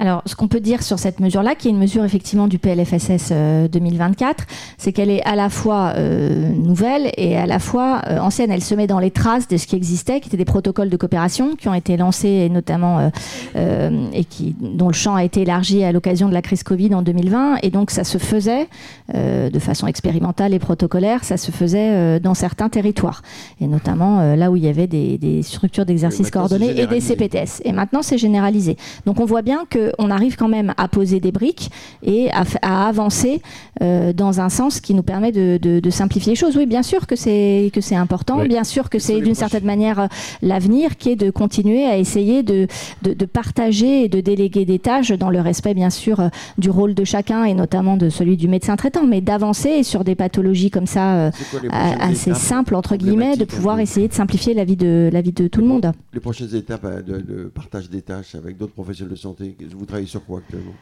Alors, 0.00 0.22
ce 0.24 0.34
qu'on 0.34 0.48
peut 0.48 0.60
dire 0.60 0.82
sur 0.82 0.98
cette 0.98 1.20
mesure-là, 1.20 1.54
qui 1.54 1.68
est 1.68 1.70
une 1.70 1.78
mesure 1.78 2.02
effectivement 2.04 2.48
du 2.48 2.58
PLFSS 2.58 3.28
euh, 3.32 3.68
2024, 3.68 4.46
c'est 4.78 4.92
qu'elle 4.92 5.10
est 5.10 5.22
à 5.24 5.36
la 5.36 5.50
fois 5.50 5.92
euh, 5.96 6.48
nouvelle 6.54 7.12
et 7.18 7.36
à 7.36 7.44
la 7.44 7.58
fois 7.58 8.00
euh, 8.08 8.18
ancienne. 8.18 8.50
Elle 8.50 8.64
se 8.64 8.74
met 8.74 8.86
dans 8.86 8.98
les 8.98 9.10
traces 9.10 9.46
de 9.46 9.58
ce 9.58 9.66
qui 9.66 9.76
existait, 9.76 10.20
qui 10.20 10.28
étaient 10.28 10.38
des 10.38 10.46
protocoles 10.46 10.88
de 10.88 10.96
coopération 10.96 11.54
qui 11.54 11.68
ont 11.68 11.74
été 11.74 11.98
lancés 11.98 12.28
et 12.28 12.48
notamment 12.48 12.98
euh, 12.98 13.08
euh, 13.56 14.06
et 14.14 14.24
qui, 14.24 14.56
dont 14.58 14.88
le 14.88 14.94
champ 14.94 15.16
a 15.16 15.22
été 15.22 15.42
élargi 15.42 15.84
à 15.84 15.92
l'occasion 15.92 16.30
de 16.30 16.34
la 16.34 16.40
crise 16.40 16.62
Covid 16.62 16.94
en 16.94 17.02
2020. 17.02 17.58
Et 17.62 17.68
donc, 17.68 17.90
ça 17.90 18.04
se 18.04 18.16
faisait 18.16 18.68
euh, 19.14 19.50
de 19.50 19.58
façon 19.58 19.86
expérimentale 19.86 20.54
et 20.54 20.58
protocolaire, 20.58 21.24
ça 21.24 21.36
se 21.36 21.50
faisait 21.50 21.90
euh, 21.90 22.18
dans 22.20 22.34
certains 22.34 22.68
territoires, 22.68 23.22
et 23.60 23.66
notamment 23.66 24.20
euh, 24.20 24.36
là 24.36 24.50
où 24.50 24.56
il 24.56 24.64
y 24.64 24.68
avait 24.68 24.86
des, 24.86 25.18
des 25.18 25.42
structures 25.42 25.84
d'exercice 25.84 26.30
coordonnés 26.30 26.80
et 26.80 26.86
des. 26.86 27.00
CPTS. 27.00 27.62
Et 27.64 27.72
maintenant, 27.72 28.02
c'est 28.02 28.18
généralisé. 28.18 28.76
Donc, 29.06 29.20
on 29.20 29.24
voit 29.24 29.42
bien 29.42 29.64
qu'on 29.98 30.10
arrive 30.10 30.36
quand 30.36 30.48
même 30.48 30.74
à 30.76 30.88
poser 30.88 31.20
des 31.20 31.32
briques 31.32 31.70
et 32.02 32.28
à, 32.30 32.88
avancer 32.88 33.42
euh, 33.82 34.12
dans 34.12 34.40
un 34.40 34.48
sens 34.48 34.80
qui 34.80 34.94
nous 34.94 35.02
permet 35.02 35.32
de, 35.32 35.58
de- 35.60 35.80
de 35.80 35.90
simplifier 35.90 36.32
les 36.32 36.36
choses. 36.36 36.56
Oui, 36.56 36.66
bien 36.66 36.82
sûr 36.82 37.06
que 37.06 37.16
c'est 37.16 37.70
que 37.72 37.80
c'est 37.80 37.94
important, 37.96 38.40
Oui. 38.40 38.48
bien 38.48 38.64
sûr 38.64 38.90
que 38.90 38.98
c'est 38.98 39.20
d'une 39.20 39.34
certaine 39.34 39.64
manière 39.64 40.00
euh, 40.00 40.06
l'avenir, 40.42 40.96
qui 40.96 41.10
est 41.10 41.16
de 41.16 41.30
continuer 41.30 41.84
à 41.86 41.96
essayer 41.98 42.42
de, 42.42 42.66
de, 43.02 43.12
de 43.14 43.24
partager 43.26 44.04
et 44.04 44.08
de 44.08 44.20
déléguer 44.20 44.64
des 44.64 44.78
tâches 44.78 45.12
dans 45.12 45.30
le 45.30 45.40
respect, 45.40 45.74
bien 45.74 45.90
sûr, 45.90 46.20
euh, 46.20 46.28
du 46.58 46.70
rôle 46.70 46.94
de 46.94 47.04
chacun 47.04 47.44
et 47.44 47.54
notamment 47.54 47.96
de 47.96 48.08
celui 48.08 48.36
du 48.36 48.48
médecin 48.48 48.76
traitant, 48.76 49.06
mais 49.06 49.20
d'avancer 49.20 49.82
sur 49.82 50.04
des 50.04 50.14
pathologies 50.14 50.70
comme 50.70 50.86
ça. 50.86 51.30
quoi 51.50 51.60
assez 52.00 52.30
étapes 52.30 52.40
simple 52.42 52.74
entre 52.74 52.96
guillemets 52.96 53.36
de 53.36 53.44
pouvoir 53.44 53.80
essayer 53.80 54.08
de 54.08 54.12
simplifier 54.14 54.54
la 54.54 54.64
vie 54.64 54.76
de 54.76 55.10
la 55.12 55.20
vie 55.20 55.32
de 55.32 55.48
tout 55.48 55.60
le 55.60 55.66
monde. 55.66 55.92
Les 56.12 56.20
prochaines 56.20 56.54
étapes 56.54 57.04
de, 57.04 57.18
de 57.20 57.44
partage 57.44 57.88
des 57.90 58.02
tâches 58.02 58.34
avec 58.34 58.56
d'autres 58.56 58.72
professionnels 58.72 59.12
de 59.12 59.18
santé, 59.18 59.56
vous 59.80 59.86
travaillez 59.86 60.06
sur 60.06 60.24
quoi 60.24 60.38
actuellement? 60.40 60.74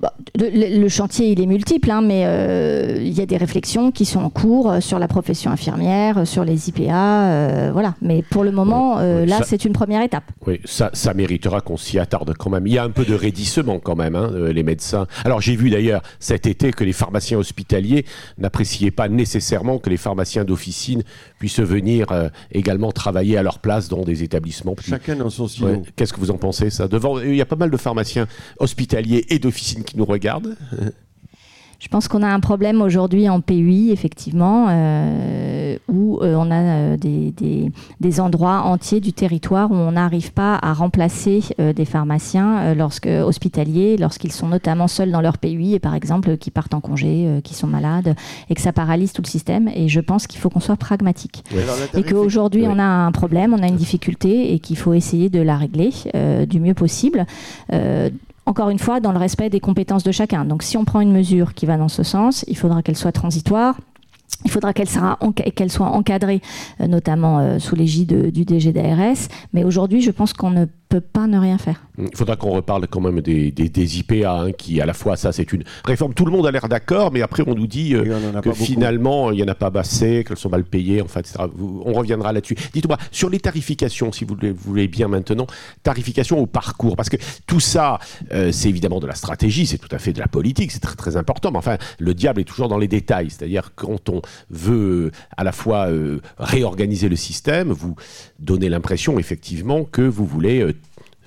Bah, 0.00 0.12
le, 0.36 0.88
chantier 0.88 1.30
il 1.30 1.40
est 1.40 1.46
multiple, 1.46 1.90
hein, 1.90 2.00
mais 2.02 2.24
euh, 2.26 2.98
il 3.00 3.12
y 3.12 3.20
a 3.20 3.26
des 3.26 3.36
réflexions 3.36 3.92
qui 3.92 4.04
sont 4.04 4.20
en 4.20 4.30
cours 4.30 4.70
euh, 4.70 4.80
sur 4.80 4.98
la 4.98 5.06
profession 5.06 5.50
infirmière, 5.52 6.18
euh, 6.18 6.24
sur 6.24 6.44
les 6.44 6.68
IPA, 6.68 6.92
euh, 6.92 7.70
voilà. 7.72 7.94
Mais 8.02 8.22
pour 8.22 8.42
le 8.42 8.50
moment, 8.50 8.98
euh, 8.98 9.24
là 9.24 9.40
c'est 9.46 9.64
une 9.64 9.72
première 9.72 10.02
étape. 10.02 10.24
Oui, 10.46 10.60
ça, 10.64 10.90
ça 10.92 11.14
méritera 11.14 11.60
qu'on 11.60 11.76
s'y 11.76 11.98
attarde 12.00 12.34
quand 12.36 12.50
même. 12.50 12.66
Il 12.66 12.72
y 12.72 12.78
a 12.78 12.82
un 12.84 12.90
peu 12.90 13.04
de 13.04 13.14
raidissement 13.14 13.78
quand 13.78 13.94
même, 13.94 14.16
hein, 14.16 14.30
les 14.52 14.62
médecins. 14.64 15.06
Alors 15.24 15.40
j'ai 15.40 15.54
vu 15.54 15.70
d'ailleurs 15.70 16.02
cet 16.18 16.46
été 16.46 16.72
que 16.72 16.82
les 16.82 16.92
pharmaciens 16.92 17.38
hospitaliers 17.38 18.04
n'appréciaient 18.38 18.90
pas 18.90 19.08
nécessairement 19.08 19.78
que 19.78 19.88
les 19.90 19.96
pharmaciens 19.96 20.44
d'officine 20.44 21.02
puissent 21.38 21.60
venir 21.60 22.06
euh, 22.10 22.28
également 22.50 22.90
travailler 22.90 23.36
à 23.38 23.42
leur 23.44 23.60
place 23.60 23.88
dans 23.88 24.02
des 24.02 24.24
établissements. 24.24 24.74
plus- 24.74 24.90
Chacun 24.90 25.14
dans 25.16 25.30
son 25.30 25.46
silo. 25.46 25.68
Ouais. 25.68 25.82
Qu'est-ce 25.94 26.12
que 26.12 26.18
vous 26.20 26.32
en 26.32 26.38
pensez 26.38 26.70
ça? 26.70 26.88
Devant, 26.88 27.20
il 27.20 27.36
y 27.36 27.40
a 27.40 27.46
pas 27.46 27.54
mal 27.56 27.70
de 27.70 27.76
pharmaciens 27.76 28.26
hospitaliers 28.58 29.24
et 29.28 29.38
d'officine 29.38 29.83
qui 29.84 29.96
nous 29.96 30.04
regardent 30.04 30.56
je 31.84 31.88
pense 31.90 32.08
qu'on 32.08 32.22
a 32.22 32.28
un 32.28 32.40
problème 32.40 32.80
aujourd'hui 32.80 33.28
en 33.28 33.42
PUI, 33.42 33.90
effectivement, 33.90 34.68
euh, 34.70 35.76
où 35.88 36.18
euh, 36.22 36.34
on 36.34 36.50
a 36.50 36.94
euh, 36.94 36.96
des, 36.96 38.20
endroits 38.20 38.62
entiers 38.62 39.00
du 39.00 39.12
territoire 39.12 39.70
où 39.70 39.74
on 39.74 39.92
n'arrive 39.92 40.32
pas 40.32 40.58
à 40.62 40.72
remplacer 40.72 41.42
des 41.58 41.84
pharmaciens 41.84 42.74
lorsque, 42.74 43.06
hospitaliers 43.06 43.96
lorsqu'ils 43.96 44.30
sont 44.30 44.46
notamment 44.46 44.86
seuls 44.86 45.10
dans 45.10 45.20
leur 45.20 45.36
PUI 45.36 45.74
et 45.74 45.78
par 45.80 45.96
exemple 45.96 46.36
qui 46.36 46.52
partent 46.52 46.74
en 46.74 46.80
congé, 46.80 47.40
qui 47.42 47.54
sont 47.54 47.66
malades 47.66 48.14
et 48.48 48.54
que 48.54 48.60
ça 48.60 48.72
paralyse 48.72 49.12
tout 49.12 49.22
le 49.22 49.26
système. 49.26 49.68
Et 49.74 49.88
je 49.88 50.00
pense 50.00 50.28
qu'il 50.28 50.38
faut 50.38 50.48
qu'on 50.48 50.60
soit 50.60 50.76
pragmatique. 50.76 51.42
Et 51.94 52.04
qu'aujourd'hui 52.04 52.66
on 52.68 52.78
a 52.78 52.84
un 52.84 53.10
problème, 53.10 53.52
on 53.52 53.62
a 53.62 53.66
une 53.66 53.76
difficulté 53.76 54.54
et 54.54 54.60
qu'il 54.60 54.76
faut 54.76 54.94
essayer 54.94 55.28
de 55.28 55.40
la 55.40 55.56
régler 55.56 55.90
du 56.46 56.60
mieux 56.60 56.74
possible 56.74 57.26
encore 58.46 58.70
une 58.70 58.78
fois, 58.78 59.00
dans 59.00 59.12
le 59.12 59.18
respect 59.18 59.50
des 59.50 59.60
compétences 59.60 60.04
de 60.04 60.12
chacun. 60.12 60.44
Donc 60.44 60.62
si 60.62 60.76
on 60.76 60.84
prend 60.84 61.00
une 61.00 61.12
mesure 61.12 61.54
qui 61.54 61.66
va 61.66 61.76
dans 61.76 61.88
ce 61.88 62.02
sens, 62.02 62.44
il 62.48 62.56
faudra 62.56 62.82
qu'elle 62.82 62.96
soit 62.96 63.12
transitoire. 63.12 63.76
Il 64.44 64.50
faudra 64.50 64.72
qu'elle 64.72 64.88
soit 64.88 65.88
encadrée, 65.90 66.42
euh, 66.80 66.86
notamment 66.86 67.38
euh, 67.38 67.58
sous 67.58 67.76
l'égide 67.76 68.30
du 68.30 68.44
DG 68.44 68.72
d'ARS. 68.72 69.28
Mais 69.52 69.64
aujourd'hui, 69.64 70.00
je 70.00 70.10
pense 70.10 70.32
qu'on 70.32 70.50
ne 70.50 70.66
peut 70.94 71.00
pas 71.00 71.26
ne 71.26 71.38
rien 71.38 71.58
faire. 71.58 71.82
Il 71.98 72.16
faudra 72.16 72.36
qu'on 72.36 72.50
reparle 72.50 72.86
quand 72.86 73.00
même 73.00 73.20
des, 73.20 73.50
des, 73.50 73.98
IPA, 73.98 74.30
hein, 74.30 74.52
qui 74.52 74.80
à 74.80 74.86
la 74.86 74.94
fois, 74.94 75.16
ça 75.16 75.32
c'est 75.32 75.52
une 75.52 75.64
réforme, 75.84 76.14
tout 76.14 76.24
le 76.24 76.30
monde 76.30 76.46
a 76.46 76.52
l'air 76.52 76.68
d'accord, 76.68 77.10
mais 77.12 77.20
après 77.20 77.42
on 77.46 77.54
nous 77.54 77.66
dit 77.66 77.96
euh, 77.96 78.40
que 78.40 78.52
finalement 78.52 79.32
il 79.32 79.36
n'y 79.38 79.42
en 79.42 79.48
a 79.48 79.56
pas 79.56 79.72
assez, 79.74 80.22
qu'elles 80.22 80.36
sont 80.36 80.50
mal 80.50 80.62
payées, 80.62 81.02
enfin, 81.02 81.18
etc. 81.20 81.46
On 81.84 81.92
reviendra 81.94 82.32
là-dessus. 82.32 82.54
Dites-moi, 82.72 82.96
sur 83.10 83.28
les 83.28 83.40
tarifications, 83.40 84.12
si 84.12 84.24
vous 84.24 84.36
voulez 84.56 84.86
bien 84.86 85.08
maintenant, 85.08 85.48
tarification 85.82 86.38
au 86.38 86.46
parcours, 86.46 86.94
parce 86.94 87.08
que 87.08 87.16
tout 87.46 87.60
ça, 87.60 87.98
euh, 88.32 88.52
c'est 88.52 88.68
évidemment 88.68 89.00
de 89.00 89.08
la 89.08 89.16
stratégie, 89.16 89.66
c'est 89.66 89.78
tout 89.78 89.94
à 89.94 89.98
fait 89.98 90.12
de 90.12 90.20
la 90.20 90.28
politique, 90.28 90.70
c'est 90.70 90.80
très, 90.80 90.94
très 90.94 91.16
important, 91.16 91.50
mais 91.50 91.58
enfin, 91.58 91.76
le 91.98 92.14
diable 92.14 92.40
est 92.40 92.44
toujours 92.44 92.68
dans 92.68 92.78
les 92.78 92.88
détails, 92.88 93.30
c'est-à-dire 93.30 93.72
quand 93.74 94.08
on 94.10 94.22
veut 94.48 95.10
à 95.36 95.42
la 95.42 95.52
fois 95.52 95.88
euh, 95.88 96.20
réorganiser 96.38 97.08
le 97.08 97.16
système, 97.16 97.72
vous 97.72 97.96
donnez 98.38 98.68
l'impression 98.68 99.18
effectivement 99.18 99.82
que 99.84 100.02
vous 100.02 100.24
voulez 100.26 100.74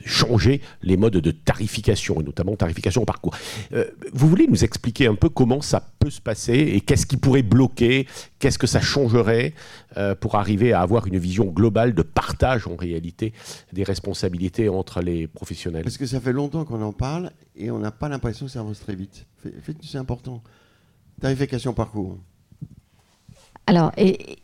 changer 0.07 0.61
les 0.81 0.97
modes 0.97 1.17
de 1.17 1.31
tarification, 1.31 2.19
et 2.19 2.23
notamment 2.23 2.55
tarification 2.55 3.01
au 3.03 3.05
parcours. 3.05 3.35
Euh, 3.73 3.85
vous 4.13 4.27
voulez 4.27 4.47
nous 4.47 4.63
expliquer 4.63 5.07
un 5.07 5.15
peu 5.15 5.29
comment 5.29 5.61
ça 5.61 5.91
peut 5.99 6.09
se 6.09 6.21
passer 6.21 6.53
et 6.53 6.81
qu'est-ce 6.81 7.05
qui 7.05 7.17
pourrait 7.17 7.43
bloquer, 7.43 8.07
qu'est-ce 8.39 8.57
que 8.57 8.67
ça 8.67 8.81
changerait 8.81 9.53
euh, 9.97 10.15
pour 10.15 10.35
arriver 10.35 10.73
à 10.73 10.81
avoir 10.81 11.07
une 11.07 11.17
vision 11.17 11.45
globale 11.45 11.93
de 11.93 12.01
partage 12.01 12.67
en 12.67 12.75
réalité 12.75 13.33
des 13.73 13.83
responsabilités 13.83 14.69
entre 14.69 15.01
les 15.01 15.27
professionnels? 15.27 15.83
Parce 15.83 15.97
que 15.97 16.05
ça 16.05 16.19
fait 16.19 16.33
longtemps 16.33 16.65
qu'on 16.65 16.81
en 16.81 16.93
parle 16.93 17.31
et 17.55 17.71
on 17.71 17.79
n'a 17.79 17.91
pas 17.91 18.09
l'impression 18.09 18.45
que 18.45 18.51
ça 18.51 18.59
avance 18.59 18.79
très 18.79 18.95
vite. 18.95 19.25
C'est 19.81 19.97
important. 19.97 20.41
Tarification 21.21 21.73
parcours. 21.73 22.17
Alors, 23.69 23.91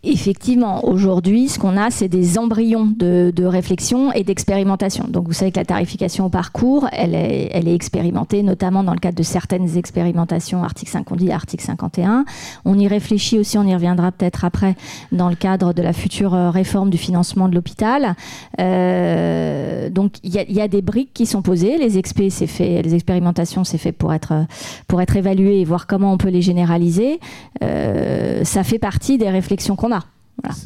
effectivement, 0.03 0.86
aujourd'hui, 0.86 1.48
ce 1.48 1.58
qu'on 1.58 1.77
a, 1.77 1.92
c'est 1.92 2.10
des 2.10 2.38
embryons 2.38 2.86
de, 2.86 3.46
réflexion 3.46 4.12
et 4.12 4.25
d'expérimentation. 4.25 5.06
Donc, 5.08 5.27
vous 5.27 5.34
savez 5.34 5.51
que 5.51 5.60
la 5.60 5.65
tarification 5.65 6.25
au 6.25 6.30
parcours, 6.30 6.89
elle 6.92 7.15
est, 7.15 7.74
expérimentée, 7.74 8.44
notamment 8.44 8.83
dans 8.83 8.92
le 8.92 9.00
cadre 9.00 9.18
de 9.18 9.24
certaines 9.24 9.77
expérimentations, 9.77 10.62
article 10.66 10.92
50, 10.92 11.29
article 11.29 11.64
51. 11.64 12.25
On 12.66 12.77
y 12.77 12.86
réfléchit 12.90 13.40
aussi, 13.40 13.57
on 13.57 13.64
y 13.64 13.74
reviendra 13.74 14.12
peut-être 14.12 14.44
après, 14.44 14.75
dans 15.14 15.29
le 15.29 15.36
cadre 15.36 15.72
de 15.72 15.81
la 15.81 15.94
future 15.94 16.33
euh, 16.33 16.50
réforme 16.50 16.90
du 16.90 16.98
financement 16.98 17.48
de 17.48 17.55
l'hôpital. 17.55 18.16
Euh, 18.59 19.90
donc, 19.90 20.16
il 20.24 20.33
y, 20.33 20.62
a 20.62 20.68
des 20.68 20.81
briques 20.81 21.14
qui 21.14 21.25
sont 21.25 21.42
posées. 21.42 21.77
Les 21.77 21.98
expérimentations, 21.98 23.64
c'est 23.64 23.77
fait 23.77 23.94
pour 23.94 24.14
être, 24.14 24.46
pour 24.88 25.01
être 25.01 25.16
évaluées 25.16 25.62
et 25.62 25.66
voir 25.66 25.88
comment 25.88 26.12
on 26.12 26.18
peut 26.18 26.29
les 26.29 26.42
généraliser. 26.42 27.22
Euh, 27.64 28.44
ça 28.44 28.64
fait 28.64 28.79
partie 28.79 29.13
des 29.18 29.30
réflexions 29.30 29.76
qu'on 29.76 29.94
a. 29.94 30.04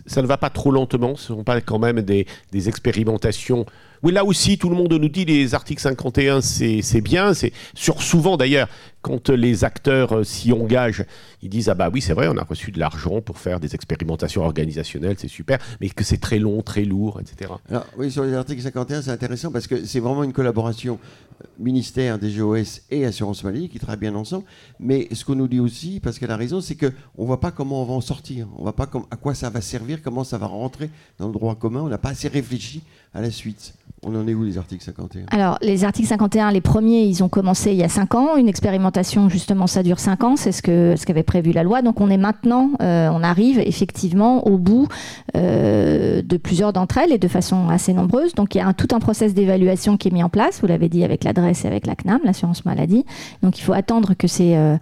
Ça 0.06 0.22
ne 0.22 0.28
va 0.28 0.38
pas 0.38 0.50
trop 0.50 0.72
lentement, 0.72 1.16
ce 1.16 1.34
ne 1.34 1.38
sont 1.40 1.44
pas 1.44 1.60
quand 1.62 1.80
même 1.80 2.02
des, 2.02 2.26
des 2.52 2.70
expérimentations 2.70 3.66
oui, 4.04 4.12
là 4.14 4.24
aussi, 4.24 4.58
tout 4.58 4.70
le 4.70 4.76
monde 4.76 4.94
nous 4.94 5.10
dit 5.10 5.26
les 5.26 5.56
articles 5.56 5.82
51, 5.82 6.42
c'est 6.42 7.02
bien. 7.02 7.34
C'est 7.34 7.52
sur 7.74 8.02
souvent 8.02 8.38
d'ailleurs, 8.38 8.68
quand 9.02 9.30
les 9.30 9.64
acteurs 9.64 10.14
euh, 10.14 10.24
s'y 10.24 10.52
engagent, 10.52 11.06
ils 11.42 11.50
disent 11.50 11.70
ah 11.70 11.76
bah 11.76 11.90
oui, 11.94 12.02
c'est 12.02 12.14
vrai, 12.14 12.28
on 12.28 12.38
a 12.38 12.44
reçu 12.44 12.72
de 12.72 12.80
l'argent 12.80 13.22
pour 13.22 13.38
faire 13.38 13.60
des 13.60 13.74
expérimentations 13.74 14.44
organisationnelles, 14.44 15.16
c'est 15.18 15.28
super, 15.28 15.60
mais 15.80 15.90
que 15.90 16.04
c'est 16.04 16.18
très 16.18 16.40
long, 16.40 16.62
très 16.62 16.84
lourd, 16.84 17.22
etc. 17.22 17.52
Alors, 17.70 17.86
oui, 17.98 18.12
sur 18.12 18.24
les 18.24 18.34
articles 18.34 18.62
51, 18.62 19.04
c'est 19.04 19.12
intéressant 19.12 19.52
parce 19.52 19.68
que 19.68 19.86
c'est 19.86 20.00
vraiment 20.00 20.24
une 20.24 20.34
collaboration 20.34 21.00
euh, 21.42 21.46
ministère, 21.58 22.20
DGOS 22.20 22.82
et 22.92 23.06
Assurance 23.06 23.44
Maladie 23.44 23.70
qui 23.70 23.80
travaillent 23.80 24.00
bien 24.00 24.16
ensemble. 24.16 24.46
Mais 24.80 25.08
ce 25.14 25.24
qu'on 25.24 25.36
nous 25.36 25.48
dit 25.48 25.60
aussi, 25.60 26.00
parce 26.02 26.20
qu'elle 26.20 26.32
a 26.32 26.38
raison, 26.38 26.60
c'est 26.60 26.76
qu'on 26.76 27.22
ne 27.22 27.28
voit 27.28 27.40
pas 27.40 27.52
comment 27.52 27.84
on 27.84 27.86
va 27.86 27.94
en 27.94 28.02
sortir. 28.02 28.48
On 28.56 28.60
ne 28.60 28.64
voit 28.64 28.76
pas 28.76 28.90
à 29.10 29.16
quoi 29.16 29.34
ça 29.34 29.50
va 29.50 29.62
servir, 29.62 30.02
comment 30.02 30.24
ça 30.24 30.38
va 30.38 30.48
rentrer 30.48 30.90
dans 31.18 31.28
le 31.28 31.34
droit 31.34 31.56
commun. 31.56 31.82
On 31.82 31.90
n'a 31.90 31.98
pas 31.98 32.10
assez 32.10 32.28
réfléchi 32.28 32.82
à 33.14 33.22
la 33.22 33.32
suite. 33.32 33.74
On 34.04 34.16
en 34.16 34.28
est 34.28 34.36
où 34.36 34.44
les 34.44 34.60
articles 34.60 34.84
51 34.84 35.26
Alors, 35.32 35.58
les 35.64 35.84
articles 35.84 36.08
51, 36.08 36.52
les 36.52 36.62
premiers, 36.62 37.04
ils 37.04 37.24
ont 37.24 37.30
commencé 37.30 37.72
il 37.72 37.78
y 37.78 37.84
a 37.84 37.90
5 37.90 38.14
ans. 38.14 38.38
Une 38.38 38.48
expérimentation, 38.48 39.28
justement, 39.28 39.66
ça 39.66 39.82
dure 39.82 40.00
5 40.00 40.24
ans. 40.24 40.36
C'est 40.36 40.52
ce 40.52 40.62
qu'avait 40.62 40.96
ce 40.96 41.26
prévu 41.26 41.52
la 41.52 41.64
loi. 41.64 41.82
Donc, 41.82 42.00
on 42.00 42.10
est 42.12 42.18
maintenant, 42.18 42.72
euh, 42.80 43.10
on 43.12 43.24
arrive 43.24 43.60
effectivement 43.60 44.46
au 44.46 44.60
bout 44.60 44.88
euh, 45.36 46.22
de 46.22 46.38
plusieurs 46.38 46.74
d'entre 46.74 47.00
elles 47.00 47.12
et 47.12 47.18
de 47.18 47.28
façon 47.28 47.70
assez 47.70 47.94
nombreuse. 47.94 48.36
Donc, 48.36 48.54
il 48.54 48.60
y 48.60 48.62
a 48.62 48.72
tout 48.74 48.96
un 48.96 49.00
process 49.00 49.34
d'évaluation 49.34 49.98
qui 49.98 50.10
est 50.10 50.12
mis 50.12 50.24
en 50.24 50.30
place. 50.30 50.62
Vous 50.62 50.68
l'avez 50.68 50.90
dit 50.90 51.04
avec 51.04 51.24
l'adresse 51.24 51.66
et 51.66 51.68
avec 51.68 51.88
la 51.88 51.96
CNAM, 51.96 52.22
l'assurance 52.24 52.66
maladie. 52.66 53.04
Donc, 53.42 53.58
il 53.58 53.64
faut 53.64 53.74
attendre 53.74 54.14
que 54.14 54.28
ces, 54.28 54.56
euh, 54.56 54.78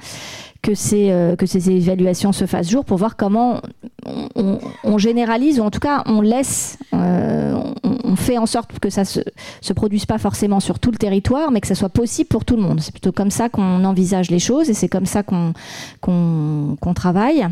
que 0.65 0.73
ces, 0.73 1.11
euh, 1.11 1.35
que 1.35 1.45
ces 1.45 1.69
évaluations 1.69 2.31
se 2.31 2.47
fassent 2.47 2.71
jour 2.71 2.83
pour 2.85 2.97
voir 2.97 3.17
comment 3.17 3.61
on, 4.03 4.97
généralise 4.97 5.59
ou 5.59 5.63
en 5.63 5.69
tout 5.69 5.79
cas 5.79 6.03
on 6.07 6.21
laisse, 6.21 6.79
euh, 6.93 7.55
on, 7.83 8.15
fait 8.15 8.37
en 8.39 8.47
sorte 8.47 8.79
que 8.79 8.89
ça 8.89 9.05
se, 9.05 9.19
se 9.61 9.73
produise 9.73 10.05
pas 10.07 10.17
forcément 10.17 10.59
sur 10.59 10.79
tout 10.79 10.89
le 10.89 10.97
territoire, 10.97 11.51
mais 11.51 11.61
que 11.61 11.67
ça 11.67 11.75
soit 11.75 11.89
possible 11.89 12.29
pour 12.29 12.45
tout 12.45 12.55
le 12.55 12.63
monde. 12.63 12.79
C'est 12.81 12.93
plutôt 12.93 13.11
comme 13.11 13.29
ça 13.29 13.49
qu'on 13.49 13.83
envisage 13.83 14.31
les 14.31 14.39
choses 14.39 14.69
et 14.69 14.73
c'est 14.73 14.87
comme 14.87 15.05
ça 15.05 15.21
qu'on 15.21 15.53
qu'on 16.01 16.93
travaille. 16.95 17.45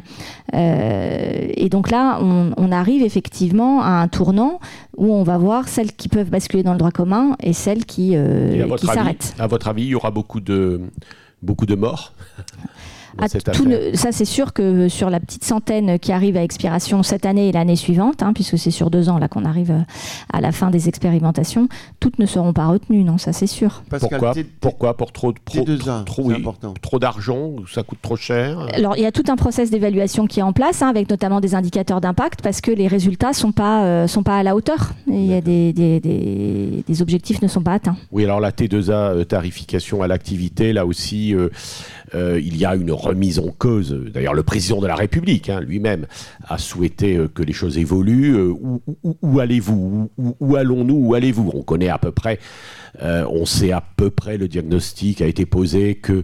Euh, 0.55 1.47
et 1.53 1.69
donc 1.69 1.91
là, 1.91 2.19
on, 2.19 2.71
arrive 2.71 3.03
effectivement 3.03 3.83
à 3.83 3.89
un 3.89 4.07
tournant 4.07 4.59
où 4.97 5.13
on 5.13 5.21
va 5.21 5.37
voir 5.37 5.67
celles 5.67 5.91
qui 5.91 6.09
peuvent 6.09 6.29
basculer 6.29 6.63
dans 6.63 6.71
le 6.71 6.79
droit 6.79 6.91
commun 6.91 7.35
et 7.43 7.53
celles 7.53 7.85
qui, 7.85 8.15
qui 8.77 8.87
s'arrêtent. 8.87 9.35
À 9.37 9.45
votre 9.45 9.67
avis, 9.67 9.83
il 9.83 9.89
y 9.89 9.95
aura 9.95 10.09
beaucoup 10.09 10.39
de, 10.39 10.81
beaucoup 11.43 11.65
de 11.67 11.75
morts? 11.75 12.13
ça, 13.93 14.11
c'est 14.11 14.25
sûr 14.25 14.53
que 14.53 14.87
sur 14.89 15.09
la 15.09 15.19
petite 15.19 15.43
centaine 15.43 15.99
qui 15.99 16.11
arrive 16.11 16.37
à 16.37 16.43
expiration 16.43 17.03
cette 17.03 17.25
année 17.25 17.49
et 17.49 17.51
l'année 17.51 17.75
suivante, 17.75 18.23
hein, 18.23 18.33
puisque 18.33 18.57
c'est 18.57 18.71
sur 18.71 18.89
deux 18.89 19.09
ans 19.09 19.17
là 19.17 19.27
qu'on 19.27 19.45
arrive 19.45 19.71
euh, 19.71 19.79
à 20.31 20.41
la 20.41 20.51
fin 20.51 20.69
des 20.71 20.89
expérimentations, 20.89 21.67
toutes 21.99 22.19
ne 22.19 22.25
seront 22.25 22.53
pas 22.53 22.67
retenues, 22.67 23.03
non, 23.03 23.17
ça 23.17 23.33
c'est 23.33 23.47
sûr. 23.47 23.83
Pourquoi 23.89 24.33
Pourquoi 24.59 24.97
Pour 24.97 25.11
trop, 25.11 25.33
trop, 25.45 25.65
trop, 26.05 26.33
trop 26.81 26.99
d'argent 26.99 27.55
Ça 27.71 27.83
coûte 27.83 27.99
trop 28.01 28.15
cher 28.15 28.67
Alors, 28.73 28.97
il 28.97 29.03
y 29.03 29.05
a 29.05 29.11
tout 29.11 29.23
un 29.29 29.35
process 29.35 29.69
d'évaluation 29.69 30.27
qui 30.27 30.39
est 30.39 30.43
en 30.43 30.53
place, 30.53 30.81
hein, 30.81 30.89
avec 30.89 31.09
notamment 31.09 31.39
des 31.39 31.55
indicateurs 31.55 32.01
d'impact, 32.01 32.41
parce 32.41 32.61
que 32.61 32.71
les 32.71 32.87
résultats 32.87 33.33
sont 33.33 33.51
pas 33.51 33.83
euh, 33.85 34.07
sont 34.07 34.23
pas 34.23 34.37
à 34.37 34.43
la 34.43 34.55
hauteur. 34.55 34.93
Il 35.07 35.25
y 35.25 35.33
a 35.33 35.41
des, 35.41 35.73
des, 35.73 35.99
des, 35.99 37.01
objectifs 37.01 37.41
ne 37.41 37.47
sont 37.47 37.61
pas 37.61 37.73
atteints. 37.73 37.97
Oui, 38.11 38.23
alors 38.23 38.39
la 38.39 38.51
T2A 38.51 38.91
euh, 38.91 39.23
tarification 39.23 40.01
à 40.01 40.07
l'activité, 40.07 40.73
là 40.73 40.85
aussi. 40.85 41.35
Euh, 41.35 41.49
il 42.13 42.57
y 42.57 42.65
a 42.65 42.75
une 42.75 42.91
remise 42.91 43.39
en 43.39 43.49
cause. 43.49 43.91
D'ailleurs, 44.13 44.33
le 44.33 44.43
président 44.43 44.79
de 44.79 44.87
la 44.87 44.95
République 44.95 45.49
hein, 45.49 45.61
lui-même 45.61 46.05
a 46.47 46.57
souhaité 46.57 47.17
euh, 47.17 47.27
que 47.27 47.43
les 47.43 47.53
choses 47.53 47.77
évoluent. 47.77 48.35
Euh, 48.35 48.53
où, 49.21 49.39
allez-vous? 49.39 50.11
Où, 50.17 50.55
allons-nous? 50.55 50.95
Où 50.95 51.15
allez-vous? 51.15 51.51
On 51.53 51.63
connaît 51.63 51.89
à 51.89 51.97
peu 51.97 52.11
près, 52.11 52.39
on 53.01 53.45
sait 53.45 53.71
à 53.71 53.81
peu 53.81 54.09
près 54.09 54.37
le 54.37 54.47
diagnostic 54.47 55.21
a 55.21 55.27
été 55.27 55.45
posé 55.45 55.95
que 55.95 56.23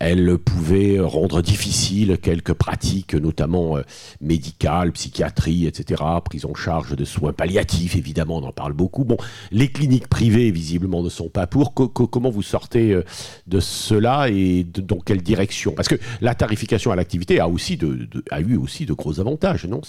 elle 0.00 0.38
pouvait 0.38 0.98
rendre 0.98 1.42
difficile 1.42 2.16
quelques 2.18 2.54
pratiques, 2.54 3.14
notamment 3.14 3.76
euh, 3.76 3.82
médicales, 4.22 4.92
psychiatrie, 4.92 5.66
etc., 5.66 6.02
prise 6.24 6.46
en 6.46 6.54
charge 6.54 6.96
de 6.96 7.04
soins 7.04 7.34
palliatifs, 7.34 7.96
évidemment, 7.96 8.38
on 8.38 8.44
en 8.44 8.52
parle 8.52 8.72
beaucoup. 8.72 9.04
Bon, 9.04 9.18
les 9.52 9.68
cliniques 9.68 10.08
privées, 10.08 10.50
visiblement, 10.50 11.02
ne 11.02 11.10
sont 11.10 11.28
pas 11.28 11.46
pour. 11.46 11.74
comment 11.74 12.30
vous 12.30 12.42
sortez 12.42 12.92
euh, 12.92 13.04
de 13.46 13.60
cela 13.60 14.30
et 14.30 14.64
dans 14.64 15.00
quelle 15.00 15.22
direction? 15.22 15.72
Parce 15.72 15.88
que 15.88 15.96
la 16.22 16.34
tarification 16.34 16.90
à 16.90 16.96
l'activité 16.96 17.38
a, 17.38 17.44
a 17.44 18.40
eu 18.40 18.56
aussi 18.56 18.86
de 18.86 18.92
gros 18.94 19.20
avantages, 19.20 19.66
non? 19.66 19.82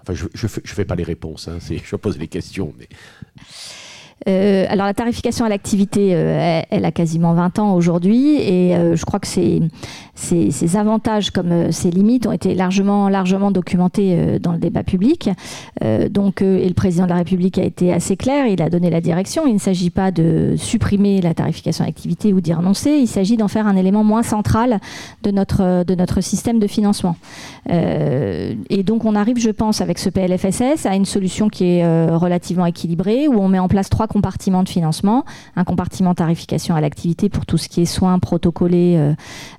Enfin, 0.00 0.14
je 0.14 0.24
ne 0.24 0.48
fais, 0.48 0.84
pas 0.84 0.94
les 0.94 1.02
réponses, 1.02 1.48
hein, 1.48 1.58
je 1.84 1.96
pose 1.96 2.18
les 2.18 2.28
questions. 2.28 2.72
Euh, 4.26 4.66
alors 4.68 4.86
la 4.86 4.94
tarification 4.94 5.44
à 5.44 5.48
l'activité, 5.48 6.10
euh, 6.12 6.60
elle, 6.70 6.84
a 6.84 6.90
quasiment 6.90 7.34
20 7.34 7.58
ans 7.60 7.74
aujourd'hui 7.74 8.36
et 8.36 8.74
euh, 8.74 8.96
je 8.96 9.04
crois 9.04 9.20
que 9.20 9.26
ces, 9.26 9.62
ces, 10.14 10.76
avantages 10.76 11.30
comme 11.30 11.70
ces 11.72 11.90
limites 11.90 12.26
ont 12.26 12.32
été 12.32 12.54
largement, 12.54 13.08
largement 13.08 13.50
documentés 13.50 14.38
dans 14.40 14.52
le 14.52 14.58
débat 14.58 14.82
public. 14.82 15.30
donc, 16.10 16.42
et 16.42 16.68
le 16.68 16.74
président 16.74 17.04
de 17.04 17.10
la 17.10 17.16
République 17.16 17.58
a 17.58 17.62
été 17.62 17.92
assez 17.92 18.16
clair, 18.16 18.46
il 18.46 18.60
a 18.60 18.68
donné 18.68 18.90
la 18.90 19.00
direction. 19.00 19.46
Il 19.46 19.54
ne 19.54 19.58
s'agit 19.58 19.90
pas 19.90 20.10
de 20.10 20.54
supprimer 20.56 21.20
la 21.22 21.34
tarification 21.34 21.84
à 21.84 21.86
l'activité 21.86 22.32
ou 22.32 22.40
d'y 22.40 22.52
renoncer, 22.52 22.90
il 22.90 23.06
s'agit 23.06 23.36
d'en 23.36 23.48
faire 23.48 23.66
un 23.66 23.76
élément 23.76 24.04
moins 24.04 24.22
central 24.22 24.78
de 25.22 25.30
notre, 25.30 25.84
de 25.84 25.94
notre 25.94 26.20
système 26.20 26.58
de 26.58 26.66
financement. 26.66 27.16
et 27.70 28.82
donc 28.84 29.04
on 29.04 29.14
arrive, 29.14 29.38
je 29.38 29.50
pense, 29.50 29.80
avec 29.80 29.98
ce 29.98 30.10
PLFSS 30.10 30.84
à 30.84 30.94
une 30.94 31.06
solution 31.06 31.48
qui 31.48 31.64
est 31.64 32.06
relativement 32.08 32.66
équilibrée, 32.66 33.28
où 33.28 33.40
on 33.40 33.48
met 33.48 33.58
en 33.58 33.68
place 33.68 33.88
trois 33.88 34.07
compartiment 34.08 34.64
de 34.64 34.68
financement, 34.68 35.24
un 35.54 35.64
compartiment 35.64 36.14
tarification 36.14 36.74
à 36.74 36.80
l'activité 36.80 37.28
pour 37.28 37.46
tout 37.46 37.58
ce 37.58 37.68
qui 37.68 37.82
est 37.82 37.86
soins 37.86 38.18
protocolés, 38.18 38.96
euh, 38.96 39.14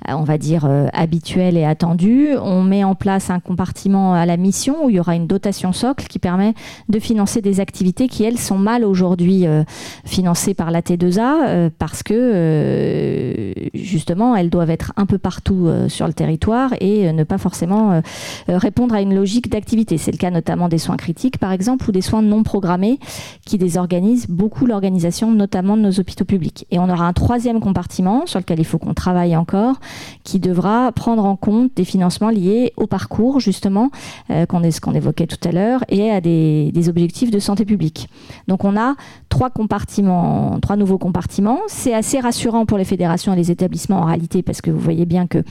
on 0.08 0.24
va 0.24 0.38
dire 0.38 0.66
euh, 0.66 0.88
habituels 0.94 1.58
et 1.58 1.64
attendus. 1.64 2.30
On 2.42 2.64
met 2.64 2.84
en 2.84 2.96
place 2.96 3.30
un 3.30 3.40
compartiment 3.40 4.14
à 4.14 4.26
la 4.26 4.38
mission 4.38 4.86
où 4.86 4.90
il 4.90 4.98
y 4.98 5.00
aura 5.00 5.16
une 5.16 5.28
dotation 5.28 5.72
socle 5.72 6.08
qui 6.08 6.20
permet 6.20 6.54
de 6.90 7.00
financer 7.00 7.42
des 7.42 7.60
activités 7.60 8.08
qui, 8.08 8.24
elles, 8.24 8.38
sont 8.38 8.58
mal 8.58 8.84
aujourd'hui 8.84 9.48
euh, 9.48 9.64
financées 10.06 10.54
par 10.54 10.72
la 10.72 10.82
T2A 10.82 11.70
parce 11.78 12.04
que, 12.04 13.54
justement, 13.74 14.36
elles 14.36 14.50
doivent 14.50 14.70
être 14.70 14.94
un 14.98 15.06
peu 15.06 15.18
partout 15.18 15.70
sur 15.88 16.08
le 16.08 16.14
territoire 16.14 16.74
et 16.80 17.12
ne 17.12 17.24
pas 17.24 17.38
forcément 17.38 18.02
répondre 18.48 18.96
à 18.96 19.02
une 19.02 19.16
logique 19.16 19.50
d'activité. 19.50 19.98
C'est 19.98 20.12
le 20.12 20.18
cas 20.18 20.32
notamment 20.32 20.70
des 20.70 20.78
soins 20.78 20.98
critiques, 20.98 21.38
par 21.38 21.52
exemple, 21.52 21.90
ou 21.90 21.92
des 21.92 22.02
soins 22.02 22.22
non 22.22 22.44
programmés 22.44 23.00
qui 23.46 23.58
désorganisent 23.58 24.28
beaucoup 24.40 24.66
l'organisation, 24.66 25.32
notamment 25.32 25.76
de 25.76 25.82
nos 25.82 26.00
hôpitaux 26.00 26.24
publics. 26.24 26.66
Et 26.72 26.80
on 26.80 26.90
aura 26.90 27.06
un 27.06 27.14
troisième 27.14 27.60
compartiment 27.60 28.26
sur 28.26 28.40
lequel 28.40 28.60
il 28.60 28.66
faut 28.66 28.80
qu'on 28.80 28.94
travaille 28.94 29.36
encore, 29.36 29.76
qui 30.24 30.40
devra 30.40 30.92
prendre 30.94 31.26
en 31.26 31.36
compte 31.36 31.72
des 31.76 31.84
financements 31.84 32.30
liés 32.30 32.72
au 32.78 32.88
parcours, 32.88 33.42
justement, 33.42 33.92
euh, 34.32 34.46
qu'on 34.46 34.64
ce 34.72 34.80
qu'on 34.80 34.94
évoquait 34.94 35.28
tout 35.28 35.48
à 35.48 35.52
l'heure, 35.52 35.84
et 35.90 36.10
à 36.10 36.22
des, 36.22 36.72
des 36.72 36.90
objectifs 36.90 37.32
de 37.32 37.40
santé 37.40 37.66
publique. 37.66 38.08
Donc 38.48 38.64
on 38.64 38.78
a 38.78 38.96
trois 39.28 39.50
compartiments, 39.50 40.58
trois 40.62 40.78
nouveaux 40.78 40.98
compartiments. 40.98 41.60
C'est 41.68 41.94
assez 41.94 42.20
rassurant 42.20 42.66
pour 42.66 42.78
les 42.78 42.86
fédérations 42.86 43.34
et 43.34 43.36
les 43.36 43.52
établissements 43.52 44.00
en 44.00 44.06
réalité, 44.06 44.42
parce 44.42 44.62
que 44.62 44.72
vous 44.72 44.80
voyez 44.80 45.06
bien 45.06 45.28
que 45.28 45.44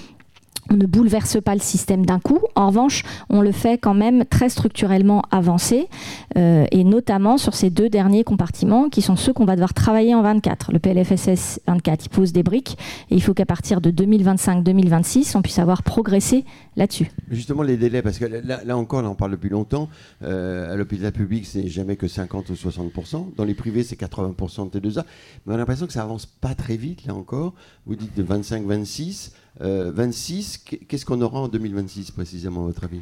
on 0.70 0.76
ne 0.76 0.86
bouleverse 0.86 1.40
pas 1.40 1.54
le 1.54 1.60
système 1.60 2.04
d'un 2.04 2.18
coup. 2.18 2.40
En 2.54 2.68
revanche, 2.68 3.04
on 3.28 3.40
le 3.40 3.52
fait 3.52 3.78
quand 3.78 3.94
même 3.94 4.24
très 4.24 4.48
structurellement 4.48 5.22
avancé, 5.30 5.88
euh, 6.36 6.66
et 6.70 6.84
notamment 6.84 7.38
sur 7.38 7.54
ces 7.54 7.70
deux 7.70 7.88
derniers 7.88 8.24
compartiments 8.24 8.88
qui 8.88 9.02
sont 9.02 9.16
ceux 9.16 9.32
qu'on 9.32 9.44
va 9.44 9.54
devoir 9.54 9.74
travailler 9.74 10.14
en 10.14 10.22
24. 10.22 10.72
Le 10.72 10.78
PLFSS 10.78 11.60
24, 11.66 12.06
il 12.06 12.08
pose 12.08 12.32
des 12.32 12.42
briques, 12.42 12.76
et 13.10 13.14
il 13.14 13.22
faut 13.22 13.34
qu'à 13.34 13.46
partir 13.46 13.80
de 13.80 13.90
2025-2026, 13.90 15.36
on 15.36 15.42
puisse 15.42 15.58
avoir 15.58 15.82
progressé 15.82 16.44
là-dessus. 16.76 17.10
Justement, 17.30 17.62
les 17.62 17.76
délais, 17.76 18.02
parce 18.02 18.18
que 18.18 18.24
là, 18.24 18.76
encore, 18.76 19.02
là, 19.02 19.10
on 19.10 19.14
parle 19.14 19.32
depuis 19.32 19.50
longtemps, 19.50 19.88
euh, 20.22 20.72
à 20.72 20.76
l'hôpital 20.76 21.12
public, 21.12 21.46
c'est 21.46 21.68
jamais 21.68 21.96
que 21.96 22.08
50 22.08 22.50
ou 22.50 22.54
60%, 22.54 23.34
dans 23.36 23.44
les 23.44 23.54
privés, 23.54 23.82
c'est 23.82 23.98
80% 23.98 24.70
de 24.70 24.78
T2A, 24.78 25.04
mais 25.46 25.52
on 25.52 25.54
a 25.54 25.58
l'impression 25.58 25.86
que 25.86 25.92
ça 25.92 26.02
avance 26.02 26.26
pas 26.26 26.54
très 26.54 26.76
vite, 26.76 27.06
là 27.06 27.14
encore. 27.14 27.54
Vous 27.86 27.96
dites 27.96 28.16
de 28.16 28.22
25-26. 28.22 29.32
26, 29.60 30.64
euh, 30.72 30.76
qu'est-ce 30.88 31.04
qu'on 31.04 31.20
aura 31.20 31.40
en 31.40 31.48
2026 31.48 32.10
précisément 32.10 32.62
à 32.62 32.66
votre 32.66 32.84
avis? 32.84 33.00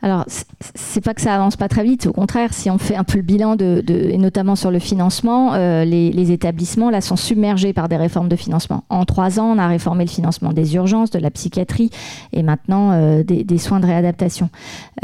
Alors, 0.00 0.24
c'est 0.76 1.00
pas 1.00 1.12
que 1.12 1.20
ça 1.20 1.34
avance 1.34 1.56
pas 1.56 1.66
très 1.66 1.82
vite. 1.82 2.06
Au 2.06 2.12
contraire, 2.12 2.54
si 2.54 2.70
on 2.70 2.78
fait 2.78 2.94
un 2.94 3.02
peu 3.02 3.16
le 3.16 3.24
bilan 3.24 3.56
de, 3.56 3.82
et 3.88 4.16
notamment 4.16 4.54
sur 4.54 4.70
le 4.70 4.78
financement, 4.78 5.54
euh, 5.54 5.84
les, 5.84 6.30
établissements 6.30 6.90
là 6.90 7.00
sont 7.00 7.16
submergés 7.16 7.72
par 7.72 7.88
des 7.88 7.96
réformes 7.96 8.28
de 8.28 8.36
financement. 8.36 8.84
En 8.90 9.04
trois 9.06 9.40
ans, 9.40 9.46
on 9.56 9.58
a 9.58 9.66
réformé 9.66 10.04
le 10.04 10.10
financement 10.10 10.52
des 10.52 10.76
urgences, 10.76 11.10
de 11.10 11.18
la 11.18 11.30
psychiatrie 11.30 11.90
et 12.32 12.44
maintenant 12.44 12.90
euh, 12.92 13.24
des, 13.24 13.58
soins 13.58 13.80
de 13.80 13.86
réadaptation. 13.86 14.50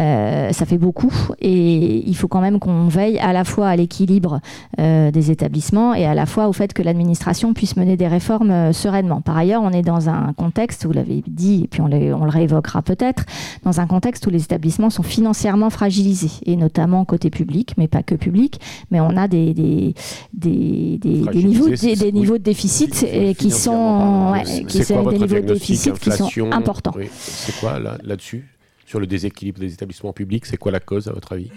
Euh, 0.01 0.53
ça 0.53 0.67
fait 0.67 0.79
beaucoup 0.79 1.13
et 1.41 2.09
il 2.09 2.15
faut 2.15 2.29
quand 2.29 2.41
même 2.41 2.61
qu'on 2.61 2.87
veille 2.87 3.19
à 3.19 3.33
la 3.33 3.45
fois 3.45 3.69
à 3.69 3.77
l'équilibre 3.77 4.41
des 4.79 5.31
établissements 5.31 5.95
et 5.95 6.05
à 6.05 6.15
la 6.15 6.27
fois 6.27 6.49
au 6.49 6.53
fait 6.53 6.73
que 6.73 6.83
l'administration 6.83 7.55
puisse 7.55 7.77
mener 7.77 7.97
des 7.97 8.07
réformes 8.07 8.73
sereinement. 8.73 9.21
Par 9.21 9.37
ailleurs, 9.37 9.63
on 9.63 9.71
est 9.71 9.83
dans 9.83 10.09
un 10.09 10.33
contexte, 10.35 10.85
vous 10.85 10.93
l'avez 10.93 11.23
dit, 11.27 11.63
et 11.65 11.69
puis 11.69 11.81
on, 11.81 11.87
on 11.87 12.25
le 12.25 12.31
réévoquera 12.31 12.83
peut-être, 12.83 13.25
dans 13.65 13.81
un 13.81 13.87
contexte 13.87 14.27
où 14.27 14.31
les 14.31 14.43
établissements 14.43 14.84
sont 14.91 15.03
financièrement 15.03 15.71
fragilisés, 15.71 16.31
et 16.47 16.57
notamment 16.57 17.05
côté 17.05 17.31
public, 17.31 17.75
mais 17.77 17.89
pas 17.89 18.03
que 18.03 18.15
public, 18.15 18.61
mais 18.91 19.01
on 19.01 19.17
a 19.17 19.29
des, 19.29 19.55
des, 19.55 19.95
des, 20.33 20.99
niveaux, 21.35 21.69
des, 21.69 22.13
niveaux 22.13 22.39
de 22.39 22.43
déficit 22.43 23.07
qui 23.39 23.51
sont, 23.51 24.35
qui 24.69 24.85
sont 24.85 25.03
des 25.05 25.19
niveaux 25.19 25.41
de 25.41 25.53
déficit 25.53 25.99
qui 25.99 26.11
sont 26.11 26.53
importants. 26.53 26.95
C'est 27.13 27.59
quoi 27.61 27.79
là-dessus 27.79 28.49
Sur 28.87 29.01
le 29.01 29.07
déséquilibre 29.07 29.61
des 29.61 29.73
établissements 29.73 30.13
publics, 30.13 30.47
c'est 30.47 30.57
quoi 30.57 30.73
la 30.73 30.81
cause 30.81 31.09
à 31.09 31.13
votre 31.13 31.33
avis? 31.33 31.51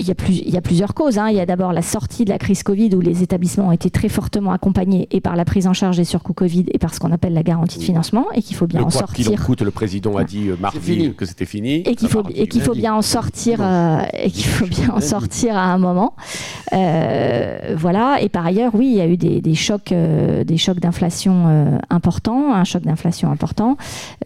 Il 0.00 0.08
y, 0.08 0.10
a 0.10 0.14
plus, 0.14 0.38
il 0.38 0.50
y 0.50 0.56
a 0.56 0.62
plusieurs 0.62 0.94
causes. 0.94 1.18
Hein. 1.18 1.28
Il 1.28 1.36
y 1.36 1.40
a 1.40 1.46
d'abord 1.46 1.72
la 1.72 1.82
sortie 1.82 2.24
de 2.24 2.30
la 2.30 2.38
crise 2.38 2.62
Covid 2.62 2.94
où 2.94 3.00
les 3.00 3.22
établissements 3.22 3.68
ont 3.68 3.72
été 3.72 3.90
très 3.90 4.08
fortement 4.08 4.50
accompagnés 4.50 5.08
et 5.10 5.20
par 5.20 5.36
la 5.36 5.44
prise 5.44 5.66
en 5.66 5.74
charge 5.74 5.98
des 5.98 6.04
surcoûts 6.04 6.32
Covid 6.32 6.64
et 6.72 6.78
par 6.78 6.94
ce 6.94 7.00
qu'on 7.00 7.12
appelle 7.12 7.34
la 7.34 7.42
garantie 7.42 7.78
de 7.78 7.84
financement 7.84 8.26
et 8.34 8.40
qu'il 8.40 8.56
faut 8.56 8.66
bien 8.66 8.82
en 8.82 8.90
sortir. 8.90 9.26
Qu'il 9.26 9.38
en 9.38 9.44
coûte, 9.44 9.60
le 9.60 9.70
président 9.70 10.16
a 10.16 10.24
dit 10.24 10.48
euh, 10.48 10.56
mardi 10.58 11.12
que 11.16 11.26
c'était 11.26 11.44
fini. 11.44 11.82
Et 11.86 11.94
qu'il 11.94 12.08
faut, 12.08 12.22
et 12.34 12.48
qu'il 12.48 12.62
faut 12.62 12.74
bien 12.74 12.94
en 12.94 13.02
sortir 13.02 13.58
euh, 13.60 14.00
et 14.14 14.30
qu'il 14.30 14.46
faut 14.46 14.66
bien 14.66 14.88
en 14.90 15.00
sortir 15.00 15.54
à 15.56 15.64
un 15.64 15.78
moment. 15.78 16.14
Euh, 16.72 17.74
voilà. 17.76 18.22
Et 18.22 18.30
par 18.30 18.46
ailleurs, 18.46 18.74
oui, 18.74 18.86
il 18.86 18.96
y 18.96 19.00
a 19.02 19.06
eu 19.06 19.18
des, 19.18 19.42
des 19.42 19.54
chocs, 19.54 19.92
des 19.92 20.56
chocs 20.56 20.80
d'inflation 20.80 21.80
importants, 21.90 22.54
un 22.54 22.64
choc 22.64 22.82
d'inflation 22.84 23.30
important. 23.30 23.76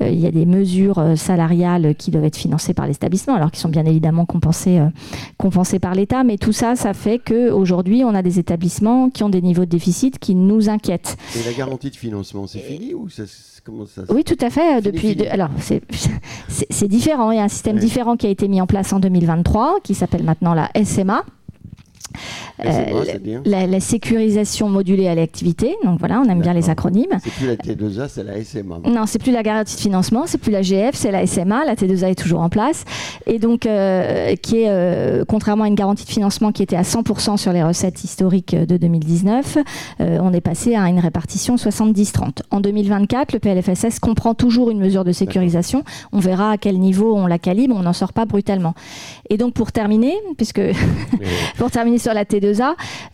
il 0.00 0.20
y 0.20 0.26
a 0.26 0.30
des 0.30 0.46
mesures 0.46 1.02
salariales 1.16 1.94
qui 1.96 2.12
doivent 2.12 2.24
être 2.24 2.36
financées 2.36 2.74
par 2.74 2.86
l'établissement, 2.86 3.34
alors 3.34 3.50
qui 3.50 3.60
sont 3.60 3.68
bien 3.68 3.84
évidemment 3.84 4.24
compensées, 4.24 4.80
compensées 5.36 5.63
par 5.78 5.94
l'État, 5.94 6.24
mais 6.24 6.38
tout 6.38 6.52
ça, 6.52 6.76
ça 6.76 6.94
fait 6.94 7.18
qu'aujourd'hui, 7.18 8.04
on 8.04 8.14
a 8.14 8.22
des 8.22 8.38
établissements 8.38 9.10
qui 9.10 9.22
ont 9.22 9.28
des 9.28 9.42
niveaux 9.42 9.64
de 9.64 9.70
déficit 9.70 10.18
qui 10.18 10.34
nous 10.34 10.68
inquiètent. 10.68 11.16
Et 11.36 11.44
la 11.44 11.52
garantie 11.52 11.90
de 11.90 11.96
financement, 11.96 12.46
c'est 12.46 12.60
fini 12.60 12.94
ou 12.94 13.08
ça, 13.08 13.24
comment 13.64 13.86
ça 13.86 14.02
Oui, 14.10 14.24
tout 14.24 14.36
à 14.40 14.50
fait. 14.50 14.80
Depuis, 14.82 15.26
alors, 15.26 15.50
c'est 16.48 16.88
différent. 16.88 17.30
Il 17.30 17.36
y 17.36 17.40
a 17.40 17.44
un 17.44 17.48
système 17.48 17.78
différent 17.78 18.16
qui 18.16 18.26
a 18.26 18.30
été 18.30 18.48
mis 18.48 18.60
en 18.60 18.66
place 18.66 18.92
en 18.92 19.00
2023, 19.00 19.80
qui 19.82 19.94
s'appelle 19.94 20.22
maintenant 20.24 20.54
la 20.54 20.70
SMA. 20.84 21.24
Euh, 22.64 23.40
la, 23.44 23.80
sécurisation 23.80 24.68
modulée 24.68 25.08
à 25.08 25.14
l'activité. 25.14 25.74
Donc 25.84 25.98
voilà, 25.98 26.20
on 26.20 26.28
aime 26.28 26.40
bien 26.40 26.52
les 26.52 26.70
acronymes. 26.70 27.18
C'est 27.22 27.32
plus 27.32 27.46
la 27.48 27.56
T2A, 27.56 28.08
c'est 28.08 28.22
la 28.22 28.44
SMA. 28.44 28.78
Non, 28.88 29.06
c'est 29.06 29.18
plus 29.18 29.32
la 29.32 29.42
garantie 29.42 29.74
de 29.74 29.80
financement, 29.80 30.24
c'est 30.26 30.38
plus 30.38 30.52
la 30.52 30.62
GF, 30.62 30.94
c'est 30.94 31.10
la 31.10 31.26
SMA. 31.26 31.64
La 31.64 31.74
T2A 31.74 32.10
est 32.10 32.14
toujours 32.14 32.40
en 32.40 32.48
place. 32.48 32.84
Et 33.26 33.40
donc, 33.40 33.66
euh, 33.66 34.36
qui 34.36 34.62
est, 34.62 34.68
euh, 34.68 35.24
contrairement 35.26 35.64
à 35.64 35.68
une 35.68 35.74
garantie 35.74 36.04
de 36.04 36.10
financement 36.10 36.52
qui 36.52 36.62
était 36.62 36.76
à 36.76 36.82
100% 36.82 37.36
sur 37.36 37.52
les 37.52 37.62
recettes 37.64 38.04
historiques 38.04 38.54
de 38.54 38.76
2019, 38.76 39.58
on 39.98 40.32
est 40.32 40.40
passé 40.40 40.76
à 40.76 40.88
une 40.88 41.00
répartition 41.00 41.56
70-30. 41.56 42.42
En 42.50 42.60
2024, 42.60 43.32
le 43.32 43.38
PLFSS 43.40 43.98
comprend 43.98 44.34
toujours 44.34 44.70
une 44.70 44.78
mesure 44.78 45.04
de 45.04 45.12
sécurisation. 45.12 45.82
On 46.12 46.20
verra 46.20 46.52
à 46.52 46.56
quel 46.56 46.78
niveau 46.78 47.16
on 47.16 47.26
la 47.26 47.38
calibre, 47.38 47.74
on 47.76 47.82
n'en 47.82 47.92
sort 47.92 48.12
pas 48.12 48.26
brutalement. 48.26 48.74
Et 49.28 49.38
donc, 49.38 49.54
pour 49.54 49.72
terminer, 49.72 50.14
puisque 50.36 50.60
pour 51.58 51.70
terminer 51.70 51.98
sur 51.98 52.14
la 52.14 52.24
T2A, 52.24 52.43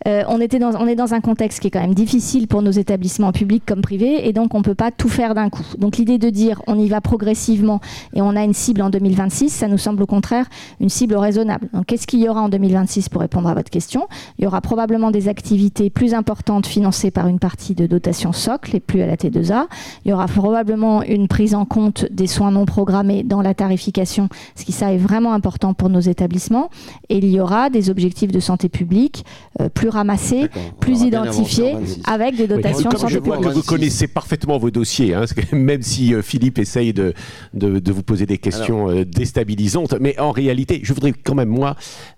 euh, 0.07 0.23
on, 0.27 0.39
est 0.39 0.95
dans 0.95 1.13
un 1.13 1.21
contexte 1.21 1.59
qui 1.59 1.67
est 1.67 1.71
quand 1.71 1.81
même 1.81 1.93
difficile 1.93 2.47
pour 2.47 2.61
nos 2.61 2.71
établissements 2.71 3.31
publics 3.31 3.63
comme 3.65 3.81
privés, 3.81 4.27
et 4.27 4.33
donc 4.33 4.53
on 4.53 4.59
ne 4.59 4.63
peut 4.63 4.75
pas 4.75 4.91
tout 4.91 5.09
faire 5.09 5.35
d'un 5.35 5.49
coup. 5.49 5.65
Donc 5.77 5.97
l'idée 5.97 6.17
de 6.17 6.29
dire 6.29 6.61
on 6.67 6.77
y 6.77 6.87
va 6.89 7.01
progressivement 7.01 7.79
et 8.13 8.21
on 8.21 8.35
a 8.35 8.43
une 8.43 8.53
cible 8.53 8.81
en 8.81 8.89
2026, 8.89 9.49
ça 9.49 9.67
nous 9.67 9.77
semble 9.77 10.03
au 10.03 10.05
contraire 10.05 10.45
une 10.79 10.89
cible 10.89 11.15
raisonnable. 11.15 11.69
Donc 11.73 11.85
qu'est-ce 11.85 12.07
qu'il 12.07 12.19
y 12.19 12.29
aura 12.29 12.41
en 12.41 12.49
2026 12.49 13.09
pour 13.09 13.21
répondre 13.21 13.49
à 13.49 13.53
votre 13.53 13.69
question? 13.69 14.07
Il 14.37 14.43
y 14.43 14.47
aura 14.47 14.61
probablement 14.61 15.11
des 15.11 15.27
activités 15.27 15.89
plus 15.89 16.13
importantes 16.13 16.65
financées 16.65 17.11
par 17.11 17.27
une 17.27 17.39
partie 17.39 17.75
de 17.75 17.85
dotation 17.85 18.33
socle 18.33 18.75
et 18.75 18.79
plus 18.79 19.01
à 19.01 19.07
la 19.07 19.15
T2A. 19.15 19.65
Il 20.05 20.11
y 20.11 20.13
aura 20.13 20.27
probablement 20.27 21.03
une 21.03 21.27
prise 21.27 21.55
en 21.55 21.65
compte 21.65 22.05
des 22.11 22.27
soins 22.27 22.51
non 22.51 22.65
programmés 22.65 23.23
dans 23.23 23.41
la 23.41 23.53
tarification, 23.53 24.29
ce 24.55 24.65
qui 24.65 24.71
est 24.71 24.97
vraiment 24.97 25.33
important 25.33 25.73
pour 25.73 25.89
nos 25.89 25.99
établissements. 25.99 26.69
Et 27.09 27.17
il 27.17 27.29
y 27.29 27.39
aura 27.39 27.69
des 27.69 27.89
objectifs 27.89 28.31
de 28.31 28.39
santé 28.39 28.69
publique 28.69 29.20
euh, 29.59 29.69
plus 29.69 29.89
ramassés, 29.89 30.47
plus 30.79 31.01
identifiés, 31.01 31.75
avec 32.05 32.35
des 32.35 32.47
dotations 32.47 32.89
oui, 32.89 32.97
santé 32.97 33.13
je 33.13 33.19
vois 33.19 33.37
que 33.37 33.49
vous 33.49 33.63
connaissez 33.63 34.07
parfaitement 34.07 34.57
vos 34.57 34.71
dossiers, 34.71 35.13
hein, 35.13 35.25
même 35.51 35.81
si 35.81 36.13
euh, 36.13 36.21
Philippe 36.21 36.59
essaye 36.59 36.93
de, 36.93 37.13
de, 37.53 37.91
vous 37.91 38.03
poser 38.03 38.25
des 38.25 38.37
questions 38.37 38.89
euh, 38.89 39.05
déstabilisantes, 39.05 39.95
mais 39.99 40.19
en 40.19 40.31
réalité, 40.31 40.79
je 40.83 40.93
voudrais 40.93 41.13
quand 41.13 41.35
même, 41.35 41.49
moi, 41.49 41.75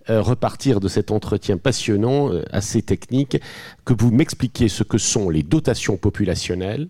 repartir 0.09 0.81
de 0.81 0.89
cet 0.89 1.11
entretien 1.11 1.57
passionnant, 1.57 2.29
assez 2.51 2.81
technique, 2.81 3.37
que 3.85 3.93
vous 3.97 4.11
m'expliquiez 4.11 4.67
ce 4.67 4.83
que 4.83 4.97
sont 4.97 5.29
les 5.29 5.43
dotations 5.43 5.95
populationnelles 5.95 6.89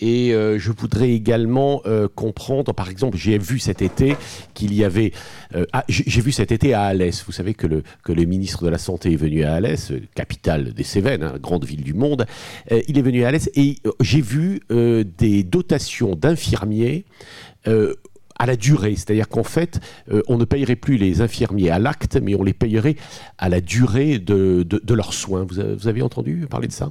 et 0.00 0.32
euh, 0.32 0.58
je 0.58 0.70
voudrais 0.70 1.10
également 1.10 1.82
euh, 1.86 2.08
comprendre, 2.08 2.72
par 2.72 2.88
exemple, 2.88 3.16
j'ai 3.16 3.38
vu 3.38 3.58
cet 3.58 3.82
été 3.82 4.16
qu'il 4.54 4.74
y 4.74 4.84
avait, 4.84 5.12
euh, 5.54 5.64
ah, 5.72 5.84
j'ai 5.88 6.20
vu 6.20 6.30
cet 6.30 6.52
été 6.52 6.72
à 6.74 6.82
Alès. 6.82 7.24
Vous 7.24 7.32
savez 7.32 7.54
que 7.54 7.66
le, 7.66 7.82
que 8.04 8.12
le 8.12 8.24
ministre 8.24 8.64
de 8.64 8.68
la 8.68 8.78
Santé 8.78 9.12
est 9.12 9.16
venu 9.16 9.42
à 9.44 9.54
Alès, 9.54 9.92
capitale 10.14 10.72
des 10.72 10.84
Cévennes, 10.84 11.22
hein, 11.22 11.34
grande 11.40 11.64
ville 11.64 11.82
du 11.82 11.94
monde. 11.94 12.26
il 12.70 12.98
est 12.98 13.02
venu 13.02 13.24
à 13.24 13.28
Alès 13.28 13.50
et 13.54 13.76
j'ai 14.00 14.20
vu 14.20 14.60
des 14.70 15.42
dotations 15.42 16.14
d'infirmiers 16.14 17.04
à 17.64 18.46
la 18.46 18.56
durée. 18.56 18.94
C'est-à-dire 18.94 19.28
qu'en 19.28 19.42
fait, 19.42 19.80
on 20.28 20.38
ne 20.38 20.44
payerait 20.44 20.76
plus 20.76 20.96
les 20.96 21.20
infirmiers 21.20 21.70
à 21.70 21.78
l'acte, 21.78 22.18
mais 22.22 22.34
on 22.34 22.42
les 22.42 22.54
payerait 22.54 22.96
à 23.38 23.48
la 23.48 23.60
durée 23.60 24.18
de, 24.18 24.62
de, 24.62 24.94
leurs 24.94 25.12
soins. 25.12 25.44
vous 25.44 25.88
avez 25.88 26.02
entendu 26.02 26.46
parler 26.48 26.68
de 26.68 26.72
ça? 26.72 26.90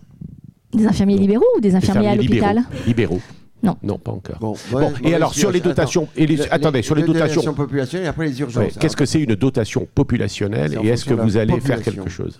Des 0.73 0.87
infirmiers 0.87 1.17
libéraux 1.17 1.45
ou 1.55 1.61
des 1.61 1.75
infirmiers 1.75 2.07
à 2.07 2.15
l'hôpital 2.15 2.63
Libéraux. 2.85 3.21
Non. 3.63 3.75
Non, 3.81 3.97
pas 3.97 4.11
encore. 4.11 4.37
Bon, 4.39 4.55
et 5.03 5.15
alors 5.15 5.33
sur 5.33 5.51
les 5.51 5.59
dotations, 5.59 6.07
et 6.15 6.27
les, 6.27 6.41
attendez, 6.51 6.83
sur 6.83 6.95
les, 6.95 7.03
dotations 7.03 7.53
populationnelles 7.53 8.05
et 8.05 8.09
après 8.09 8.27
les 8.27 8.39
urgences. 8.39 8.77
Qu'est-ce 8.79 8.95
que 8.95 9.05
c'est 9.05 9.21
une 9.21 9.35
dotation 9.35 9.87
populationnelle 9.95 10.77
et 10.83 10.87
est-ce 10.89 11.05
que 11.05 11.13
vous 11.13 11.37
allez 11.37 11.59
faire 11.59 11.81
quelque 11.81 12.09
chose? 12.09 12.39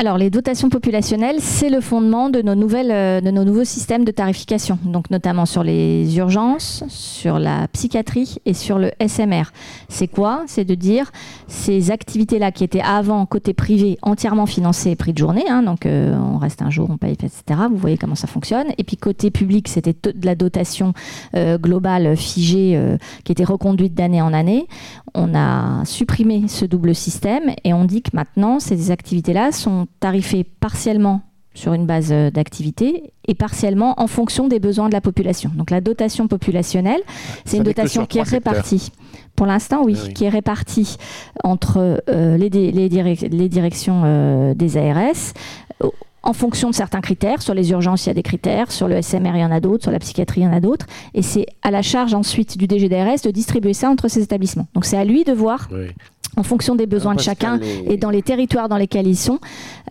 Alors, 0.00 0.16
les 0.16 0.30
dotations 0.30 0.68
populationnelles, 0.68 1.40
c'est 1.40 1.70
le 1.70 1.80
fondement 1.80 2.30
de 2.30 2.40
nos, 2.40 2.54
nouvelles, 2.54 2.92
euh, 2.92 3.20
de 3.20 3.32
nos 3.32 3.42
nouveaux 3.42 3.64
systèmes 3.64 4.04
de 4.04 4.12
tarification, 4.12 4.78
donc 4.84 5.10
notamment 5.10 5.44
sur 5.44 5.64
les 5.64 6.18
urgences, 6.18 6.84
sur 6.86 7.40
la 7.40 7.66
psychiatrie 7.66 8.36
et 8.46 8.54
sur 8.54 8.78
le 8.78 8.92
SMR. 9.04 9.50
C'est 9.88 10.06
quoi? 10.06 10.44
C'est 10.46 10.64
de 10.64 10.76
dire 10.76 11.10
ces 11.48 11.90
activités-là 11.90 12.52
qui 12.52 12.62
étaient 12.62 12.80
avant 12.80 13.26
côté 13.26 13.54
privé 13.54 13.98
entièrement 14.02 14.46
financées 14.46 14.94
prix 14.94 15.12
de 15.12 15.18
journée, 15.18 15.46
hein, 15.50 15.64
donc 15.64 15.84
euh, 15.84 16.16
on 16.16 16.38
reste 16.38 16.62
un 16.62 16.70
jour, 16.70 16.88
on 16.92 16.96
paye, 16.96 17.14
etc. 17.14 17.42
Vous 17.68 17.76
voyez 17.76 17.98
comment 17.98 18.14
ça 18.14 18.28
fonctionne. 18.28 18.68
Et 18.78 18.84
puis 18.84 18.96
côté 18.96 19.32
public, 19.32 19.66
c'était 19.66 19.96
de 20.00 20.24
la 20.24 20.36
dotation 20.36 20.92
euh, 21.34 21.58
globale 21.58 22.16
figée 22.16 22.80
qui 23.24 23.32
était 23.32 23.42
reconduite 23.42 23.94
d'année 23.94 24.22
en 24.22 24.32
année. 24.32 24.68
On 25.14 25.34
a 25.34 25.84
supprimé 25.84 26.46
ce 26.46 26.66
double 26.66 26.94
système 26.94 27.50
et 27.64 27.74
on 27.74 27.84
dit 27.84 28.02
que 28.02 28.10
maintenant 28.12 28.60
ces 28.60 28.92
activités-là 28.92 29.50
sont 29.50 29.87
tarifé 30.00 30.44
partiellement 30.44 31.22
sur 31.54 31.72
une 31.74 31.86
base 31.86 32.12
euh, 32.12 32.30
d'activité 32.30 33.12
et 33.26 33.34
partiellement 33.34 34.00
en 34.00 34.06
fonction 34.06 34.48
des 34.48 34.60
besoins 34.60 34.88
de 34.88 34.94
la 34.94 35.00
population. 35.00 35.50
Donc 35.54 35.70
la 35.70 35.80
dotation 35.80 36.28
populationnelle, 36.28 37.00
c'est 37.44 37.56
une 37.56 37.64
dotation 37.64 38.06
qui 38.06 38.18
est 38.18 38.22
répartie. 38.22 38.92
Pour 39.34 39.46
l'instant, 39.46 39.82
oui, 39.84 39.96
qui 40.14 40.24
est 40.24 40.28
répartie 40.28 40.96
entre 41.44 42.02
euh, 42.08 42.36
les, 42.36 42.48
les, 42.48 43.48
directions 43.48 44.02
euh, 44.04 44.54
des 44.54 44.76
ARS 44.76 45.34
en 46.22 46.32
fonction 46.32 46.70
de 46.70 46.74
certains 46.74 47.00
critères. 47.00 47.40
Sur 47.42 47.54
les 47.54 47.70
urgences, 47.70 48.06
il 48.06 48.08
y 48.08 48.10
a 48.10 48.14
des 48.14 48.22
critères. 48.22 48.72
Sur 48.72 48.88
le 48.88 49.00
SMR, 49.00 49.30
il 49.34 49.40
y 49.40 49.44
en 49.44 49.50
a 49.50 49.60
d'autres. 49.60 49.84
Sur 49.84 49.92
la 49.92 49.98
psychiatrie, 49.98 50.42
il 50.42 50.44
y 50.44 50.46
en 50.46 50.52
a 50.52 50.60
d'autres. 50.60 50.86
Et 51.14 51.22
c'est 51.22 51.46
à 51.62 51.70
la 51.70 51.82
charge 51.82 52.14
ensuite 52.14 52.58
du 52.58 52.66
DGDRS 52.66 53.22
de 53.24 53.30
distribuer 53.30 53.72
ça 53.72 53.88
entre 53.88 54.08
ces 54.08 54.22
établissements. 54.22 54.66
Donc 54.74 54.84
c'est 54.84 54.96
à 54.96 55.04
lui 55.04 55.24
de 55.24 55.32
voir 55.32 55.68
en 56.36 56.42
fonction 56.42 56.74
des 56.74 56.86
besoins 56.86 57.14
de 57.14 57.20
chacun 57.20 57.58
et 57.60 57.96
dans 57.96 58.10
les 58.10 58.22
territoires 58.22 58.68
dans 58.68 58.76
lesquels 58.76 59.06
ils 59.06 59.16
sont, 59.16 59.38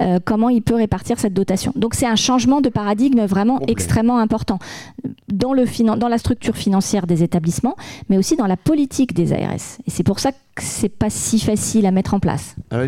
euh, 0.01 0.19
comment 0.23 0.49
il 0.49 0.61
peut 0.61 0.75
répartir 0.75 1.19
cette 1.19 1.33
dotation. 1.33 1.73
Donc 1.75 1.93
c'est 1.93 2.05
un 2.05 2.15
changement 2.15 2.61
de 2.61 2.69
paradigme 2.69 3.25
vraiment 3.25 3.59
extrêmement 3.67 4.19
important 4.19 4.59
dans, 5.27 5.53
le 5.53 5.65
dans 5.97 6.07
la 6.07 6.17
structure 6.17 6.55
financière 6.55 7.07
des 7.07 7.23
établissements, 7.23 7.75
mais 8.09 8.17
aussi 8.17 8.35
dans 8.35 8.47
la 8.47 8.57
politique 8.57 9.13
des 9.13 9.33
ARS. 9.33 9.79
Et 9.85 9.89
c'est 9.89 10.03
pour 10.03 10.19
ça 10.19 10.31
que 10.31 10.63
c'est 10.63 10.89
pas 10.89 11.09
si 11.09 11.39
facile 11.39 11.85
à 11.85 11.91
mettre 11.91 12.13
en 12.13 12.19
place. 12.19 12.55
Alors 12.71 12.85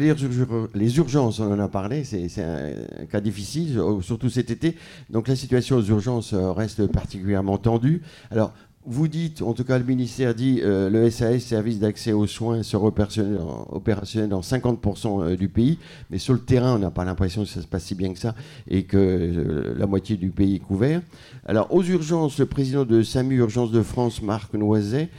les 0.73 0.97
urgences, 0.97 1.39
on 1.39 1.51
en 1.51 1.59
a 1.59 1.67
parlé, 1.67 2.03
c'est 2.03 2.27
un 2.41 3.05
cas 3.05 3.21
difficile, 3.21 3.79
surtout 4.01 4.29
cet 4.29 4.51
été. 4.51 4.75
Donc 5.09 5.27
la 5.27 5.35
situation 5.35 5.77
aux 5.77 5.83
urgences 5.83 6.33
euh, 6.33 6.51
reste 6.51 6.88
particulièrement 6.88 7.57
tendue. 7.57 8.01
Alors 8.31 8.53
vous 8.91 9.08
dites, 9.08 9.43
en 9.43 9.54
tout 9.54 9.63
cas 9.63 9.78
le 9.78 9.84
ministère 9.84 10.34
dit, 10.34 10.62
euh, 10.63 10.89
le 10.89 11.12
SAS, 11.12 11.43
service 11.43 11.78
d'accès 11.78 12.12
aux 12.12 12.25
soins, 12.25 12.63
sera 12.63 12.88
opérationnel 12.88 14.30
dans 14.30 14.41
50% 14.41 15.21
euh, 15.21 15.36
du 15.36 15.47
pays, 15.47 15.78
mais 16.10 16.17
sur 16.17 16.34
le 16.34 16.39
terrain, 16.39 16.73
on 16.75 16.80
n'a 16.80 16.89
pas 16.89 17.06
l'impression 17.06 17.43
que 17.43 17.49
ça 17.49 17.62
se 17.62 17.67
passe 17.67 17.84
si 17.84 17.93
bien 17.93 18.12
que 18.12 18.19
ça 18.19 18.34
et 18.67 18.84
que 18.84 18.97
euh, 18.97 19.75
la 19.78 19.86
moitié 19.86 20.17
du 20.17 20.32
pays 20.32 20.56
est 20.56 20.60
couvert. 20.60 21.04
Alors, 21.45 21.71
aux 21.71 21.84
urgences, 21.84 22.39
le 22.39 22.47
président 22.47 22.84
de 22.84 23.04
SAMU 23.04 23.36
Urgences 23.36 23.71
de 23.71 23.84
France, 23.84 24.23
Marc 24.23 24.54
Noiset, 24.56 25.10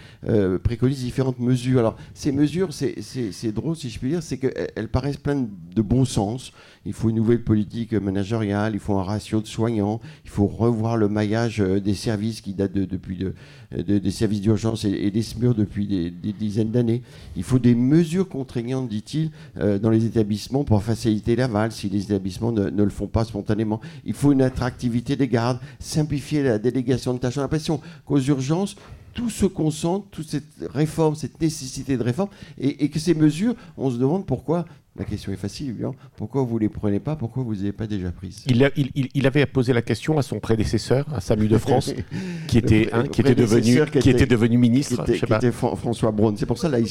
préconise 0.63 0.99
différentes 0.99 1.39
mesures. 1.39 1.79
Alors, 1.79 1.97
ces 2.13 2.33
mesures, 2.33 2.73
c'est 2.73 3.53
drôle 3.53 3.77
si 3.77 3.89
je 3.89 3.99
puis 3.99 4.11
dire, 4.11 4.23
c'est 4.23 4.39
qu'elles 4.39 4.89
paraissent 4.89 5.17
pleines 5.17 5.49
de 5.75 5.83
bon 5.83 6.05
sens. 6.05 6.53
Il 6.85 6.93
faut 6.93 7.11
une 7.11 7.17
nouvelle 7.17 7.43
politique 7.43 7.93
managériale, 7.93 8.75
il 8.75 8.81
faut 8.81 8.99
un 8.99 9.03
ratio 9.03 9.41
de 9.41 9.47
soignants, 9.47 10.01
il 10.25 10.31
faut 10.31 10.47
revoir 10.47 10.97
le 10.97 11.09
maillage 11.09 11.59
des 11.59 11.95
services 11.95 12.41
qui 12.41 12.55
date 12.55 12.73
depuis 12.73 13.17
de, 13.17 13.35
des 13.73 14.11
services 14.11 14.40
d'urgence 14.40 14.85
et, 14.85 15.11
des 15.11 15.23
SMUR 15.23 15.55
depuis 15.55 15.87
des, 15.87 16.33
dizaines 16.33 16.70
d'années. 16.70 17.03
Il 17.37 17.42
faut 17.42 17.59
des 17.59 17.75
mesures 17.75 18.29
contraignantes, 18.29 18.88
dit-il, 18.88 19.31
euh, 19.59 19.79
dans 19.79 19.90
les 19.90 20.05
établissements 20.05 20.64
pour 20.64 20.83
faciliter 20.83 21.37
l'aval 21.37 21.73
si 21.73 21.88
les 21.88 22.03
établissements 22.05 22.53
ne, 22.53 22.70
le 22.70 22.90
font 22.90 23.07
pas 23.07 23.25
spontanément. 23.25 23.81
Il 24.05 24.14
faut 24.14 24.33
une 24.33 24.42
attractivité 24.42 25.16
des 25.16 25.29
gardes, 25.29 25.59
simplifier 25.79 26.42
la 26.42 26.59
délégation 26.59 27.14
de 27.14 27.18
tâches. 27.18 27.37
On 27.37 27.40
a 27.40 27.44
l'impression 27.44 27.81
qu'aux 28.05 28.20
urgences, 28.20 28.77
tout 29.12 29.31
se 29.31 29.46
concentre, 29.46 30.07
toute 30.11 30.29
cette 30.29 30.44
réforme, 30.73 31.14
cette 31.14 31.40
nécessité 31.40 31.96
de 31.96 32.03
réforme, 32.03 32.31
et, 32.59 32.88
que 32.88 32.99
ces 32.99 33.14
mesures, 33.14 33.55
on 33.77 33.90
se 33.90 33.96
demande 33.96 34.27
pourquoi 34.27 34.64
la 34.96 35.05
question 35.05 35.33
est 35.33 35.37
facile, 35.37 35.70
évidemment. 35.70 35.94
Pourquoi 36.16 36.42
vous 36.42 36.57
ne 36.57 36.61
les 36.61 36.68
prenez 36.68 37.01
pas 37.01 37.14
Pourquoi 37.16 37.42
vous 37.42 37.53
ne 37.53 37.57
les 37.57 37.62
avez 37.62 37.73
pas 37.73 37.87
déjà 37.87 38.11
prises? 38.11 38.44
Il, 38.46 38.70
il, 39.14 39.27
avait 39.27 39.46
posé 39.46 39.73
la 39.73 39.83
question 39.83 40.18
à 40.18 40.23
son 40.23 40.40
prédécesseur, 40.40 41.07
à 41.14 41.20
Samu 41.20 41.49
de 41.49 41.59
France, 41.59 41.94
qui 42.49 42.59
était, 42.59 42.90
qui 43.12 43.20
était, 43.20 43.35
devenu, 43.37 43.81
qui, 44.01 44.11
était, 44.11 44.27
devenu 44.27 44.59
ministre. 44.59 45.05
Qui 45.05 45.12
était, 45.14 45.53
François 45.53 46.11
Braun. 46.11 46.35
C'est 46.37 46.46
pour 46.46 46.59
ça, 46.59 46.68
là, 46.68 46.81
il, 46.81 46.88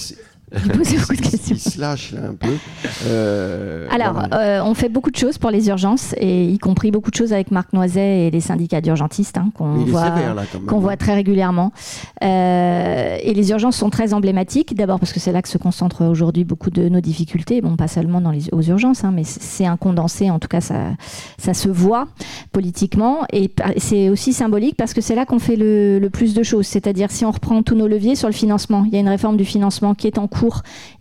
il 0.52 0.72
pose 0.72 0.94
beaucoup 0.96 1.16
de 1.16 1.22
questions. 1.22 1.56
Il 1.56 1.60
se 1.60 1.80
lâche 1.80 2.14
un 2.14 2.34
peu. 2.34 2.50
Euh, 3.06 3.88
Alors, 3.92 4.24
euh, 4.34 4.62
on 4.64 4.74
fait 4.74 4.90
beaucoup 4.90 5.12
de 5.12 5.16
choses 5.16 5.38
pour 5.38 5.52
les 5.52 5.68
urgences, 5.68 6.16
et 6.18 6.46
y 6.46 6.58
compris 6.58 6.92
beaucoup 6.92 7.12
de 7.12 7.16
choses 7.16 7.34
avec 7.34 7.52
Marc 7.52 7.74
Noiset 7.74 8.28
et 8.28 8.32
les 8.32 8.40
syndicats 8.40 8.82
d'urgentistes, 8.82 9.38
hein, 9.38 9.52
qu'on 9.54 9.86
voit, 9.86 10.14
voit 10.68 10.98
très 10.98 11.14
régulièrement. 11.14 11.72
Euh, 12.24 13.18
et 13.22 13.34
les 13.34 13.52
urgences 13.52 13.76
sont 13.76 13.90
très 13.90 14.14
emblématiques, 14.14 14.76
d'abord 14.76 15.00
parce 15.00 15.14
que 15.14 15.20
c'est 15.20 15.32
là 15.32 15.42
que 15.42 15.50
se 15.50 15.58
concentrent 15.58 16.06
aujourd'hui 16.06 16.44
beaucoup 16.44 16.72
de 16.72 16.90
nos 16.90 17.02
difficultés. 17.02 17.62
Bon, 17.62 17.76
pas 17.76 17.88
seulement 17.88 18.22
dans 18.22 18.32
les, 18.32 18.52
aux 18.52 18.62
urgences, 18.62 19.04
hein, 19.04 19.12
mais 19.14 19.24
c'est 19.24 19.66
un 19.66 19.78
condensé, 19.78 20.32
en 20.32 20.40
tout 20.40 20.48
cas, 20.48 20.62
ça, 20.62 20.92
ça 21.38 21.54
se 21.54 21.70
voit 21.70 22.08
politiquement. 22.52 23.20
Et 23.32 23.52
c'est 23.78 24.10
aussi 24.10 24.34
symbolique 24.34 24.76
parce 24.76 24.94
que 24.94 25.02
c'est 25.02 25.16
là 25.16 25.26
qu'on 25.26 25.40
fait 25.40 25.56
le, 25.56 26.00
le 26.00 26.10
plus 26.10 26.34
de 26.34 26.44
choses. 26.44 26.66
C'est-à-dire, 26.66 27.12
si 27.12 27.26
on 27.26 27.32
reprend 27.32 27.62
tous 27.62 27.76
nos 27.76 27.88
leviers 27.88 28.16
sur 28.16 28.28
le 28.28 28.34
financement, 28.34 28.84
il 28.86 28.94
y 28.94 28.98
a 28.98 29.00
une 29.00 29.10
réforme 29.10 29.38
du 29.38 29.46
financement 29.46 29.94
qui 29.94 30.08
est 30.08 30.18
en 30.18 30.28
cours 30.28 30.39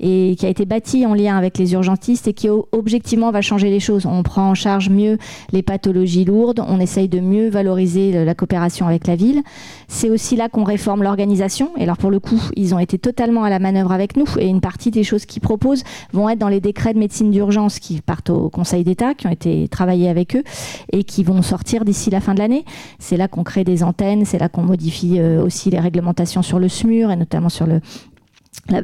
et 0.00 0.36
qui 0.38 0.46
a 0.46 0.48
été 0.48 0.64
bâti 0.64 1.06
en 1.06 1.14
lien 1.14 1.36
avec 1.36 1.58
les 1.58 1.72
urgentistes 1.72 2.28
et 2.28 2.32
qui 2.32 2.48
objectivement 2.48 3.30
va 3.30 3.40
changer 3.40 3.70
les 3.70 3.80
choses. 3.80 4.06
On 4.06 4.22
prend 4.22 4.50
en 4.50 4.54
charge 4.54 4.88
mieux 4.88 5.18
les 5.52 5.62
pathologies 5.62 6.24
lourdes, 6.24 6.62
on 6.66 6.80
essaye 6.80 7.08
de 7.08 7.20
mieux 7.20 7.48
valoriser 7.48 8.24
la 8.24 8.34
coopération 8.34 8.86
avec 8.86 9.06
la 9.06 9.16
ville. 9.16 9.42
C'est 9.88 10.10
aussi 10.10 10.36
là 10.36 10.48
qu'on 10.48 10.64
réforme 10.64 11.02
l'organisation. 11.02 11.70
Et 11.76 11.84
alors 11.84 11.96
pour 11.96 12.10
le 12.10 12.20
coup, 12.20 12.40
ils 12.56 12.74
ont 12.74 12.78
été 12.78 12.98
totalement 12.98 13.44
à 13.44 13.50
la 13.50 13.58
manœuvre 13.58 13.92
avec 13.92 14.16
nous 14.16 14.26
et 14.38 14.46
une 14.46 14.60
partie 14.60 14.90
des 14.90 15.04
choses 15.04 15.26
qu'ils 15.26 15.42
proposent 15.42 15.84
vont 16.12 16.28
être 16.28 16.38
dans 16.38 16.48
les 16.48 16.60
décrets 16.60 16.94
de 16.94 16.98
médecine 16.98 17.30
d'urgence 17.30 17.78
qui 17.78 18.00
partent 18.00 18.30
au 18.30 18.48
Conseil 18.50 18.84
d'État, 18.84 19.14
qui 19.14 19.26
ont 19.26 19.30
été 19.30 19.68
travaillés 19.68 20.08
avec 20.08 20.36
eux 20.36 20.44
et 20.92 21.04
qui 21.04 21.24
vont 21.24 21.42
sortir 21.42 21.84
d'ici 21.84 22.10
la 22.10 22.20
fin 22.20 22.34
de 22.34 22.38
l'année. 22.38 22.64
C'est 22.98 23.16
là 23.16 23.28
qu'on 23.28 23.44
crée 23.44 23.64
des 23.64 23.82
antennes, 23.82 24.24
c'est 24.24 24.38
là 24.38 24.48
qu'on 24.48 24.62
modifie 24.62 25.18
euh, 25.18 25.42
aussi 25.42 25.70
les 25.70 25.80
réglementations 25.80 26.42
sur 26.42 26.58
le 26.58 26.68
SMUR 26.68 27.10
et 27.10 27.16
notamment 27.16 27.48
sur 27.48 27.66
le 27.66 27.80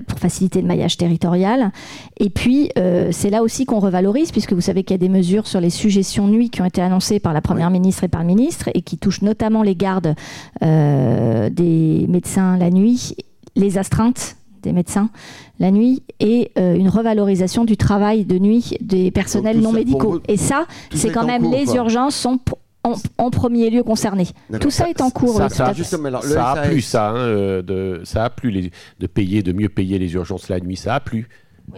pour 0.06 0.18
faciliter 0.18 0.60
le 0.60 0.66
maillage 0.66 0.96
territorial. 0.96 1.70
Et 2.18 2.30
puis, 2.30 2.70
euh, 2.78 3.08
c'est 3.12 3.30
là 3.30 3.42
aussi 3.42 3.66
qu'on 3.66 3.80
revalorise, 3.80 4.32
puisque 4.32 4.52
vous 4.52 4.60
savez 4.60 4.82
qu'il 4.82 4.94
y 4.94 4.98
a 4.98 4.98
des 4.98 5.08
mesures 5.08 5.46
sur 5.46 5.60
les 5.60 5.70
suggestions 5.70 6.26
nuit 6.26 6.50
qui 6.50 6.62
ont 6.62 6.66
été 6.66 6.80
annoncées 6.80 7.20
par 7.20 7.32
la 7.32 7.40
Première 7.40 7.70
ministre 7.70 8.04
et 8.04 8.08
par 8.08 8.22
le 8.22 8.26
ministre, 8.26 8.70
et 8.74 8.82
qui 8.82 8.98
touchent 8.98 9.22
notamment 9.22 9.62
les 9.62 9.76
gardes 9.76 10.14
euh, 10.62 11.50
des 11.50 12.06
médecins 12.08 12.56
la 12.56 12.70
nuit, 12.70 13.16
les 13.56 13.78
astreintes 13.78 14.36
des 14.62 14.72
médecins 14.72 15.10
la 15.60 15.70
nuit 15.70 16.02
et 16.20 16.50
euh, 16.58 16.74
une 16.74 16.88
revalorisation 16.88 17.64
du 17.64 17.76
travail 17.76 18.24
de 18.24 18.38
nuit 18.38 18.76
des 18.80 19.10
personnels 19.10 19.60
non 19.60 19.72
médicaux. 19.72 20.20
et 20.26 20.36
ça, 20.36 20.66
c'est 20.92 21.10
quand 21.10 21.26
même 21.26 21.50
les 21.50 21.74
urgences 21.74 22.16
sont 22.16 22.38
en, 23.18 23.30
premier 23.30 23.70
lieu 23.70 23.82
concerné. 23.82 24.26
Tout 24.60 24.70
ça, 24.70 24.88
est 24.88 25.00
en 25.00 25.10
cours. 25.10 25.36
Ça, 25.36 25.48
ça, 25.48 25.74
ça 25.74 26.50
a 26.50 26.62
plu, 26.62 26.80
ça, 26.80 27.10
hein, 27.10 27.16
euh, 27.16 27.62
de, 27.62 28.02
ça 28.04 28.24
a 28.24 28.30
plu 28.30 28.50
les, 28.50 28.70
de 29.00 29.06
payer, 29.06 29.42
de 29.42 29.52
mieux 29.52 29.68
payer 29.68 29.98
les 29.98 30.12
urgences 30.14 30.48
la 30.48 30.60
nuit. 30.60 30.76
Ça 30.76 30.94
a 30.94 31.00
plu. 31.00 31.28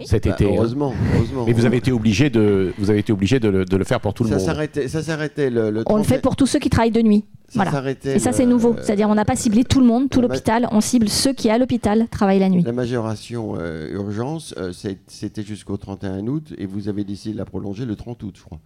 cet 0.03 0.25
bah, 0.25 0.33
été. 0.33 0.45
Hein. 0.45 0.51
Heureusement, 0.53 0.93
heureusement, 1.15 1.45
Mais 1.47 1.53
vous 1.53 1.65
avez 1.65 1.77
été 1.77 1.91
obligé 1.91 2.29
de, 2.29 2.73
vous 2.77 2.89
avez 2.89 2.99
été 2.99 3.13
obligé 3.13 3.39
de 3.39 3.47
le, 3.47 3.65
de 3.65 3.77
le 3.77 3.83
faire 3.85 4.01
pour 4.01 4.13
tout 4.13 4.23
le 4.23 4.29
monde. 4.31 4.39
Ça 4.39 4.53
s'arrêtait, 5.01 5.49
le, 5.49 5.83
On 5.85 5.97
le 5.97 6.03
fait 6.03 6.19
pour 6.19 6.35
tous 6.35 6.45
ceux 6.45 6.59
qui 6.59 6.69
travaillent 6.69 6.91
de 6.91 7.01
nuit. 7.01 7.23
voilà. 7.53 7.83
Et 8.03 8.19
ça, 8.19 8.33
c'est 8.33 8.45
nouveau. 8.45 8.75
C'est-à-dire, 8.81 9.09
on 9.09 9.15
n'a 9.15 9.25
pas 9.25 9.37
ciblé 9.37 9.63
tout 9.63 9.79
le 9.79 9.87
monde, 9.87 10.09
tout 10.09 10.21
l'hôpital. 10.21 10.67
On 10.71 10.81
cible 10.81 11.07
ceux 11.07 11.33
qui, 11.33 11.49
à 11.49 11.57
l'hôpital, 11.57 12.07
travaillent 12.09 12.39
la 12.39 12.49
nuit. 12.49 12.63
La 12.63 12.73
majoration 12.73 13.57
urgence, 13.91 14.53
c'était 15.07 15.43
jusqu'au 15.43 15.77
31 15.77 16.27
août 16.27 16.53
et 16.57 16.65
vous 16.65 16.89
avez 16.89 17.05
décidé 17.05 17.33
de 17.33 17.37
la 17.37 17.45
prolonger 17.45 17.85
le 17.85 17.95
30 17.95 18.21
août, 18.23 18.35
je 18.37 18.43
crois. 18.43 18.59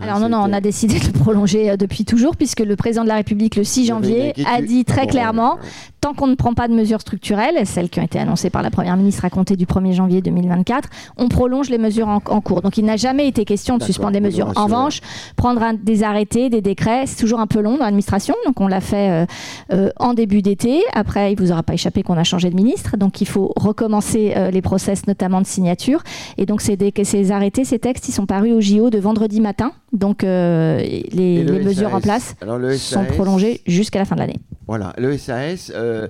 Hein, 0.00 0.04
Alors 0.04 0.20
non, 0.20 0.28
non, 0.28 0.42
on 0.42 0.52
a 0.52 0.60
décidé 0.60 0.98
de 0.98 1.06
le 1.06 1.12
prolonger 1.12 1.76
depuis 1.76 2.04
toujours, 2.04 2.36
puisque 2.36 2.60
le 2.60 2.76
président 2.76 3.02
de 3.02 3.08
la 3.08 3.16
République, 3.16 3.56
le 3.56 3.64
6 3.64 3.86
janvier, 3.86 4.34
a 4.46 4.62
dit 4.62 4.84
très 4.84 5.06
clairement, 5.06 5.58
tant 6.00 6.14
qu'on 6.14 6.26
ne 6.26 6.34
prend 6.34 6.54
pas 6.54 6.68
de 6.68 6.74
mesures 6.74 7.00
structurelles, 7.00 7.66
celles 7.66 7.90
qui 7.90 8.00
ont 8.00 8.02
été 8.02 8.18
annoncées 8.18 8.50
par 8.50 8.62
la 8.62 8.70
Première 8.70 8.96
ministre 8.96 9.24
à 9.24 9.30
compter 9.30 9.56
du 9.56 9.66
1er 9.66 9.92
janvier 9.92 10.22
2024, 10.22 10.88
on 11.16 11.28
prolonge 11.28 11.68
les 11.68 11.78
mesures 11.78 12.08
en, 12.08 12.20
cours. 12.20 12.62
Donc 12.62 12.78
il 12.78 12.84
n'a 12.84 12.96
jamais 12.96 13.28
été 13.28 13.44
question 13.44 13.76
de 13.76 13.82
suspendre 13.82 14.12
des 14.12 14.20
mesures. 14.20 14.52
En 14.56 14.64
revanche, 14.64 15.00
prendre 15.36 15.60
des 15.82 16.02
arrêtés, 16.02 16.48
des 16.48 16.62
décrets, 16.62 17.04
c'est 17.06 17.18
toujours 17.18 17.40
un 17.40 17.46
peu 17.46 17.60
long 17.60 17.76
dans 17.76 17.84
l'administration. 17.84 18.34
Donc 18.46 18.60
on 18.60 18.68
l'a 18.68 18.80
fait 18.80 19.10
euh, 19.10 19.26
euh, 19.72 19.90
en 19.98 20.14
début 20.14 20.42
d'été. 20.42 20.82
Après, 20.94 21.32
il 21.32 21.40
ne 21.40 21.44
vous 21.44 21.52
aura 21.52 21.62
pas 21.62 21.74
échappé 21.74 22.02
qu'on 22.02 22.16
a 22.16 22.24
changé 22.24 22.50
de 22.50 22.56
ministre. 22.56 22.96
Donc 22.96 23.20
il 23.20 23.28
faut 23.28 23.52
recommencer 23.56 24.32
euh, 24.36 24.50
les 24.50 24.62
process, 24.62 25.06
notamment 25.06 25.40
de 25.40 25.46
signature. 25.46 26.02
Et 26.38 26.46
donc 26.46 26.60
ces, 26.62 26.78
ces 27.04 27.32
arrêtés, 27.32 27.64
ces 27.64 27.78
textes, 27.78 28.08
ils 28.08 28.12
sont 28.12 28.26
parus 28.26 28.52
au 28.52 28.60
JO 28.60 28.90
de 28.90 28.98
vendredi 28.98 29.40
matin. 29.40 29.72
Donc 29.92 30.22
les, 30.22 31.44
mesures 31.44 31.94
en 31.94 32.00
place 32.00 32.34
sont 32.78 33.04
prolongées 33.04 33.60
jusqu'à 33.66 33.98
la 33.98 34.04
fin 34.04 34.14
de 34.14 34.20
l'année. 34.20 34.40
Voilà, 34.70 34.92
le 34.98 35.18
SAS, 35.18 35.72
euh, 35.74 36.06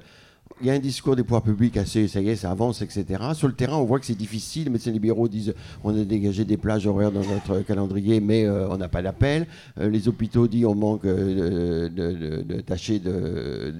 il 0.60 0.66
y 0.66 0.70
a 0.70 0.74
un 0.74 0.78
discours 0.78 1.16
des 1.16 1.22
pouvoirs 1.22 1.40
publics 1.40 1.78
assez, 1.78 2.08
ça 2.08 2.20
y 2.20 2.28
est, 2.28 2.36
ça 2.36 2.50
avance, 2.50 2.82
etc. 2.82 3.06
Sur 3.32 3.48
le 3.48 3.54
terrain, 3.54 3.78
on 3.78 3.84
voit 3.84 3.98
que 3.98 4.04
c'est 4.04 4.14
difficile. 4.14 4.64
Les 4.64 4.70
médecins 4.70 4.90
libéraux 4.90 5.28
disent 5.28 5.54
on 5.82 5.98
a 5.98 6.04
dégagé 6.04 6.44
des 6.44 6.58
plages 6.58 6.86
horaires 6.86 7.10
dans 7.10 7.22
notre 7.24 7.64
calendrier, 7.64 8.20
mais 8.20 8.44
euh, 8.44 8.68
on 8.68 8.76
n'a 8.76 8.88
pas 8.88 9.00
d'appel. 9.00 9.46
Euh, 9.78 9.88
les 9.88 10.08
hôpitaux 10.08 10.46
disent 10.46 10.66
on 10.66 10.74
manque 10.74 11.06
de, 11.06 11.88
de, 11.88 12.42
de, 12.42 12.60
tâcher 12.60 13.00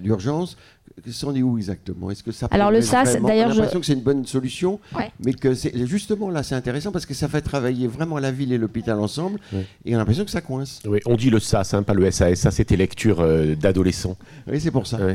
d'urgence. 0.03 0.57
C'en 1.11 1.35
est 1.35 1.43
où 1.43 1.57
exactement? 1.57 2.11
Est-ce 2.11 2.23
que 2.23 2.33
ça 2.33 2.49
Alors 2.51 2.71
le 2.71 2.83
SAS, 2.83 3.17
d'ailleurs, 3.21 3.51
j'ai 3.51 3.57
l'impression 3.57 3.81
que 3.81 3.87
c'est 3.87 3.95
une 3.95 4.03
bonne 4.03 4.27
solution, 4.27 4.81
mais 5.25 5.33
que 5.33 5.55
c'est 5.55 5.87
justement 5.87 6.31
là, 6.31 6.43
c'est 6.43 6.55
intéressant 6.55 6.93
parce 6.93 7.07
que 7.07 7.15
ça 7.15 7.29
fait 7.29 7.41
travailler 7.41 7.87
vraiment 7.87 8.19
la 8.19 8.31
ville 8.31 8.53
et 8.53 8.59
l'hôpital 8.59 8.99
ensemble, 8.99 9.39
et 9.85 9.93
on 9.93 9.95
a 9.95 9.99
l'impression 9.99 10.25
que 10.25 10.31
ça 10.31 10.41
coince. 10.41 10.81
Oui, 10.87 11.01
on 11.07 11.17
dit 11.17 11.31
le 11.31 11.41
SAS, 11.41 11.75
hein, 11.75 11.83
pas 11.83 11.95
le 11.95 12.11
SAS. 12.11 12.35
Ça, 12.35 12.51
c'était 12.51 12.77
lecture 12.77 13.21
euh, 13.21 13.55
d'adolescents. 13.55 14.17
Oui, 14.47 14.61
c'est 14.61 14.71
pour 14.71 14.87
ça. 14.87 14.99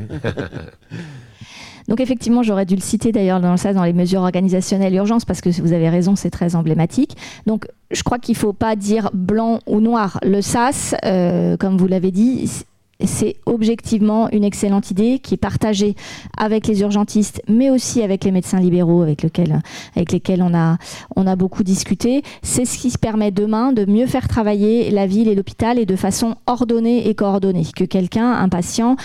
Donc 1.88 2.00
effectivement, 2.00 2.42
j'aurais 2.42 2.66
dû 2.66 2.76
le 2.76 2.82
citer 2.82 3.12
d'ailleurs 3.12 3.40
dans 3.40 3.52
le 3.52 3.58
SAS 3.58 3.76
dans 3.76 3.84
les 3.84 3.94
mesures 3.94 4.22
organisationnelles 4.22 4.96
urgence 4.96 5.24
parce 5.24 5.42
que 5.42 5.50
vous 5.62 5.74
avez 5.74 5.90
raison, 5.90 6.16
c'est 6.16 6.32
très 6.32 6.56
emblématique. 6.56 7.16
Donc 7.46 7.68
je 7.92 8.02
crois 8.04 8.18
qu'il 8.18 8.34
ne 8.34 8.40
faut 8.40 8.54
pas 8.54 8.76
dire 8.76 9.12
blanc 9.14 9.60
ou 9.68 9.80
noir. 9.80 10.20
Le 10.24 10.42
SAS, 10.42 10.96
euh, 11.06 11.58
comme 11.58 11.78
vous 11.78 11.88
l'avez 11.88 12.12
dit, 12.12 12.66
c'est 13.04 13.36
objectivement 13.46 14.30
une 14.32 14.44
excellente 14.44 14.90
idée 14.92 15.20
qui 15.20 15.34
est 15.34 15.38
partagée 15.38 15.96
avec 16.38 16.68
les 16.68 16.82
urgentistes, 16.82 17.42
mais 17.50 17.70
aussi 17.70 18.02
avec 18.02 18.24
les 18.24 18.32
médecins 18.32 18.60
libéraux 18.60 19.02
avec, 19.02 19.22
lesquels, 19.22 20.42
on 20.42 20.54
a, 20.54 21.36
beaucoup 21.36 21.64
discuté. 21.64 22.24
C'est 22.42 22.64
ce 22.64 22.78
qui 22.78 22.90
se 22.90 22.98
permet 22.98 23.32
demain 23.32 23.74
de 23.74 23.86
mieux 23.86 24.06
faire 24.06 24.28
travailler 24.28 24.90
la 24.92 25.08
ville 25.08 25.28
et 25.28 25.36
l'hôpital 25.36 25.78
et 25.78 25.86
de 25.86 25.96
façon 25.96 26.36
ordonnée 26.48 27.10
et 27.10 27.16
coordonnée. 27.16 27.66
Que 27.76 27.84
quelqu'un, 27.84 28.32
un 28.32 28.48
patient, 28.48 28.96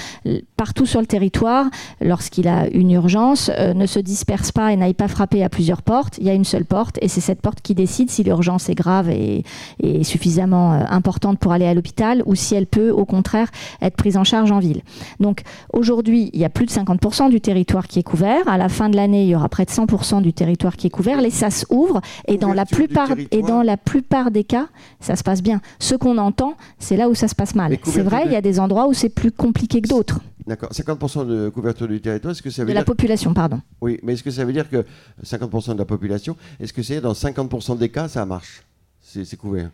partout 0.57 0.87
sur 0.87 1.01
le 1.01 1.07
territoire, 1.07 1.67
lorsqu'il 2.01 2.47
a 2.47 2.69
une 2.69 2.93
urgence, 2.93 3.51
euh, 3.59 3.75
ne 3.75 3.87
se 3.87 3.99
disperse 3.99 4.53
pas 4.53 4.73
et 4.73 4.77
n'aille 4.77 4.95
pas 4.95 5.09
frapper 5.09 5.43
à 5.43 5.49
plusieurs 5.49 5.83
portes. 5.83 6.19
Il 6.19 6.27
y 6.27 6.31
a 6.31 6.35
une 6.35 6.45
seule 6.45 6.65
porte 6.65 6.99
et 7.03 7.09
c'est 7.09 7.21
cette 7.21 7.41
porte 7.41 7.61
qui 7.61 7.75
décide 7.75 8.11
si 8.11 8.23
l'urgence 8.23 8.69
est 8.69 8.75
grave 8.75 9.11
et, 9.11 9.45
et 9.83 10.05
suffisamment 10.05 10.75
euh, 10.75 10.85
importante 10.89 11.39
pour 11.39 11.53
aller 11.53 11.67
à 11.67 11.75
l'hôpital 11.75 12.23
ou 12.27 12.37
si 12.37 12.55
elle 12.55 12.67
peut, 12.67 12.91
au 12.91 13.05
contraire, 13.05 13.51
être 13.83 13.97
prise 13.97 14.17
en 14.17 14.25
charge 14.25 14.51
en 14.51 14.59
ville. 14.59 14.83
Donc 15.19 15.43
aujourd'hui, 15.73 16.31
il 16.33 16.41
y 16.41 16.45
a 16.45 16.49
plus 16.49 16.67
de 16.67 16.71
50% 16.71 17.31
du 17.31 17.41
territoire 17.41 17.87
qui 17.87 17.99
est 17.99 18.03
couvert. 18.03 18.47
À 18.49 18.59
la 18.59 18.69
fin 18.69 18.89
de 18.89 18.97
l'année, 18.97 19.25
il 19.25 19.29
y 19.29 19.35
aura 19.35 19.49
près 19.49 19.65
de 19.65 19.71
100% 19.71 20.23
du 20.23 20.33
territoire 20.33 20.77
qui 20.77 20.87
est 20.87 20.91
couvert. 20.91 21.21
Les 21.21 21.31
SAS 21.31 21.67
ouvrent 21.71 22.01
et 22.27 22.37
dans, 22.37 22.53
la 22.53 22.67
plupart, 22.67 23.11
et 23.31 23.43
dans 23.43 23.63
la 23.63 23.77
plupart 23.77 24.31
des 24.31 24.45
cas, 24.45 24.69
ça 25.01 25.17
se 25.17 25.23
passe 25.23 25.43
bien. 25.43 25.61
Ce 25.79 25.95
qu'on 25.95 26.19
entend, 26.19 26.55
c'est 26.79 26.97
là 26.97 27.09
où 27.09 27.15
ça 27.15 27.29
se 27.29 27.35
passe 27.35 27.55
mal. 27.55 27.79
C'est 27.85 28.03
vrai, 28.03 28.23
il 28.27 28.33
y 28.33 28.37
a 28.37 28.43
des 28.43 28.61
endroits 28.61 28.87
où 28.89 28.95
c'est 28.95 29.09
plus 29.09 29.33
compliqué 29.33 29.81
que 29.81 29.89
d'autres. 29.89 30.21
D'accord. 30.47 30.71
50% 30.71 31.27
de 31.27 31.49
couverture 31.49 31.87
du 31.87 32.01
territoire, 32.01 32.33
est-ce 32.33 32.43
que 32.43 32.51
ça 32.51 32.65
veut 32.65 32.71
de 32.71 32.75
la 32.75 32.85
population, 32.85 33.35
pardon. 33.35 33.61
Oui, 33.81 34.01
mais 34.03 34.15
est-ce 34.15 34.23
que 34.23 34.31
ça 34.31 34.45
veut 34.45 34.53
dire 34.53 34.69
que 34.69 34.85
50% 35.25 35.75
de 35.75 35.79
la 35.79 35.85
population, 35.85 36.37
est-ce 36.59 36.73
que 36.73 36.83
c'est 36.83 37.01
dans 37.01 37.13
50% 37.13 37.79
des 37.79 37.89
cas, 37.89 38.09
ça 38.09 38.25
marche? 38.27 38.65
C'est 39.01 39.37
couvert 39.37 39.71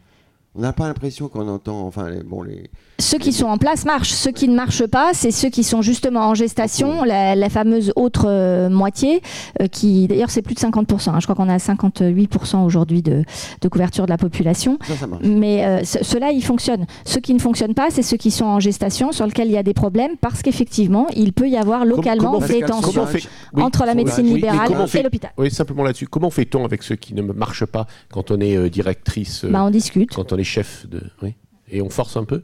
on 0.57 0.61
n'a 0.61 0.73
pas 0.73 0.88
l'impression 0.88 1.29
qu'on 1.29 1.49
entend, 1.49 1.87
enfin, 1.87 2.11
bon, 2.25 2.42
les, 2.42 2.71
ceux 2.99 3.19
qui 3.19 3.33
sont 3.33 3.47
en 3.47 3.59
place 3.59 3.85
marchent. 3.85 4.13
Ceux 4.13 4.33
qui 4.33 4.49
ne 4.49 4.55
marchent 4.55 4.87
pas, 4.87 5.13
c'est 5.13 5.31
ceux 5.31 5.51
qui 5.51 5.65
sont 5.65 5.83
justement 5.83 6.21
en 6.21 6.35
gestation, 6.35 7.05
la, 7.05 7.49
fameuse 7.51 7.93
autre 7.97 8.27
euh, 8.27 8.69
moitié, 8.69 9.23
euh, 9.61 9.69
qui 9.69 10.09
d'ailleurs 10.09 10.31
c'est 10.31 10.43
plus 10.43 10.55
de 10.55 10.61
50%. 10.61 11.11
Hein. 11.11 11.21
je 11.21 11.27
crois 11.27 11.35
qu'on 11.35 11.49
a 11.49 11.59
58% 11.59 12.65
aujourd'hui 12.65 13.03
de, 13.03 13.25
couverture 13.71 14.05
de 14.05 14.11
la 14.11 14.19
population. 14.19 14.79
Mais 15.23 15.65
euh, 15.65 15.85
ceux-là, 15.85 16.31
ils 16.31 16.43
fonctionnent. 16.43 16.87
Ceux 17.05 17.21
qui 17.21 17.35
ne 17.35 17.39
fonctionnent 17.39 17.75
pas, 17.75 17.91
c'est 17.91 18.03
ceux 18.03 18.17
qui 18.17 18.31
sont 18.31 18.45
en 18.45 18.61
gestation, 18.61 19.13
sur 19.13 19.27
lesquels 19.27 19.49
il 19.49 19.55
y 19.55 19.59
a 19.59 19.63
des 19.63 19.75
problèmes, 19.75 20.17
parce 20.21 20.43
qu'effectivement, 20.43 21.07
il 21.15 21.33
peut 21.33 21.49
y 21.49 21.57
avoir 21.57 21.85
localement 21.85 22.39
des 22.39 22.61
tensions 22.61 23.07
entre 23.57 23.85
la 23.85 23.95
médecine 23.95 24.27
libérale 24.27 24.71
et 24.95 25.03
l'hôpital. 25.03 25.33
Oui, 25.37 25.51
simplement 25.51 25.83
là-dessus. 25.83 26.07
Comment 26.07 26.31
fait-on 26.31 26.65
avec 26.65 26.83
ceux 26.83 26.97
qui 26.97 27.15
ne 27.15 27.23
marchent 27.23 27.67
pas 27.67 27.87
quand 28.11 28.31
on 28.31 28.41
est 28.41 28.71
directrice 28.71 29.45
bah, 29.45 29.65
On 29.65 29.71
discute. 29.71 30.15
Quand 30.15 30.33
on 30.33 30.39
est 30.39 30.45
chef 30.45 30.87
de. 30.89 31.03
Oui. 31.23 31.35
Et 31.69 31.83
on 31.83 31.91
force 31.91 32.17
un 32.17 32.25
peu? 32.25 32.43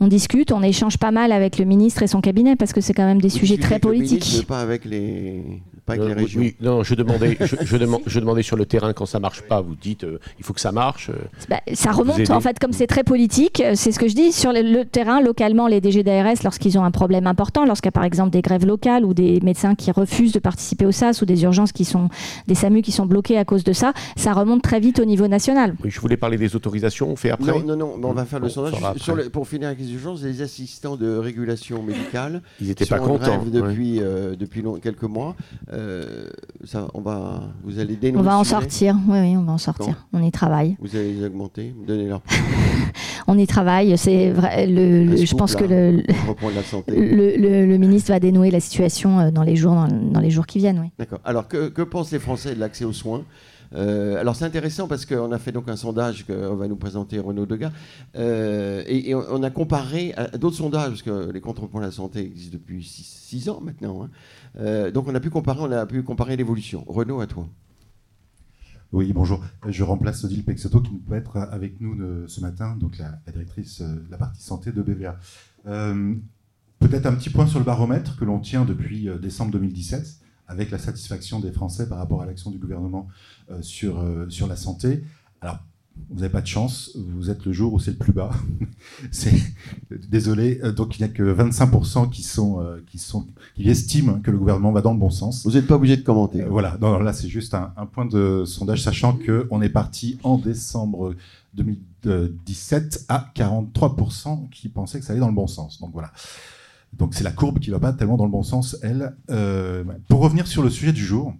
On 0.00 0.08
discute, 0.08 0.52
on 0.52 0.62
échange 0.62 0.98
pas 0.98 1.10
mal 1.10 1.32
avec 1.32 1.58
le 1.58 1.64
ministre 1.64 2.02
et 2.02 2.06
son 2.06 2.20
cabinet 2.20 2.56
parce 2.56 2.72
que 2.72 2.80
c'est 2.80 2.94
quand 2.94 3.06
même 3.06 3.20
des 3.20 3.28
sujets 3.28 3.58
très 3.58 3.78
politiques. 3.78 4.46
pas 4.46 4.60
avec 4.60 4.84
les 4.84 5.42
pas 5.84 5.94
avec 5.94 6.06
les 6.06 6.14
régions. 6.14 6.40
Oui, 6.40 6.56
non, 6.60 6.82
je 6.82 6.94
demandais, 6.94 7.36
je, 7.40 7.56
je, 7.62 8.18
demandais 8.20 8.42
sur 8.42 8.56
le 8.56 8.66
terrain 8.66 8.92
quand 8.92 9.06
ça 9.06 9.20
marche 9.20 9.42
pas, 9.42 9.60
vous 9.60 9.74
dites 9.74 10.04
euh, 10.04 10.18
il 10.38 10.44
faut 10.44 10.52
que 10.52 10.60
ça 10.60 10.72
marche. 10.72 11.10
Euh, 11.10 11.14
bah, 11.48 11.60
ça 11.74 11.92
remonte 11.92 12.30
en 12.30 12.40
fait 12.40 12.58
comme 12.58 12.72
c'est 12.72 12.86
très 12.86 13.04
politique, 13.04 13.60
euh, 13.60 13.72
c'est 13.74 13.92
ce 13.92 13.98
que 13.98 14.08
je 14.08 14.14
dis 14.14 14.32
sur 14.32 14.52
le, 14.52 14.84
terrain 14.84 15.20
localement 15.20 15.66
les 15.66 15.80
DG 15.80 16.02
d'ARS 16.02 16.36
lorsqu'ils 16.42 16.78
ont 16.78 16.84
un 16.84 16.90
problème 16.90 17.26
important, 17.26 17.64
lorsqu'il 17.64 17.88
y 17.88 17.90
a 17.90 17.92
par 17.92 18.04
exemple 18.04 18.30
des 18.30 18.42
grèves 18.42 18.66
locales 18.66 19.04
ou 19.04 19.14
des 19.14 19.40
médecins 19.40 19.74
qui 19.74 19.90
refusent 19.90 20.32
de 20.32 20.38
participer 20.38 20.86
au 20.86 20.92
SAS 20.92 21.22
ou 21.22 21.26
des 21.26 21.42
urgences 21.42 21.72
qui 21.72 21.84
sont 21.84 22.08
des 22.46 22.54
SAMU 22.54 22.82
qui 22.82 22.92
sont 22.92 23.06
bloqués 23.06 23.38
à 23.38 23.44
cause 23.44 23.64
de 23.64 23.72
ça, 23.72 23.92
ça 24.16 24.32
remonte 24.32 24.62
très 24.62 24.80
vite 24.80 24.98
au 25.00 25.04
niveau 25.04 25.28
national. 25.28 25.74
Oui, 25.84 25.90
je 25.90 26.00
voulais 26.00 26.16
parler 26.16 26.38
des 26.38 26.56
autorisations, 26.56 27.10
on 27.10 27.16
fait 27.16 27.30
après. 27.30 27.52
Non, 27.52 27.76
non, 27.76 27.98
non, 27.98 28.10
on 28.10 28.12
va 28.12 28.24
faire 28.24 28.40
le 28.40 28.48
sondage 28.48 28.74
sur 28.96 29.14
pour 29.30 29.46
finir 29.46 29.68
avec 29.68 29.80
les 29.80 29.92
urgences, 29.92 30.22
les 30.22 30.42
assistants 30.42 30.96
de 30.96 31.16
régulation 31.16 31.82
médicale. 31.82 32.42
Ils 32.60 32.68
n'étaient 32.68 32.86
pas 32.86 32.98
contents 32.98 33.44
depuis 33.44 34.00
depuis 34.38 34.62
quelques 34.82 35.02
mois 35.02 35.36
ça, 36.64 36.88
on 36.94 37.00
va, 37.00 37.42
vous 37.64 37.78
allez. 37.78 37.98
On 38.14 38.22
va 38.22 38.38
en 38.38 38.44
sortir, 38.44 38.96
oui, 39.08 39.18
oui, 39.20 39.36
on 39.36 39.42
va 39.42 39.52
en 39.52 39.58
sortir. 39.58 40.06
on 40.12 40.22
y 40.22 40.30
travaille. 40.30 40.76
Vous 40.80 40.96
allez 40.96 41.14
les 41.14 41.24
augmenter, 41.24 41.74
donner 41.86 42.08
leur. 42.08 42.22
on 43.26 43.38
y 43.38 43.46
travaille, 43.46 43.96
c'est 43.98 44.30
vrai. 44.30 44.66
Le, 44.66 45.16
je 45.16 45.34
pense 45.34 45.56
que 45.56 45.64
le, 45.64 46.02
le, 46.88 47.66
le, 47.66 47.78
ministre 47.78 48.12
va 48.12 48.20
dénouer 48.20 48.50
la 48.50 48.60
situation 48.60 49.18
euh, 49.18 49.30
dans 49.30 49.42
les 49.42 49.56
jours, 49.56 49.74
dans, 49.74 50.20
les 50.20 50.30
jours 50.30 50.46
qui 50.46 50.58
viennent. 50.58 50.80
Oui. 50.80 50.90
D'accord. 50.98 51.20
Alors, 51.24 51.48
que, 51.48 51.68
que 51.68 51.82
pensent 51.82 52.12
les 52.12 52.18
Français 52.18 52.54
de 52.54 52.60
l'accès 52.60 52.84
aux 52.84 52.92
soins? 52.92 53.22
Euh, 53.74 54.20
alors 54.20 54.36
c'est 54.36 54.44
intéressant 54.44 54.86
parce 54.86 55.04
qu'on 55.04 55.32
a 55.32 55.38
fait 55.38 55.52
donc 55.52 55.68
un 55.68 55.76
sondage 55.76 56.26
qu'on 56.26 56.54
va 56.54 56.68
nous 56.68 56.76
présenter 56.76 57.18
Renaud 57.18 57.46
Degas 57.46 57.72
euh, 58.14 58.84
et, 58.86 59.14
on 59.14 59.42
a 59.42 59.50
comparé 59.50 60.14
à 60.14 60.28
d'autres 60.38 60.56
sondages 60.56 60.90
parce 60.90 61.02
que 61.02 61.30
les 61.32 61.40
contre-points 61.40 61.80
de 61.80 61.86
la 61.86 61.92
santé 61.92 62.20
existent 62.20 62.54
depuis 62.54 62.84
6 62.84 63.48
ans 63.48 63.60
maintenant. 63.60 64.04
Hein. 64.04 64.10
Euh, 64.58 64.90
donc 64.90 65.08
on 65.08 65.14
a 65.14 65.20
pu 65.20 65.30
comparer, 65.30 65.60
on 65.60 65.72
a 65.72 65.86
pu 65.86 66.02
comparer 66.02 66.36
l'évolution. 66.36 66.84
Renaud, 66.86 67.20
à 67.20 67.26
toi. 67.26 67.48
Oui, 68.92 69.12
bonjour. 69.12 69.44
Je 69.66 69.82
remplace 69.82 70.22
Odile 70.24 70.44
Pexoto 70.44 70.80
qui 70.80 70.92
ne 70.92 70.98
peut 70.98 71.16
être 71.16 71.36
avec 71.38 71.80
nous 71.80 72.28
ce 72.28 72.40
matin, 72.40 72.76
donc 72.76 72.96
la, 72.98 73.18
directrice 73.32 73.82
de 73.82 74.08
la 74.08 74.16
partie 74.16 74.40
santé 74.40 74.70
de 74.70 74.82
BVA. 74.82 75.18
Peut-être 76.78 77.06
un 77.06 77.14
petit 77.14 77.30
point 77.30 77.48
sur 77.48 77.58
le 77.58 77.64
baromètre 77.64 78.16
que 78.16 78.24
l'on 78.24 78.38
tient 78.38 78.64
depuis 78.64 79.08
décembre 79.20 79.50
2017 79.50 80.23
avec 80.48 80.70
la 80.70 80.78
satisfaction 80.78 81.40
des 81.40 81.52
Français 81.52 81.88
par 81.88 81.98
rapport 81.98 82.22
à 82.22 82.26
l'action 82.26 82.50
du 82.50 82.58
gouvernement 82.58 83.08
euh, 83.50 83.62
sur, 83.62 84.00
euh, 84.00 84.28
sur 84.28 84.46
la 84.46 84.56
santé. 84.56 85.04
Alors, 85.40 85.58
vous 86.10 86.20
n'avez 86.20 86.32
pas 86.32 86.40
de 86.40 86.46
chance, 86.46 86.90
vous 86.96 87.30
êtes 87.30 87.44
le 87.44 87.52
jour 87.52 87.72
où 87.72 87.78
c'est 87.78 87.92
le 87.92 87.96
plus 87.96 88.12
bas. 88.12 88.30
désolé, 90.08 90.60
euh, 90.64 90.72
donc 90.72 90.98
il 90.98 91.02
n'y 91.02 91.08
a 91.08 91.12
que 91.12 91.22
25% 91.22 92.10
qui 92.10 92.24
sont 92.24 92.66
qui 92.88 92.98
sont 92.98 93.28
qui 93.54 93.70
estiment 93.70 94.18
que 94.20 94.32
le 94.32 94.38
gouvernement 94.38 94.72
va 94.72 94.80
dans 94.80 94.92
le 94.92 94.98
bon 94.98 95.10
sens. 95.10 95.44
Vous 95.44 95.52
n'êtes 95.52 95.68
pas 95.68 95.76
obligé 95.76 95.96
de 95.96 96.02
commenter. 96.02 96.42
voilà, 96.42 96.76
non, 96.80 96.98
là 96.98 97.12
c'est 97.12 97.28
juste 97.28 97.54
un, 97.54 97.72
un, 97.76 97.86
point 97.86 98.06
de 98.06 98.44
sondage, 98.44 98.82
sachant 98.82 99.16
que 99.16 99.46
on 99.50 99.62
est 99.62 99.68
parti 99.68 100.18
en 100.24 100.36
décembre 100.36 101.14
2017 101.54 103.06
à 103.08 103.30
43% 103.34 104.48
qui 104.50 104.68
pensaient 104.68 104.98
que 104.98 105.04
ça 105.04 105.12
allait 105.12 105.20
dans 105.20 105.28
le 105.28 105.34
bon 105.34 105.46
sens. 105.46 105.80
Donc 105.80 105.90
voilà. 105.92 106.12
Donc 106.98 107.14
c'est 107.14 107.24
la 107.24 107.32
courbe 107.32 107.58
qui 107.58 107.70
va 107.70 107.78
pas 107.78 107.92
tellement 107.92 108.16
dans 108.16 108.24
le 108.24 108.30
bon 108.30 108.42
sens, 108.42 108.76
elle. 108.82 109.16
Euh, 109.30 109.84
pour 110.08 110.20
revenir 110.20 110.46
sur 110.46 110.62
le 110.62 110.70
sujet 110.70 110.92
du 110.92 111.04
jour, 111.04 111.34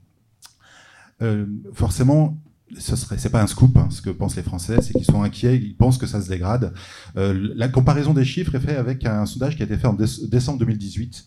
euh, 1.22 1.46
forcément, 1.72 2.36
ce 2.76 2.96
serait, 2.96 3.18
c'est 3.18 3.30
pas 3.30 3.42
un 3.42 3.46
scoop. 3.46 3.76
Hein, 3.76 3.88
ce 3.90 4.02
que 4.02 4.10
pensent 4.10 4.36
les 4.36 4.42
Français, 4.42 4.80
c'est 4.82 4.92
qu'ils 4.92 5.04
sont 5.04 5.22
inquiets, 5.22 5.56
ils 5.56 5.76
pensent 5.76 5.98
que 5.98 6.06
ça 6.06 6.20
se 6.20 6.28
dégrade. 6.28 6.72
Euh, 7.16 7.52
la 7.54 7.68
comparaison 7.68 8.14
des 8.14 8.24
chiffres 8.24 8.54
est 8.54 8.60
faite 8.60 8.78
avec 8.78 9.04
un 9.06 9.26
sondage 9.26 9.56
qui 9.56 9.62
a 9.62 9.66
été 9.66 9.76
fait 9.76 9.86
en 9.86 9.94
décembre 9.94 10.58
2018 10.58 11.26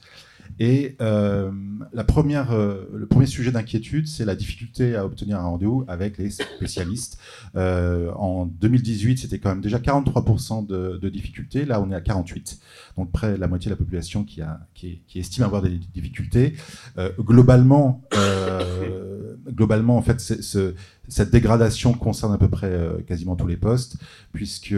et 0.60 0.95
euh, 1.01 1.51
la 1.93 2.03
première, 2.03 2.51
euh, 2.51 2.89
le 2.93 3.05
premier 3.05 3.28
sujet 3.28 3.51
d'inquiétude, 3.51 4.08
c'est 4.08 4.26
la 4.26 4.36
difficulté 4.36 4.95
à 4.95 5.05
obtenir 5.05 5.39
un 5.39 5.43
rendez-vous 5.43 5.86
avec 5.88 6.18
les 6.18 6.32
spécialistes. 6.32 7.20
Euh, 7.55 8.12
en 8.14 8.45
2018, 8.45 9.20
c'était 9.20 9.39
quand 9.39 9.49
même 9.49 9.62
déjà 9.62 9.78
43% 9.78 10.66
de, 10.66 10.97
de 10.97 11.10
difficultés. 11.10 11.66
Là, 11.66 11.82
on 11.82 11.91
est 11.91 11.95
à 11.95 12.01
48. 12.01 12.60
Donc 12.97 13.12
près 13.12 13.34
de 13.34 13.39
la 13.39 13.47
moitié 13.47 13.70
de 13.70 13.74
la 13.74 13.78
population 13.78 14.24
qui, 14.24 14.41
a, 14.41 14.60
qui, 14.74 15.01
qui 15.08 15.20
estime 15.20 15.43
avoir 15.43 15.62
des 15.62 15.78
difficultés. 15.93 16.53
Euh, 16.97 17.12
globalement, 17.20 18.01
euh, 18.16 19.26
globalement, 19.49 19.97
en 19.97 20.01
fait, 20.01 20.19
ce, 20.19 20.75
cette 21.07 21.31
dégradation 21.31 21.93
concerne 21.93 22.33
à 22.33 22.37
peu 22.37 22.49
près 22.49 22.71
euh, 22.71 23.01
quasiment 23.01 23.35
tous 23.35 23.47
les 23.47 23.57
postes, 23.57 23.97
puisque 24.33 24.75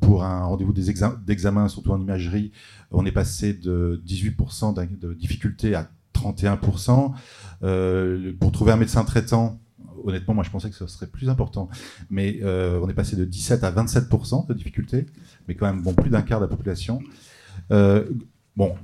pour 0.00 0.24
un 0.24 0.44
rendez-vous 0.44 0.72
d'examen, 0.72 1.68
surtout 1.68 1.90
en 1.90 2.00
imagerie, 2.00 2.52
on 2.90 3.04
est 3.06 3.12
passé 3.12 3.52
de 3.52 4.02
18% 4.06 4.98
de 4.98 5.14
difficulté 5.14 5.74
à 5.74 5.90
31%. 6.14 7.12
Euh, 7.62 8.32
pour 8.38 8.52
trouver 8.52 8.72
un 8.72 8.76
médecin 8.76 9.04
traitant, 9.04 9.60
honnêtement, 10.04 10.34
moi 10.34 10.44
je 10.44 10.50
pensais 10.50 10.70
que 10.70 10.76
ce 10.76 10.86
serait 10.86 11.06
plus 11.06 11.28
important, 11.28 11.68
mais 12.10 12.40
euh, 12.42 12.78
on 12.82 12.88
est 12.88 12.94
passé 12.94 13.16
de 13.16 13.24
17% 13.24 13.64
à 13.64 13.72
27% 13.72 14.46
de 14.46 14.54
difficulté, 14.54 15.06
mais 15.48 15.54
quand 15.54 15.66
même 15.66 15.82
bon, 15.82 15.94
plus 15.94 16.10
d'un 16.10 16.22
quart 16.22 16.40
de 16.40 16.44
la 16.44 16.48
population. 16.48 17.00
Bon, 18.56 18.76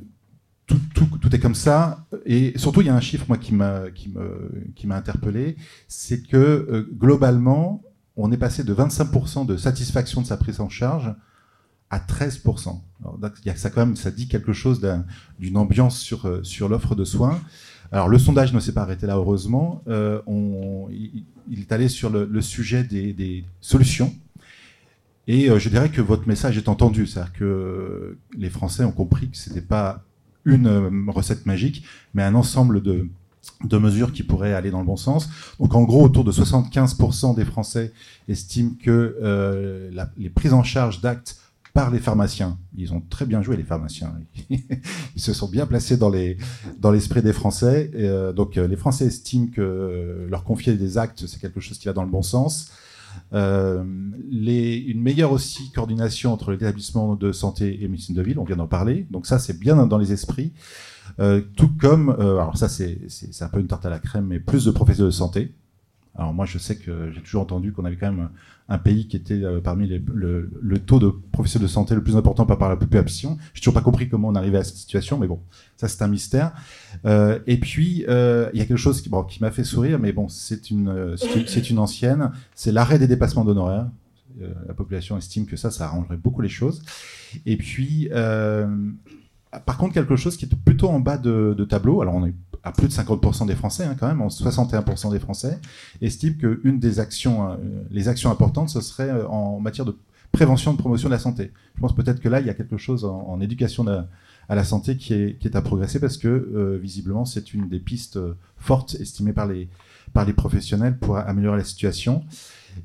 tout, 0.94 1.34
est 1.34 1.38
comme 1.38 1.54
ça, 1.54 2.06
et 2.26 2.52
surtout 2.56 2.80
il 2.80 2.88
y 2.88 2.90
a 2.90 2.94
un 2.94 3.00
chiffre 3.00 3.24
moi 3.28 3.38
qui 3.38 3.54
m'a 3.54 3.86
interpellé, 4.96 5.56
c'est 5.88 6.22
que 6.22 6.36
euh, 6.36 6.88
globalement 6.92 7.82
on 8.16 8.32
est 8.32 8.36
passé 8.36 8.64
de 8.64 8.74
25% 8.74 9.46
de 9.46 9.56
satisfaction 9.56 10.20
de 10.20 10.26
sa 10.26 10.36
prise 10.36 10.60
en 10.60 10.68
charge 10.68 11.14
à 11.88 11.98
13%. 11.98 12.80
Alors, 13.02 13.18
ça 13.56 13.70
quand 13.70 13.86
même, 13.86 13.96
ça 13.96 14.10
dit 14.10 14.28
quelque 14.28 14.52
chose 14.52 14.80
d'une 15.38 15.56
ambiance 15.56 15.98
sur, 15.98 16.26
euh, 16.26 16.42
sur 16.42 16.68
l'offre 16.68 16.94
de 16.94 17.04
soins. 17.04 17.40
Alors 17.92 18.08
le 18.08 18.18
sondage 18.18 18.52
ne 18.52 18.60
s'est 18.60 18.72
pas 18.72 18.82
arrêté 18.82 19.06
là, 19.06 19.16
heureusement. 19.16 19.82
Euh, 19.88 20.20
il, 20.90 21.60
est 21.60 21.72
allé 21.72 21.88
sur 21.88 22.10
le, 22.10 22.40
sujet 22.40 22.84
des, 22.84 23.12
des, 23.12 23.44
solutions. 23.60 24.14
Et 25.26 25.46
je 25.46 25.68
dirais 25.68 25.90
que 25.90 26.00
votre 26.00 26.26
message 26.26 26.56
est 26.56 26.68
entendu, 26.68 27.06
c'est-à-dire 27.06 27.32
que 27.32 28.18
les 28.36 28.50
Français 28.50 28.84
ont 28.84 28.92
compris 28.92 29.30
que 29.30 29.36
c'était 29.36 29.60
pas 29.60 30.04
une 30.44 30.66
euh, 30.66 30.90
recette 31.08 31.46
magique, 31.46 31.84
mais 32.14 32.22
un 32.22 32.34
ensemble 32.34 32.82
de, 32.82 33.08
de 33.64 33.78
mesures 33.78 34.12
qui 34.12 34.22
pourraient 34.22 34.54
aller 34.54 34.70
dans 34.70 34.80
le 34.80 34.86
bon 34.86 34.96
sens. 34.96 35.28
Donc 35.58 35.74
en 35.74 35.82
gros, 35.82 36.04
autour 36.04 36.24
de 36.24 36.32
75% 36.32 37.34
des 37.34 37.44
Français 37.44 37.92
estiment 38.28 38.72
que 38.82 39.16
euh, 39.22 39.90
la, 39.92 40.10
les 40.16 40.30
prises 40.30 40.52
en 40.52 40.62
charge 40.62 41.00
d'actes 41.00 41.36
par 41.72 41.90
les 41.90 41.98
pharmaciens. 41.98 42.58
Ils 42.76 42.92
ont 42.92 43.00
très 43.00 43.26
bien 43.26 43.42
joué 43.42 43.56
les 43.56 43.62
pharmaciens. 43.62 44.12
Ils 44.50 44.60
se 45.16 45.32
sont 45.32 45.48
bien 45.48 45.66
placés 45.66 45.96
dans 45.96 46.10
les 46.10 46.36
dans 46.78 46.90
l'esprit 46.90 47.22
des 47.22 47.32
Français. 47.32 47.90
Et, 47.94 48.08
euh, 48.08 48.32
donc 48.32 48.56
euh, 48.56 48.66
les 48.66 48.76
Français 48.76 49.06
estiment 49.06 49.46
que 49.46 49.60
euh, 49.60 50.28
leur 50.28 50.44
confier 50.44 50.74
des 50.74 50.98
actes 50.98 51.26
c'est 51.26 51.40
quelque 51.40 51.60
chose 51.60 51.78
qui 51.78 51.86
va 51.86 51.92
dans 51.92 52.04
le 52.04 52.10
bon 52.10 52.22
sens. 52.22 52.70
Euh, 53.32 53.82
une 53.82 55.00
meilleure 55.00 55.32
aussi 55.32 55.70
coordination 55.72 56.32
entre 56.32 56.50
les 56.50 56.56
établissements 56.56 57.14
de 57.14 57.32
santé 57.32 57.82
et 57.82 57.88
médecine 57.88 58.14
de 58.14 58.22
ville, 58.22 58.38
on 58.38 58.44
vient 58.44 58.56
d'en 58.56 58.66
parler. 58.66 59.06
Donc 59.10 59.26
ça 59.26 59.38
c'est 59.38 59.58
bien 59.58 59.86
dans 59.86 59.98
les 59.98 60.12
esprits. 60.12 60.52
Euh, 61.18 61.42
tout 61.56 61.70
comme, 61.80 62.10
alors 62.10 62.56
ça 62.56 62.68
c'est 62.68 62.98
un 63.40 63.48
peu 63.48 63.60
une 63.60 63.66
tarte 63.66 63.86
à 63.86 63.90
la 63.90 63.98
crème, 63.98 64.26
mais 64.26 64.40
plus 64.40 64.64
de 64.64 64.70
professionnels 64.70 65.10
de 65.10 65.16
santé. 65.16 65.54
Alors 66.16 66.34
moi, 66.34 66.44
je 66.44 66.58
sais 66.58 66.76
que 66.76 67.10
j'ai 67.12 67.20
toujours 67.20 67.42
entendu 67.42 67.72
qu'on 67.72 67.84
avait 67.84 67.96
quand 67.96 68.12
même 68.12 68.30
un 68.68 68.78
pays 68.78 69.08
qui 69.08 69.16
était 69.16 69.42
euh, 69.42 69.60
parmi 69.60 69.86
le, 69.88 70.78
taux 70.78 70.98
de 70.98 71.12
professionnels 71.32 71.66
de 71.66 71.72
santé 71.72 71.94
le 71.94 72.02
plus 72.02 72.16
important 72.16 72.46
par, 72.46 72.56
par 72.56 72.68
la 72.68 72.76
population. 72.76 73.36
J'ai 73.52 73.60
toujours 73.60 73.74
pas 73.74 73.80
compris 73.80 74.08
comment 74.08 74.28
on 74.28 74.34
arrivait 74.34 74.58
à 74.58 74.64
cette 74.64 74.76
situation, 74.76 75.18
mais 75.18 75.26
bon, 75.26 75.40
ça 75.76 75.88
c'est 75.88 76.02
un 76.02 76.08
mystère. 76.08 76.52
Euh, 77.04 77.40
et 77.46 77.58
puis 77.58 78.04
euh, 78.08 78.48
il 78.54 78.60
y 78.60 78.62
a 78.62 78.66
quelque 78.66 78.76
chose 78.76 79.02
qui, 79.02 79.10
m'a 79.40 79.50
fait 79.50 79.64
sourire, 79.64 79.98
mais 79.98 80.12
bon, 80.12 80.28
c'est 80.28 80.70
une, 80.70 81.16
ancienne, 81.78 82.30
c'est 82.54 82.72
l'arrêt 82.72 82.98
des 82.98 83.08
dépassements 83.08 83.44
d'honoraires. 83.44 83.88
La 84.68 84.74
population 84.74 85.18
estime 85.18 85.44
que 85.44 85.56
ça, 85.56 85.70
ça 85.70 85.86
arrangerait 85.86 86.16
beaucoup 86.16 86.40
les 86.40 86.48
choses. 86.48 86.82
Et 87.46 87.56
puis, 87.56 88.08
par 89.66 89.76
contre, 89.76 89.94
quelque 89.94 90.16
chose 90.16 90.36
qui 90.36 90.44
est 90.44 90.54
plutôt 90.64 90.88
en 90.88 91.00
bas 91.00 91.18
de, 91.18 91.54
de 91.58 91.64
tableau. 91.64 92.00
Alors 92.02 92.14
on 92.14 92.24
est 92.24 92.34
à 92.62 92.72
plus 92.72 92.88
de 92.88 92.92
50% 92.92 93.46
des 93.46 93.54
Français, 93.54 93.84
hein, 93.84 93.96
quand 93.98 94.08
même, 94.08 94.20
en 94.20 94.28
61% 94.28 95.10
des 95.10 95.18
Français, 95.18 95.58
estiment 96.02 96.36
qu'une 96.36 96.78
des 96.78 97.00
actions, 97.00 97.50
euh, 97.50 97.56
les 97.90 98.08
actions 98.08 98.30
importantes, 98.30 98.68
ce 98.68 98.80
serait 98.80 99.08
euh, 99.08 99.26
en 99.28 99.60
matière 99.60 99.86
de 99.86 99.96
prévention, 100.32 100.72
de 100.72 100.78
promotion 100.78 101.08
de 101.08 101.14
la 101.14 101.18
santé. 101.18 101.52
Je 101.76 101.80
pense 101.80 101.94
peut-être 101.94 102.20
que 102.20 102.28
là, 102.28 102.40
il 102.40 102.46
y 102.46 102.50
a 102.50 102.54
quelque 102.54 102.76
chose 102.76 103.04
en, 103.04 103.40
éducation 103.40 103.84
à 104.48 104.54
la 104.54 104.64
santé 104.64 104.96
qui 104.96 105.14
est, 105.14 105.56
à 105.56 105.62
progresser 105.62 105.98
parce 105.98 106.18
que, 106.18 106.28
euh, 106.28 106.78
visiblement, 106.80 107.24
c'est 107.24 107.52
une 107.52 107.68
des 107.68 107.80
pistes 107.80 108.18
fortes 108.56 108.94
estimées 109.00 109.32
par 109.32 109.46
les, 109.46 109.68
professionnels 110.34 110.98
pour 110.98 111.16
améliorer 111.16 111.58
la 111.58 111.64
situation. 111.64 112.22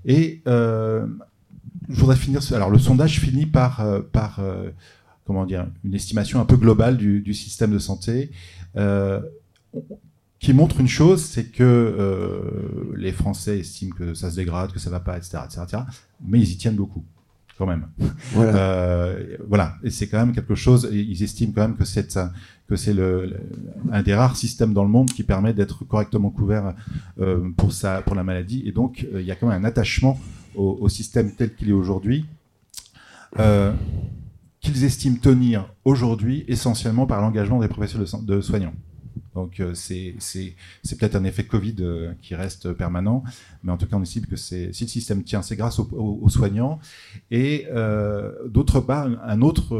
Et 0.05 0.41
je 0.45 1.05
voudrais 1.89 2.15
finir. 2.15 2.41
Alors, 2.53 2.71
le 2.71 2.80
sondage 2.80 3.19
finit 3.19 3.45
par, 3.45 3.86
une 5.30 5.93
estimation 5.93 6.39
un 6.39 6.45
peu 6.45 6.57
globale 6.57 6.97
du, 6.97 7.19
du 7.19 7.36
système 7.36 7.71
de 7.71 7.80
santé. 7.80 8.32
Euh, 9.76 9.95
qui 10.39 10.53
montre 10.53 10.80
une 10.80 10.88
chose, 10.88 11.23
c'est 11.23 11.45
que 11.45 11.63
euh, 11.63 12.93
les 12.97 13.11
Français 13.11 13.59
estiment 13.59 13.95
que 13.95 14.13
ça 14.13 14.30
se 14.30 14.36
dégrade, 14.36 14.71
que 14.71 14.80
ça 14.80 14.89
va 14.89 14.99
pas, 14.99 15.17
etc., 15.17 15.39
etc., 15.45 15.84
mais 16.23 16.39
ils 16.39 16.51
y 16.51 16.57
tiennent 16.57 16.76
beaucoup, 16.76 17.03
quand 17.57 17.65
même. 17.65 17.88
Voilà. 18.34 18.51
Euh, 18.55 19.38
voilà. 19.47 19.76
Et 19.84 19.89
c'est 19.89 20.07
quand 20.07 20.19
même 20.19 20.34
quelque 20.34 20.55
chose. 20.55 20.89
Ils 20.91 21.23
estiment 21.23 21.51
quand 21.53 21.61
même 21.61 21.78
que 21.78 21.86
c'est 21.86 22.17
que 22.67 22.76
c'est 22.76 22.93
le, 22.93 23.26
le, 23.26 23.39
un 23.91 24.01
des 24.01 24.13
rares 24.13 24.36
systèmes 24.36 24.73
dans 24.73 24.84
le 24.84 24.89
monde 24.89 25.09
qui 25.09 25.23
permet 25.23 25.53
d'être 25.53 25.86
correctement 25.86 26.30
couvert 26.30 26.73
euh, 27.19 27.49
pour 27.57 27.71
ça, 27.71 28.01
pour 28.01 28.15
la 28.15 28.23
maladie. 28.23 28.63
Et 28.65 28.71
donc, 28.71 29.07
euh, 29.13 29.21
il 29.21 29.28
y 29.28 29.32
a 29.32 29.36
quand 29.36 29.47
même 29.47 29.63
un 29.63 29.67
attachement 29.67 30.19
au, 30.55 30.78
au 30.82 30.89
système 30.89 31.32
tel 31.32 31.55
qu'il 31.55 31.69
est 31.69 31.73
aujourd'hui. 31.73 32.26
Euh, 33.39 33.73
qu'ils 34.61 34.84
estiment 34.84 35.17
tenir 35.17 35.71
aujourd'hui 35.84 36.43
essentiellement 36.47 37.05
par 37.05 37.21
l'engagement 37.21 37.59
des 37.59 37.67
professionnels 37.67 38.07
de, 38.23 38.36
de 38.36 38.41
soignants. 38.41 38.73
Donc 39.34 39.59
euh, 39.59 39.74
c'est 39.74 40.16
peut-être 40.97 41.16
un 41.16 41.24
effet 41.24 41.43
Covid 41.43 41.76
euh, 41.80 42.13
qui 42.22 42.36
reste 42.36 42.72
permanent, 42.74 43.24
mais 43.63 43.72
en 43.72 43.78
tout 43.78 43.86
cas 43.86 43.97
on 43.97 44.01
estime 44.01 44.26
que 44.26 44.36
si 44.36 44.68
le 44.68 44.74
système 44.74 45.24
tient, 45.24 45.41
c'est 45.41 45.55
grâce 45.55 45.80
aux, 45.80 46.30
soignants. 46.30 46.80
Et 47.32 47.68
euh, 47.72 48.32
d'autre 48.47 48.80
part, 48.80 49.09
un 49.24 49.41
autre, 49.41 49.76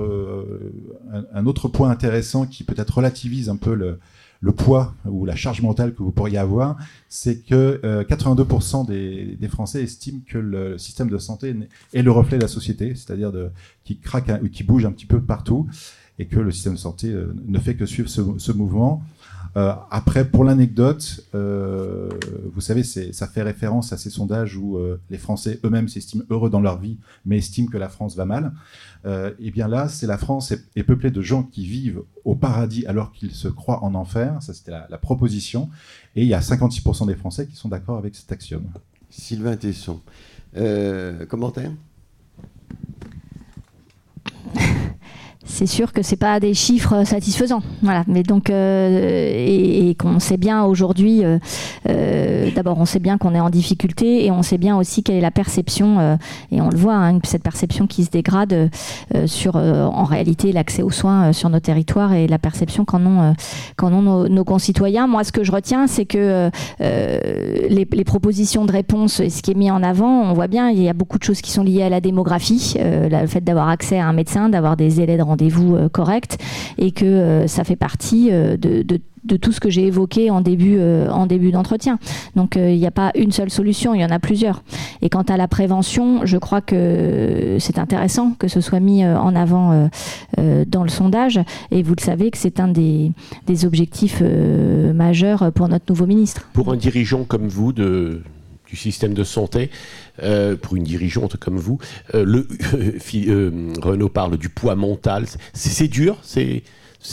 un, 1.12 1.24
un, 1.34 1.46
autre 1.46 1.68
point 1.68 1.90
intéressant 1.90 2.46
qui 2.46 2.64
peut-être 2.64 2.98
relativise 2.98 3.50
un 3.50 3.56
peu 3.56 3.74
le, 3.74 4.00
le 4.46 4.52
poids 4.52 4.94
ou 5.06 5.26
la 5.26 5.36
charge 5.36 5.62
mentale 5.62 5.94
que 5.94 6.04
vous 6.04 6.12
pourriez 6.12 6.38
avoir, 6.38 6.78
c'est 7.10 7.40
que 7.40 7.80
euh, 7.84 8.04
82% 8.04 8.86
des, 8.86 9.48
Français 9.48 9.84
estiment 9.84 10.22
que 10.28 10.38
le 10.38 10.78
système 10.78 11.10
de 11.10 11.18
santé 11.18 11.56
est 11.94 12.02
le 12.02 12.12
reflet 12.12 12.38
de 12.38 12.44
la 12.44 12.48
société, 12.48 12.94
c'est-à-dire 12.96 13.32
qui 13.84 13.98
craque 13.98 14.30
ou 14.44 14.50
qui 14.50 14.64
bouge 14.64 14.86
un 14.86 14.92
petit 14.92 15.06
peu 15.06 15.22
partout, 15.22 15.68
et 16.20 16.26
que 16.26 16.40
le 16.40 16.52
système 16.52 16.74
de 16.74 16.80
santé 16.80 17.14
ne 17.48 17.60
fait 17.60 17.76
que 17.76 17.86
suivre 17.86 18.10
ce 18.10 18.52
mouvement. 18.52 19.04
Euh, 19.58 19.74
après, 19.91 20.26
pour 20.26 20.43
l'anecdote, 20.43 21.26
euh, 21.34 22.10
vous 22.54 22.62
savez, 22.62 22.84
ça 22.84 23.28
fait 23.28 23.41
référence 23.41 23.93
à 23.93 23.98
ces 23.98 24.10
sondages 24.10 24.58
où 24.58 24.78
euh, 24.78 25.00
les 25.10 25.18
Français 25.18 25.60
eux-mêmes 25.64 25.88
s'estiment 25.88 26.24
heureux 26.30 26.50
dans 26.50 26.62
leur 26.62 26.80
vie, 26.80 26.98
mais 27.26 27.38
estiment 27.38 27.70
que 27.70 27.78
la 27.78 27.89
France 27.89 28.16
va 28.16 28.26
mal. 28.26 28.54
Euh, 29.06 29.32
et 29.39 29.52
bien 29.52 29.68
là, 29.68 29.88
c'est 29.88 30.08
la 30.08 30.18
France 30.18 30.52
est, 30.52 30.64
est, 30.76 30.84
peuplée 30.84 31.12
de 31.12 31.22
gens 31.22 31.43
qui 31.43 31.66
vivent 31.66 32.02
au 32.24 32.36
paradis 32.36 32.86
alors 32.88 33.12
qu'ils 33.12 33.32
se 33.32 33.48
croient 33.48 33.84
en 33.84 33.93
enfer. 33.93 34.38
Ça, 34.41 34.54
c'était 34.54 34.72
la, 34.72 34.88
la, 34.89 34.98
proposition. 34.98 35.70
Et 36.16 36.24
il 36.24 36.28
y 36.28 36.34
a 36.34 36.39
56% 36.39 37.08
des 37.08 37.16
Français 37.16 37.46
qui 37.48 37.56
sont 37.56 37.70
d'accord 37.70 37.98
avec 37.98 38.16
cet 38.16 38.32
axiome. 38.32 38.66
Sylvain 39.10 39.56
Tesson, 39.56 40.02
euh, 40.58 41.26
commentaire? 41.26 41.72
c'est 45.46 45.68
sûr 45.68 45.93
que 45.93 46.02
c'est 46.02 46.16
pas 46.16 46.39
des 46.39 46.54
chiffres 46.54 47.04
satisfaisants. 47.06 47.62
Mais 48.08 48.24
donc, 48.24 48.50
euh, 48.50 49.34
et, 49.36 49.89
et 49.89 49.96
qu'on 49.96 50.20
sait 50.20 50.38
bien 50.38 50.64
aujourd'hui, 50.64 51.24
euh, 51.24 51.38
euh, 51.88 52.50
d'abord, 52.56 52.78
on 52.80 52.86
sait 52.86 53.00
bien 53.00 53.18
qu'on 53.18 53.36
est 53.36 53.39
en 53.39 53.50
difficulté 53.50 54.26
et 54.26 54.32
on 54.32 54.41
sait 54.41 54.58
bien 54.58 54.76
aussi 54.76 55.04
quelle 55.04 55.16
est 55.16 55.22
la 55.22 55.32
perception, 55.32 56.18
et 56.52 56.62
on 56.62 56.70
le 56.70 56.78
voit, 56.78 56.96
hein, 56.96 57.20
cette 57.24 57.43
perception 57.43 57.88
qui 57.88 58.04
se 58.04 58.10
dégrade 58.10 58.70
sur, 59.26 59.56
en 59.56 60.04
réalité, 60.04 60.52
l'accès 60.52 60.82
aux 60.82 60.91
soins 60.91 61.32
sur 61.32 61.50
nos 61.50 61.60
territoires 61.60 62.14
et 62.14 62.28
la 62.28 62.39
perception 62.39 62.86
qu'en 62.86 63.06
ont, 63.06 64.30
nos, 64.30 64.43
concitoyens. 64.43 65.08
Moi, 65.08 65.24
ce 65.24 65.32
que 65.32 65.43
je 65.43 65.52
retiens, 65.52 65.88
c'est 65.88 66.06
que 66.06 66.50
les, 66.80 68.06
propositions 68.06 68.66
de 68.66 68.72
réponse, 68.72 69.22
ce 69.28 69.41
qui 69.41 69.52
est 69.52 69.56
mis 69.56 69.72
en 69.72 69.84
avant, 69.84 70.22
on 70.22 70.34
voit 70.34 70.48
bien, 70.48 70.70
il 70.70 70.82
y 70.82 70.89
a 70.89 70.93
beaucoup 70.93 71.18
de 71.18 71.24
choses 71.24 71.41
qui 71.41 71.52
sont 71.52 71.64
liées 71.64 71.84
à 71.84 71.89
la 71.89 72.02
démographie, 72.02 72.76
le 72.80 73.28
fait 73.28 73.41
d'avoir 73.41 73.70
accès 73.70 74.00
à 74.00 74.08
un 74.08 74.14
médecin, 74.14 74.50
d'avoir 74.50 74.78
des 74.78 74.89
délais 74.89 75.18
de 75.18 75.24
rendez-vous 75.36 75.76
euh, 75.76 75.90
correct 75.90 76.38
et 76.78 76.92
que 76.92 77.06
euh, 77.06 77.48
ça 77.48 77.66
fait 77.66 77.76
partie 77.76 78.30
euh, 78.32 78.56
de, 78.56 79.00
tout 79.42 79.52
ce 79.52 79.60
que 79.60 79.70
j'ai 79.70 79.88
évoqué 79.88 80.30
en 80.30 80.40
début, 80.40 80.80
en 80.80 81.26
début 81.26 81.50
d'entretien. 81.50 81.98
Donc 82.36 82.58
il 82.58 82.78
n'y 82.78 82.86
a 82.86 82.92
pas 82.92 83.12
une 83.16 83.32
seule 83.32 83.50
solution, 83.50 83.96
il 83.96 84.02
y 84.02 84.06
en 84.06 84.12
a 84.12 84.20
plusieurs. 84.20 84.62
Et 85.02 85.10
quant 85.10 85.24
à 85.24 85.36
la 85.36 85.48
prévention, 85.48 86.28
je 86.28 86.38
crois 86.38 86.62
que 86.62 87.58
c'est 87.60 87.80
intéressant 87.80 88.34
que 88.38 88.48
ce 88.48 88.62
soit 88.62 88.80
mis 88.80 89.04
en 89.04 89.36
avant 89.36 89.90
dans 90.38 90.84
le 90.84 90.90
sondage. 90.90 91.40
Et 91.72 91.82
vous 91.82 91.96
le 91.98 92.04
savez 92.04 92.30
que 92.30 92.38
c'est 92.38 92.60
un 92.60 92.68
des, 92.68 93.14
des 93.48 93.66
objectifs 93.66 94.22
majeurs 94.94 95.52
pour 95.54 95.70
notre 95.70 95.86
nouveau 95.90 96.06
ministre. 96.06 96.48
Pour 96.54 96.72
un 96.72 96.78
dirigeant 96.78 97.24
comme 97.24 97.48
vous 97.48 97.74
de, 97.74 98.22
système 98.76 99.14
de 99.14 99.24
santé, 99.24 99.70
euh, 100.22 100.56
pour 100.56 100.76
une 100.76 100.84
dirigeante 100.84 101.38
comme 101.38 101.58
vous, 101.58 101.80
euh, 102.14 102.44
euh, 103.16 103.74
Renaud 103.82 104.10
parle 104.10 104.38
du 104.38 104.50
poids 104.50 104.76
mental. 104.76 105.26
C'est 105.54 105.88
dur, 105.88 106.18
c'est 106.22 106.64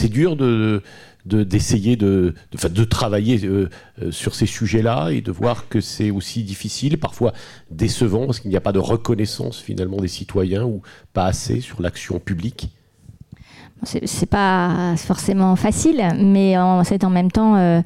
dur 0.09 0.37
de 0.37 0.83
d'essayer 1.25 1.95
de, 1.95 2.35
de, 2.51 2.69
de, 2.69 2.83
travailler 2.85 3.49
sur 4.11 4.35
ces 4.35 4.47
sujets-là 4.47 5.11
et 5.11 5.21
de 5.21 5.31
voir 5.31 5.69
que 5.69 5.81
c'est 5.81 6.11
aussi 6.11 6.43
difficile, 6.43 6.99
parfois 6.99 7.33
décevant, 7.71 8.27
parce 8.27 8.41
qu'il 8.41 8.51
n'y 8.51 8.57
a 8.57 8.61
pas 8.61 8.73
de 8.73 8.81
reconnaissance 8.81 9.61
finalement 9.61 9.99
des 9.99 10.09
citoyens 10.09 10.65
ou 10.65 10.83
pas 11.13 11.27
assez 11.27 11.61
sur 11.61 11.81
l'action 11.81 12.19
publique 12.19 12.73
c'est 13.85 14.29
pas 14.29 14.95
forcément 14.97 15.57
facile, 15.57 16.03
mais 16.19 16.55
c'est 16.85 17.05
en 17.05 17.11
même 17.11 17.31
temps 17.31 17.57
euh, 17.57 17.81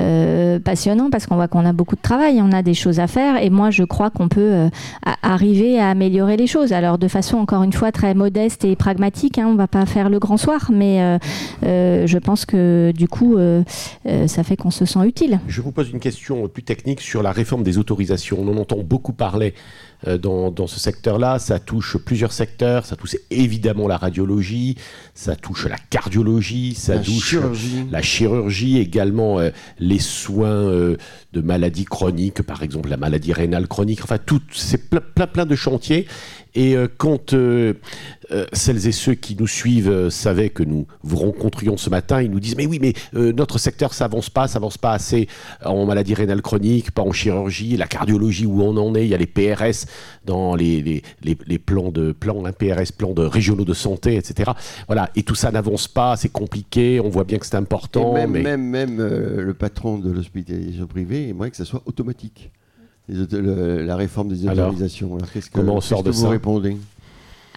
euh, 0.00 0.58
passionnant 0.58 1.10
parce 1.10 1.26
qu'on 1.26 1.36
voit 1.36 1.48
qu'on 1.48 1.64
a 1.64 1.72
beaucoup 1.72 1.96
de 1.96 2.00
travail, 2.00 2.40
on 2.42 2.52
a 2.52 2.62
des 2.62 2.74
choses 2.74 3.00
à 3.00 3.06
faire, 3.06 3.42
et 3.42 3.50
moi 3.50 3.70
je 3.70 3.84
crois 3.84 4.10
qu'on 4.10 4.28
peut 4.28 4.40
euh, 4.40 4.68
arriver 5.22 5.78
à 5.78 5.90
améliorer 5.90 6.36
les 6.36 6.46
choses. 6.46 6.72
Alors 6.72 6.98
de 6.98 7.08
façon 7.08 7.38
encore 7.38 7.62
une 7.62 7.72
fois 7.72 7.92
très 7.92 8.14
modeste 8.14 8.64
et 8.64 8.76
pragmatique, 8.76 9.38
hein, 9.38 9.46
on 9.48 9.54
va 9.54 9.68
pas 9.68 9.86
faire 9.86 10.10
le 10.10 10.18
grand 10.18 10.36
soir, 10.36 10.70
mais 10.72 11.18
je 11.62 12.18
pense 12.18 12.44
que 12.44 12.92
du 12.94 13.08
coup 13.08 13.36
ça 14.26 14.42
fait 14.42 14.56
qu'on 14.56 14.70
se 14.70 14.84
sent 14.84 15.00
utile. 15.06 15.40
Je 15.48 15.60
vous 15.62 15.72
pose 15.72 15.90
une 15.90 16.00
question 16.00 16.48
plus 16.48 16.62
technique 16.62 17.00
sur 17.00 17.22
la 17.22 17.32
réforme 17.32 17.62
des 17.62 17.78
autorisations. 17.78 18.38
On 18.40 18.48
en 18.48 18.56
entend 18.58 18.82
beaucoup 18.82 19.12
parler 19.12 19.54
dans, 20.06 20.50
dans, 20.50 20.66
ce 20.66 20.78
secteur-là. 20.78 21.38
Ça 21.38 21.58
touche 21.58 21.96
plusieurs 21.96 22.32
secteurs. 22.32 22.86
Ça 22.86 22.96
touche 22.96 23.16
évidemment 23.30 23.88
la 23.88 23.96
radiologie, 23.96 24.76
ça 25.14 25.36
touche 25.36 25.66
la 25.66 25.76
cardiologie, 25.90 26.74
ça 26.74 26.96
la 26.96 27.00
touche 27.00 27.28
chirurgie. 27.28 27.86
la 27.90 28.02
chirurgie, 28.02 28.78
également 28.78 29.40
euh, 29.40 29.50
les 29.78 29.98
soins 29.98 30.48
euh, 30.48 30.96
de 31.32 31.40
maladies 31.40 31.84
chroniques, 31.84 32.42
par 32.42 32.62
exemple 32.62 32.88
la 32.88 32.96
maladie 32.96 33.32
rénale 33.32 33.68
chronique. 33.68 34.00
Enfin, 34.02 34.18
tout, 34.18 34.40
c'est 34.52 34.88
plein, 34.88 35.02
plein, 35.14 35.26
plein 35.26 35.46
de 35.46 35.54
chantiers. 35.54 36.06
Et 36.54 36.76
euh, 36.76 36.88
quand 36.96 37.34
euh, 37.34 37.74
euh, 38.32 38.46
celles 38.52 38.86
et 38.86 38.92
ceux 38.92 39.14
qui 39.14 39.36
nous 39.36 39.46
suivent 39.46 40.08
savaient 40.08 40.48
que 40.48 40.62
nous 40.62 40.86
vous 41.02 41.16
rencontrions 41.16 41.76
ce 41.76 41.90
matin, 41.90 42.22
ils 42.22 42.30
nous 42.30 42.40
disent 42.40 42.56
mais 42.56 42.66
oui, 42.66 42.78
mais 42.80 42.94
notre 43.12 43.58
secteur 43.58 43.92
s'avance 43.94 44.30
pas, 44.30 44.48
s'avance 44.48 44.78
pas 44.78 44.92
assez 44.92 45.28
en 45.64 45.84
maladie 45.86 46.14
rénale 46.14 46.42
chronique, 46.42 46.90
pas 46.90 47.02
en 47.02 47.12
chirurgie, 47.12 47.76
la 47.76 47.86
cardiologie 47.86 48.46
où 48.46 48.62
on 48.62 48.76
en 48.76 48.94
est, 48.94 49.04
il 49.04 49.08
y 49.08 49.14
a 49.14 49.18
les 49.18 49.26
PRS 49.26 49.86
dans 50.24 50.54
les, 50.54 50.82
les, 50.82 51.02
les, 51.22 51.58
plans 51.58 51.90
de 51.90 52.12
plans, 52.12 52.44
un 52.44 52.52
PRS, 52.52 52.92
plans 52.96 53.12
de 53.12 53.22
régionaux 53.22 53.64
de 53.64 53.74
santé, 53.74 54.16
etc. 54.16 54.50
Voilà, 54.86 55.10
et 55.16 55.22
tout 55.22 55.34
ça 55.34 55.50
n'avance 55.50 55.88
pas, 55.88 56.16
c'est 56.16 56.28
compliqué, 56.28 57.00
on 57.00 57.08
voit 57.08 57.24
bien 57.24 57.38
que 57.38 57.46
c'est 57.46 57.56
important. 57.56 58.16
Et 58.16 58.20
même, 58.20 58.30
mais... 58.30 58.42
même, 58.42 58.62
même 58.62 58.98
le 58.98 59.54
patron 59.54 59.98
de 59.98 60.10
l'hospitalisation 60.10 60.86
privée 60.86 61.17
aimerait 61.24 61.50
que 61.50 61.56
ça 61.56 61.64
soit 61.64 61.82
automatique 61.86 62.52
la 63.08 63.96
réforme 63.96 64.28
des 64.28 64.46
autorisations. 64.46 65.06
Alors, 65.16 65.28
Alors 65.28 65.50
comment 65.52 65.76
on 65.76 65.80
sort 65.80 66.02
de 66.02 66.12
ça? 66.12 66.24
vous 66.24 66.28
répondez? 66.28 66.76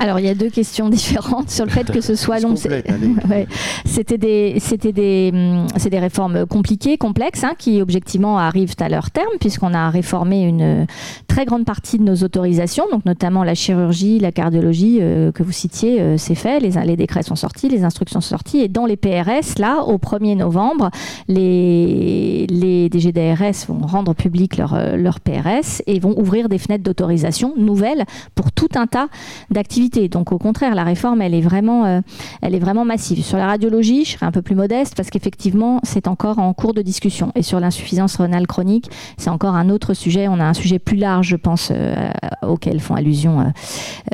Alors, 0.01 0.19
il 0.19 0.25
y 0.25 0.29
a 0.29 0.33
deux 0.33 0.49
questions 0.49 0.89
différentes 0.89 1.51
sur 1.51 1.63
le 1.63 1.69
fait 1.69 1.91
que 1.91 2.01
ce 2.01 2.15
soit 2.15 2.39
long. 2.39 2.55
C'était 3.85 4.17
des, 4.17 4.55
c'était 4.59 4.91
des, 4.91 5.29
hum, 5.31 5.67
c'est 5.77 5.91
des 5.91 5.99
réformes 5.99 6.47
compliquées, 6.47 6.97
complexes, 6.97 7.43
hein, 7.43 7.53
qui 7.57 7.81
objectivement 7.81 8.39
arrivent 8.39 8.73
à 8.79 8.89
leur 8.89 9.11
terme, 9.11 9.33
puisqu'on 9.39 9.75
a 9.75 9.91
réformé 9.91 10.41
une 10.41 10.87
très 11.27 11.45
grande 11.45 11.65
partie 11.65 11.99
de 11.99 12.03
nos 12.03 12.15
autorisations, 12.15 12.85
donc 12.91 13.05
notamment 13.05 13.43
la 13.43 13.53
chirurgie, 13.53 14.17
la 14.17 14.31
cardiologie 14.31 14.97
euh, 15.01 15.31
que 15.31 15.43
vous 15.43 15.51
citiez, 15.51 16.01
euh, 16.01 16.17
c'est 16.17 16.35
fait. 16.35 16.59
Les, 16.59 16.71
les 16.83 16.95
décrets 16.95 17.23
sont 17.23 17.35
sortis, 17.35 17.69
les 17.69 17.83
instructions 17.83 18.21
sont 18.21 18.29
sorties, 18.29 18.59
et 18.59 18.67
dans 18.67 18.87
les 18.87 18.97
PRS, 18.97 19.59
là, 19.59 19.83
au 19.83 19.97
1er 19.97 20.35
novembre, 20.35 20.89
les, 21.27 22.47
les 22.49 22.89
DGDRS 22.91 23.67
vont 23.67 23.85
rendre 23.85 24.15
public 24.15 24.57
leur, 24.57 24.73
euh, 24.73 24.95
leur 24.95 25.19
PRS 25.19 25.83
et 25.85 25.99
vont 25.99 26.17
ouvrir 26.17 26.49
des 26.49 26.57
fenêtres 26.57 26.83
d'autorisation 26.83 27.53
nouvelles 27.55 28.05
pour 28.33 28.51
tout 28.51 28.69
un 28.75 28.87
tas 28.87 29.07
d'activités 29.51 29.90
donc 29.99 30.31
au 30.31 30.37
contraire, 30.37 30.75
la 30.75 30.83
réforme, 30.83 31.21
elle 31.21 31.33
est 31.33 31.41
vraiment, 31.41 31.85
euh, 31.85 32.01
elle 32.41 32.55
est 32.55 32.59
vraiment 32.59 32.85
massive. 32.85 33.23
Sur 33.23 33.37
la 33.37 33.47
radiologie, 33.47 34.05
je 34.05 34.11
serais 34.11 34.25
un 34.25 34.31
peu 34.31 34.41
plus 34.41 34.55
modeste 34.55 34.95
parce 34.95 35.09
qu'effectivement, 35.09 35.79
c'est 35.83 36.07
encore 36.07 36.39
en 36.39 36.53
cours 36.53 36.73
de 36.73 36.81
discussion. 36.81 37.31
Et 37.35 37.43
sur 37.43 37.59
l'insuffisance 37.59 38.15
rénale 38.15 38.47
chronique, 38.47 38.89
c'est 39.17 39.29
encore 39.29 39.55
un 39.55 39.69
autre 39.69 39.93
sujet. 39.93 40.27
On 40.27 40.39
a 40.39 40.45
un 40.45 40.53
sujet 40.53 40.79
plus 40.79 40.97
large, 40.97 41.27
je 41.27 41.35
pense, 41.35 41.71
euh, 41.71 42.09
auquel 42.47 42.79
font 42.79 42.95
allusion 42.95 43.51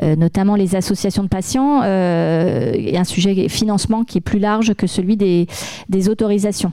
euh, 0.02 0.16
notamment 0.16 0.56
les 0.56 0.74
associations 0.74 1.22
de 1.22 1.28
patients. 1.28 1.82
et 1.82 2.96
un 2.96 3.04
sujet 3.04 3.48
financement 3.48 4.04
qui 4.04 4.18
est 4.18 4.22
plus 4.22 4.38
large 4.38 4.74
que 4.74 4.86
celui 4.86 5.16
des, 5.16 5.46
autorisations. 6.08 6.72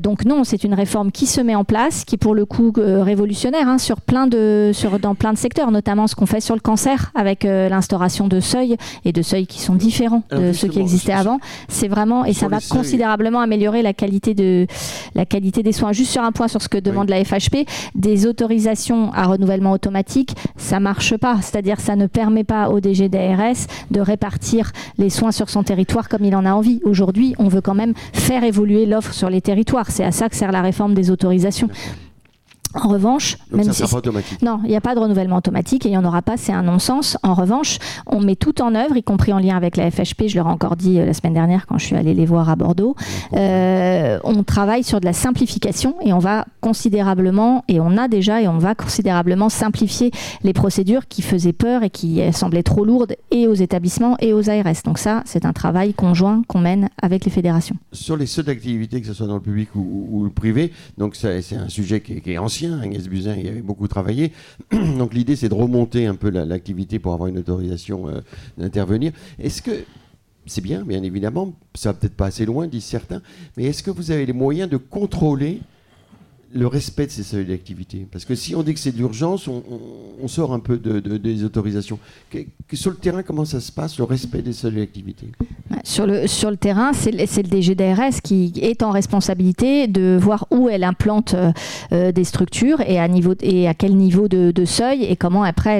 donc 0.00 0.24
non, 0.24 0.44
c'est 0.44 0.64
une 0.64 0.74
réforme 0.74 1.12
qui 1.12 1.26
se 1.26 1.40
met 1.40 1.54
en 1.54 1.64
place, 1.64 2.04
qui 2.04 2.14
est 2.14 2.18
pour 2.18 2.34
le 2.34 2.44
coup 2.44 2.72
révolutionnaire 2.76 3.68
hein, 3.68 3.78
sur 3.78 4.00
plein 4.00 4.26
de, 4.26 4.72
dans 5.00 5.14
plein 5.14 5.32
de 5.32 5.38
secteurs, 5.38 5.70
notamment 5.70 6.06
ce 6.06 6.14
qu'on 6.14 6.26
fait 6.26 6.40
sur 6.40 6.54
le 6.54 6.60
cancer 6.60 7.12
avec 7.14 7.44
l'instauration 7.44 8.28
de 8.28 8.33
seuils 8.40 8.76
et 9.04 9.12
de 9.12 9.22
seuils 9.22 9.46
qui 9.46 9.60
sont 9.60 9.74
différents 9.74 10.22
de 10.30 10.52
ceux 10.52 10.68
qui 10.68 10.80
existaient 10.80 11.12
avant. 11.12 11.38
C'est 11.68 11.88
vraiment 11.88 12.24
et 12.24 12.32
ça 12.32 12.48
va 12.48 12.58
considérablement 12.70 13.40
améliorer 13.40 13.82
la 13.82 13.92
qualité 13.92 14.34
de 14.34 14.66
la 15.14 15.24
qualité 15.24 15.62
des 15.62 15.72
soins. 15.72 15.92
Juste 15.92 16.12
sur 16.12 16.22
un 16.22 16.32
point 16.32 16.48
sur 16.48 16.62
ce 16.62 16.68
que 16.68 16.78
demande 16.78 17.08
la 17.08 17.24
FHP, 17.24 17.66
des 17.94 18.26
autorisations 18.26 19.12
à 19.12 19.24
renouvellement 19.24 19.72
automatique, 19.72 20.34
ça 20.56 20.80
marche 20.80 21.16
pas. 21.16 21.38
C'est-à-dire 21.40 21.80
ça 21.80 21.96
ne 21.96 22.06
permet 22.06 22.44
pas 22.44 22.68
au 22.68 22.80
DG 22.80 23.08
d'ARS 23.08 23.66
de 23.90 24.00
répartir 24.00 24.72
les 24.98 25.10
soins 25.10 25.32
sur 25.32 25.50
son 25.50 25.62
territoire 25.62 26.08
comme 26.08 26.24
il 26.24 26.34
en 26.36 26.44
a 26.44 26.52
envie. 26.52 26.80
Aujourd'hui, 26.84 27.34
on 27.38 27.48
veut 27.48 27.60
quand 27.60 27.74
même 27.74 27.94
faire 28.12 28.44
évoluer 28.44 28.86
l'offre 28.86 29.12
sur 29.12 29.30
les 29.30 29.40
territoires. 29.40 29.90
C'est 29.90 30.04
à 30.04 30.12
ça 30.12 30.28
que 30.28 30.36
sert 30.36 30.52
la 30.52 30.62
réforme 30.62 30.94
des 30.94 31.10
autorisations. 31.10 31.68
En 32.74 32.88
revanche, 32.88 33.36
même 33.52 33.72
si 33.72 33.82
automatique. 33.94 34.42
non, 34.42 34.60
il 34.64 34.70
n'y 34.70 34.76
a 34.76 34.80
pas 34.80 34.94
de 34.94 35.00
renouvellement 35.00 35.36
automatique 35.36 35.86
et 35.86 35.88
il 35.88 35.92
n'y 35.92 35.98
en 35.98 36.04
aura 36.04 36.22
pas, 36.22 36.36
c'est 36.36 36.52
un 36.52 36.62
non-sens. 36.62 37.16
En 37.22 37.34
revanche, 37.34 37.78
on 38.06 38.20
met 38.20 38.36
tout 38.36 38.60
en 38.62 38.74
œuvre, 38.74 38.96
y 38.96 39.02
compris 39.02 39.32
en 39.32 39.38
lien 39.38 39.56
avec 39.56 39.76
la 39.76 39.90
FHP. 39.90 40.24
Je 40.26 40.36
leur 40.36 40.48
ai 40.48 40.50
encore 40.50 40.76
dit 40.76 40.98
euh, 40.98 41.06
la 41.06 41.14
semaine 41.14 41.34
dernière 41.34 41.66
quand 41.66 41.78
je 41.78 41.86
suis 41.86 41.96
allée 41.96 42.14
les 42.14 42.26
voir 42.26 42.50
à 42.50 42.56
Bordeaux. 42.56 42.96
Euh, 43.34 44.18
on 44.24 44.42
travaille 44.42 44.82
sur 44.82 45.00
de 45.00 45.04
la 45.04 45.12
simplification 45.12 45.96
et 46.02 46.12
on 46.12 46.18
va 46.18 46.46
considérablement, 46.60 47.64
et 47.68 47.78
on 47.80 47.96
a 47.96 48.08
déjà 48.08 48.42
et 48.42 48.48
on 48.48 48.58
va 48.58 48.74
considérablement 48.74 49.48
simplifier 49.48 50.10
les 50.42 50.52
procédures 50.52 51.06
qui 51.06 51.22
faisaient 51.22 51.52
peur 51.52 51.82
et 51.82 51.90
qui 51.90 52.20
semblaient 52.32 52.62
trop 52.62 52.84
lourdes 52.84 53.14
et 53.30 53.46
aux 53.46 53.54
établissements 53.54 54.16
et 54.20 54.32
aux 54.32 54.50
ARS. 54.50 54.82
Donc 54.84 54.98
ça, 54.98 55.22
c'est 55.26 55.44
un 55.44 55.52
travail 55.52 55.94
conjoint 55.94 56.42
qu'on 56.48 56.60
mène 56.60 56.88
avec 57.00 57.24
les 57.24 57.30
fédérations. 57.30 57.76
Sur 57.92 58.16
les 58.16 58.26
seules 58.26 58.50
activités, 58.50 59.00
que 59.00 59.06
ce 59.06 59.14
soit 59.14 59.26
dans 59.26 59.34
le 59.34 59.40
public 59.40 59.68
ou, 59.74 60.24
le 60.24 60.30
privé, 60.30 60.72
donc 60.98 61.16
c'est 61.16 61.54
un 61.54 61.68
sujet 61.68 62.00
qui 62.00 62.22
est 62.32 62.38
ancien 62.38 62.63
Agnès 62.72 63.08
Buzyn 63.08 63.36
y 63.36 63.48
avait 63.48 63.62
beaucoup 63.62 63.88
travaillé. 63.88 64.32
Donc 64.72 65.14
l'idée, 65.14 65.36
c'est 65.36 65.48
de 65.48 65.54
remonter 65.54 66.06
un 66.06 66.14
peu 66.14 66.30
l'activité 66.30 66.98
pour 66.98 67.12
avoir 67.12 67.28
une 67.28 67.38
autorisation 67.38 68.08
euh, 68.08 68.20
d'intervenir. 68.58 69.12
Est-ce 69.38 69.62
que 69.62 69.84
c'est 70.46 70.60
bien, 70.60 70.84
bien 70.84 71.02
évidemment, 71.02 71.54
ça 71.74 71.90
va 71.90 71.98
peut-être 71.98 72.16
pas 72.16 72.26
assez 72.26 72.44
loin, 72.44 72.66
disent 72.66 72.84
certains, 72.84 73.22
mais 73.56 73.64
est-ce 73.64 73.82
que 73.82 73.90
vous 73.90 74.10
avez 74.10 74.26
les 74.26 74.32
moyens 74.32 74.68
de 74.68 74.76
contrôler 74.76 75.60
le 76.54 76.68
respect 76.68 77.06
de 77.06 77.10
ces 77.10 77.24
seuils 77.24 77.44
d'activité. 77.44 78.06
Parce 78.10 78.24
que 78.24 78.34
si 78.36 78.54
on 78.54 78.62
dit 78.62 78.74
que 78.74 78.80
c'est 78.80 78.92
d'urgence, 78.92 79.48
on, 79.48 80.28
sort 80.28 80.54
un 80.54 80.60
peu 80.60 80.78
de, 80.78 81.00
des 81.00 81.44
autorisations. 81.44 81.98
sur 82.72 82.90
le 82.90 82.96
terrain, 82.96 83.22
comment 83.22 83.44
ça 83.44 83.60
se 83.60 83.70
passe, 83.70 83.98
le 83.98 84.04
respect 84.04 84.40
des 84.40 84.52
seuils 84.52 84.76
d'activité? 84.76 85.26
Sur 85.82 86.06
le, 86.06 86.22
le 86.22 86.56
terrain, 86.56 86.92
c'est 86.92 87.10
le, 87.10 87.18
le 87.18 87.60
DGDRS 87.60 88.20
qui 88.22 88.52
est 88.62 88.82
en 88.82 88.90
responsabilité 88.90 89.86
de 89.86 90.16
voir 90.20 90.46
où 90.50 90.68
elle 90.68 90.84
implante 90.84 91.34
euh, 91.92 92.12
des 92.12 92.24
structures 92.24 92.80
et 92.80 92.98
à, 92.98 93.74
quel 93.74 93.96
niveau 93.96 94.28
de, 94.28 94.64
seuil 94.64 95.04
et 95.04 95.16
comment 95.16 95.42
après 95.42 95.78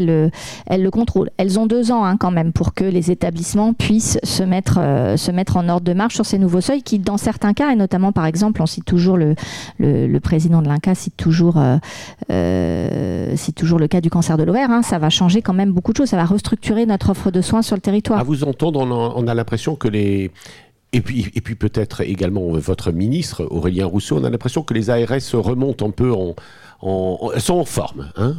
elle, 0.68 0.82
le 0.82 0.90
contrôle. 0.90 1.30
Elles 1.36 1.58
ont 1.58 1.66
deux 1.66 1.90
ans 1.90 2.04
hein, 2.04 2.16
quand 2.16 2.30
même 2.30 2.52
pour 2.52 2.74
que 2.74 2.84
les 2.84 3.10
établissements 3.10 3.72
puissent 3.72 4.18
se 4.24 4.42
mettre, 4.42 4.78
euh, 4.80 5.16
se 5.16 5.30
mettre 5.30 5.56
en 5.56 5.68
ordre 5.68 5.86
de 5.86 5.94
marche 5.94 6.14
sur 6.14 6.26
ces 6.26 6.38
nouveaux 6.38 6.60
seuils 6.60 6.82
qui, 6.82 6.98
dans 6.98 7.16
certains 7.16 7.54
cas, 7.54 7.70
et 7.70 7.76
notamment 7.76 8.12
par 8.12 8.26
exemple, 8.26 8.60
on 8.60 8.66
cite 8.66 8.84
toujours 8.84 9.16
le, 9.16 9.36
le 9.78 10.18
président 10.18 10.63
l'INCA 10.68 10.94
cite 10.94 11.16
toujours, 11.16 11.58
euh, 11.58 11.76
euh 12.30 13.36
toujours 13.56 13.78
le 13.78 13.88
cas 13.88 14.00
du 14.00 14.10
cancer 14.10 14.36
de 14.36 14.42
l'ovaire, 14.42 14.70
hein, 14.70 14.82
ça 14.82 14.98
va 14.98 15.10
changer 15.10 15.42
quand 15.42 15.52
même 15.52 15.72
beaucoup 15.72 15.92
de 15.92 15.98
choses. 15.98 16.08
Ça 16.08 16.16
va 16.16 16.24
restructurer 16.24 16.86
notre 16.86 17.10
offre 17.10 17.30
de 17.30 17.40
soins 17.40 17.62
sur 17.62 17.76
le 17.76 17.80
territoire. 17.80 18.18
À 18.18 18.24
vous 18.24 18.44
entendre, 18.44 18.80
on 18.80 19.26
a, 19.26 19.34
l'impression 19.34 19.76
que 19.76 19.88
les, 19.88 20.30
et 20.92 21.00
puis, 21.00 21.30
et 21.34 21.40
puis 21.40 21.54
peut-être 21.56 22.02
également 22.02 22.52
votre 22.52 22.92
ministre, 22.92 23.46
Aurélien 23.50 23.86
Rousseau, 23.86 24.18
on 24.18 24.24
a 24.24 24.30
l'impression 24.30 24.62
que 24.62 24.74
les 24.74 24.90
ARS 24.90 25.34
remontent 25.34 25.86
un 25.86 25.90
peu 25.90 26.12
en... 26.12 26.36
en 26.82 27.30
elles 27.34 27.40
sont 27.40 27.54
en 27.54 27.64
forme, 27.64 28.10
hein, 28.16 28.34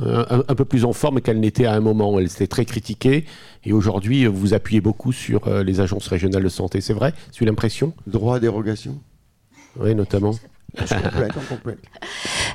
un, 0.47 0.55
peu 0.55 0.65
plus 0.65 0.85
en 0.85 0.93
forme 0.93 1.21
qu'elles 1.21 1.39
n'étaient 1.39 1.65
à 1.65 1.73
un 1.73 1.81
moment. 1.81 2.17
Elles 2.17 2.27
étaient 2.27 2.47
très 2.47 2.65
critiquées 2.65 3.25
et 3.65 3.73
aujourd'hui, 3.73 4.25
vous 4.25 4.53
appuyez 4.53 4.81
beaucoup 4.81 5.11
sur 5.11 5.47
euh, 5.47 5.63
les 5.63 5.81
agences 5.81 6.07
régionales 6.07 6.43
de 6.43 6.49
santé. 6.49 6.79
C'est 6.79 6.93
vrai? 6.93 7.13
C'est 7.31 7.43
l'impression? 7.45 7.93
Droit 8.07 8.37
à 8.37 8.39
dérogation 8.39 8.99
Oui, 9.77 9.93
notamment. 9.93 10.31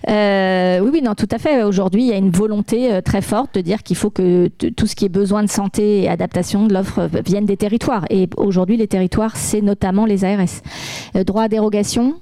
Euh, 0.09 0.81
oui, 0.81 0.91
oui, 0.95 1.03
non, 1.03 1.14
tout 1.14 1.29
à 1.31 1.39
fait. 1.39 1.62
Aujourd'hui, 1.62 2.03
il 2.03 2.09
y 2.09 2.12
a 2.12 2.16
une 2.16 2.31
volonté 2.31 2.93
euh, 2.93 3.01
très 3.01 3.21
forte 3.21 3.55
de 3.57 3.61
dire 3.61 3.83
qu'il 3.83 3.97
faut 3.97 4.11
que 4.11 4.49
tout 4.49 4.87
ce 4.87 4.97
qui 4.97 5.05
est 5.05 5.11
besoin 5.11 5.43
de 5.43 5.51
santé 5.51 6.03
et 6.03 6.09
adaptation 6.09 6.66
de 6.66 6.73
l'offre 6.73 7.09
vienne 7.25 7.45
des 7.45 7.57
territoires. 7.57 8.05
Et 8.11 8.29
aujourd'hui, 8.37 8.77
les 8.77 8.89
territoires, 8.89 9.37
c'est 9.37 9.61
notamment 9.61 10.07
les 10.07 10.25
ARS. 10.25 10.62
droit 11.27 11.43
à 11.45 11.49
dérogation, 11.49 12.14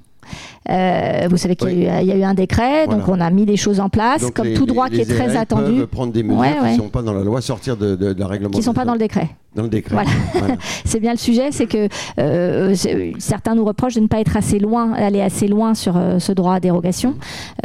euh, 0.69 1.27
vous 1.29 1.37
savez 1.37 1.55
qu'il 1.55 1.83
y, 1.83 1.87
a 1.87 2.01
eu 2.03 2.23
un 2.23 2.33
décret, 2.33 2.87
donc 2.87 3.07
on 3.07 3.19
a 3.19 3.29
mis 3.29 3.45
les 3.45 3.57
choses 3.57 3.79
en 3.79 3.89
place, 3.89 4.29
comme 4.31 4.53
tout 4.53 4.65
droit 4.65 4.89
qui 4.89 5.01
est 5.01 5.05
très 5.05 5.35
attendu. 5.35 5.79
Peuvent 5.79 5.87
prendre 5.87 6.13
des 6.13 6.23
mesures 6.23 6.43
qui 6.63 6.71
ne 6.71 6.77
sont 6.77 6.89
pas 6.89 7.01
dans 7.01 7.13
la 7.13 7.23
loi, 7.23 7.41
sortir 7.41 7.77
de, 7.77 7.95
de, 7.95 8.13
de 8.13 8.19
la 8.19 8.27
réglementation. 8.27 8.51
Qui 8.51 8.59
ne 8.59 8.63
sont 8.63 8.73
pas 8.73 8.85
dans 8.85 8.93
le 8.93 8.99
décret. 8.99 9.29
Dans 9.59 9.63
le 9.63 9.69
décret. 9.69 9.93
Voilà. 10.31 10.55
c'est 10.85 11.01
bien 11.01 11.11
le 11.11 11.17
sujet, 11.17 11.51
c'est 11.51 11.65
que 11.65 11.89
euh, 12.17 12.73
certains 13.17 13.55
nous 13.55 13.65
reprochent 13.65 13.95
de 13.95 13.99
ne 13.99 14.07
pas 14.07 14.21
être 14.21 14.37
assez 14.37 14.57
loin, 14.57 14.93
aller 14.93 15.19
assez 15.19 15.49
loin 15.49 15.73
sur 15.73 15.97
euh, 15.97 16.17
ce 16.19 16.31
droit 16.31 16.53
à 16.53 16.59
dérogation, 16.61 17.15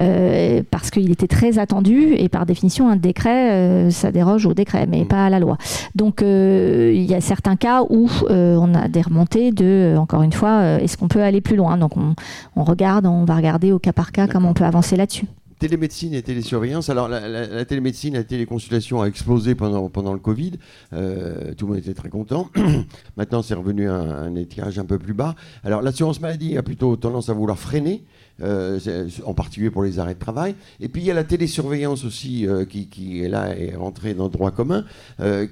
euh, 0.00 0.64
parce 0.72 0.90
qu'il 0.90 1.12
était 1.12 1.28
très 1.28 1.60
attendu 1.60 2.14
et 2.16 2.28
par 2.28 2.46
définition 2.46 2.88
un 2.88 2.96
décret, 2.96 3.92
ça 3.92 4.10
déroge 4.10 4.44
au 4.44 4.54
décret, 4.54 4.88
mais 4.88 5.02
mm. 5.02 5.06
pas 5.06 5.26
à 5.26 5.30
la 5.30 5.38
loi. 5.38 5.56
Donc 5.94 6.22
il 6.22 7.04
y 7.04 7.14
a 7.14 7.20
certains 7.20 7.54
cas 7.54 7.82
où 7.88 8.08
on 8.28 8.74
a 8.74 8.88
des 8.88 9.02
remontées 9.02 9.52
de, 9.52 9.94
encore 9.96 10.22
une 10.22 10.32
fois, 10.32 10.80
est-ce 10.80 10.96
qu'on 10.96 11.06
peut 11.06 11.22
aller 11.22 11.40
plus 11.40 11.54
loin? 11.54 11.76
Donc 11.76 11.96
on, 11.96 12.16
on 12.56 12.64
regarde, 12.64 13.06
on 13.06 13.24
va 13.24 13.36
regarder 13.36 13.70
au 13.70 13.78
cas 13.78 13.92
par 13.92 14.10
cas 14.10 14.26
comment 14.26 14.48
on 14.48 14.54
peut 14.54 14.64
avancer 14.64 14.96
là-dessus 14.96 15.26
télémédecine 15.64 16.12
et 16.12 16.20
télésurveillance. 16.20 16.90
Alors, 16.90 17.08
la, 17.08 17.64
télémédecine, 17.64 18.12
la 18.12 18.24
téléconsultation 18.24 19.00
a 19.00 19.06
explosé 19.06 19.54
pendant, 19.54 20.12
le 20.12 20.18
Covid. 20.18 20.52
Euh, 20.92 21.54
tout 21.54 21.64
le 21.64 21.72
monde 21.72 21.80
était 21.80 21.94
très 21.94 22.10
content. 22.10 22.50
Maintenant, 23.16 23.40
c'est 23.40 23.54
revenu 23.54 23.88
à 23.88 23.94
un, 23.94 24.34
étirage 24.36 24.78
un 24.78 24.84
peu 24.84 24.98
plus 24.98 25.14
bas. 25.14 25.34
Alors, 25.62 25.80
l'assurance 25.80 26.20
maladie 26.20 26.58
a 26.58 26.62
plutôt 26.62 26.96
tendance 26.96 27.30
à 27.30 27.32
vouloir 27.32 27.58
freiner. 27.58 28.04
Euh, 28.42 28.80
en 29.24 29.32
particulier 29.32 29.70
pour 29.70 29.84
les 29.84 30.00
arrêts 30.00 30.14
de 30.14 30.18
travail. 30.18 30.56
Et 30.80 30.88
puis 30.88 31.02
il 31.02 31.04
y 31.04 31.10
a 31.12 31.14
la 31.14 31.22
télésurveillance 31.22 32.04
aussi 32.04 32.48
euh, 32.48 32.64
qui, 32.64 32.88
qui, 32.88 33.22
est 33.22 33.28
là 33.28 33.56
est 33.56 33.76
rentrée 33.76 34.12
dans 34.12 34.24
le 34.24 34.30
droit 34.30 34.50
commun. 34.50 34.84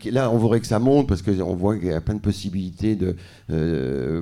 Qui, 0.01 0.11
là, 0.11 0.31
on 0.31 0.37
voudrait 0.37 0.61
que 0.61 0.67
ça 0.67 0.81
monte 0.81 1.09
parce 1.09 1.23
qu'on 1.23 1.55
voit 1.55 1.77
qu'il 1.79 1.89
y 1.89 1.93
a 1.93 2.01
plein 2.01 2.17
de 2.17 2.21
possibilités 2.21 2.97
de, 2.97 3.15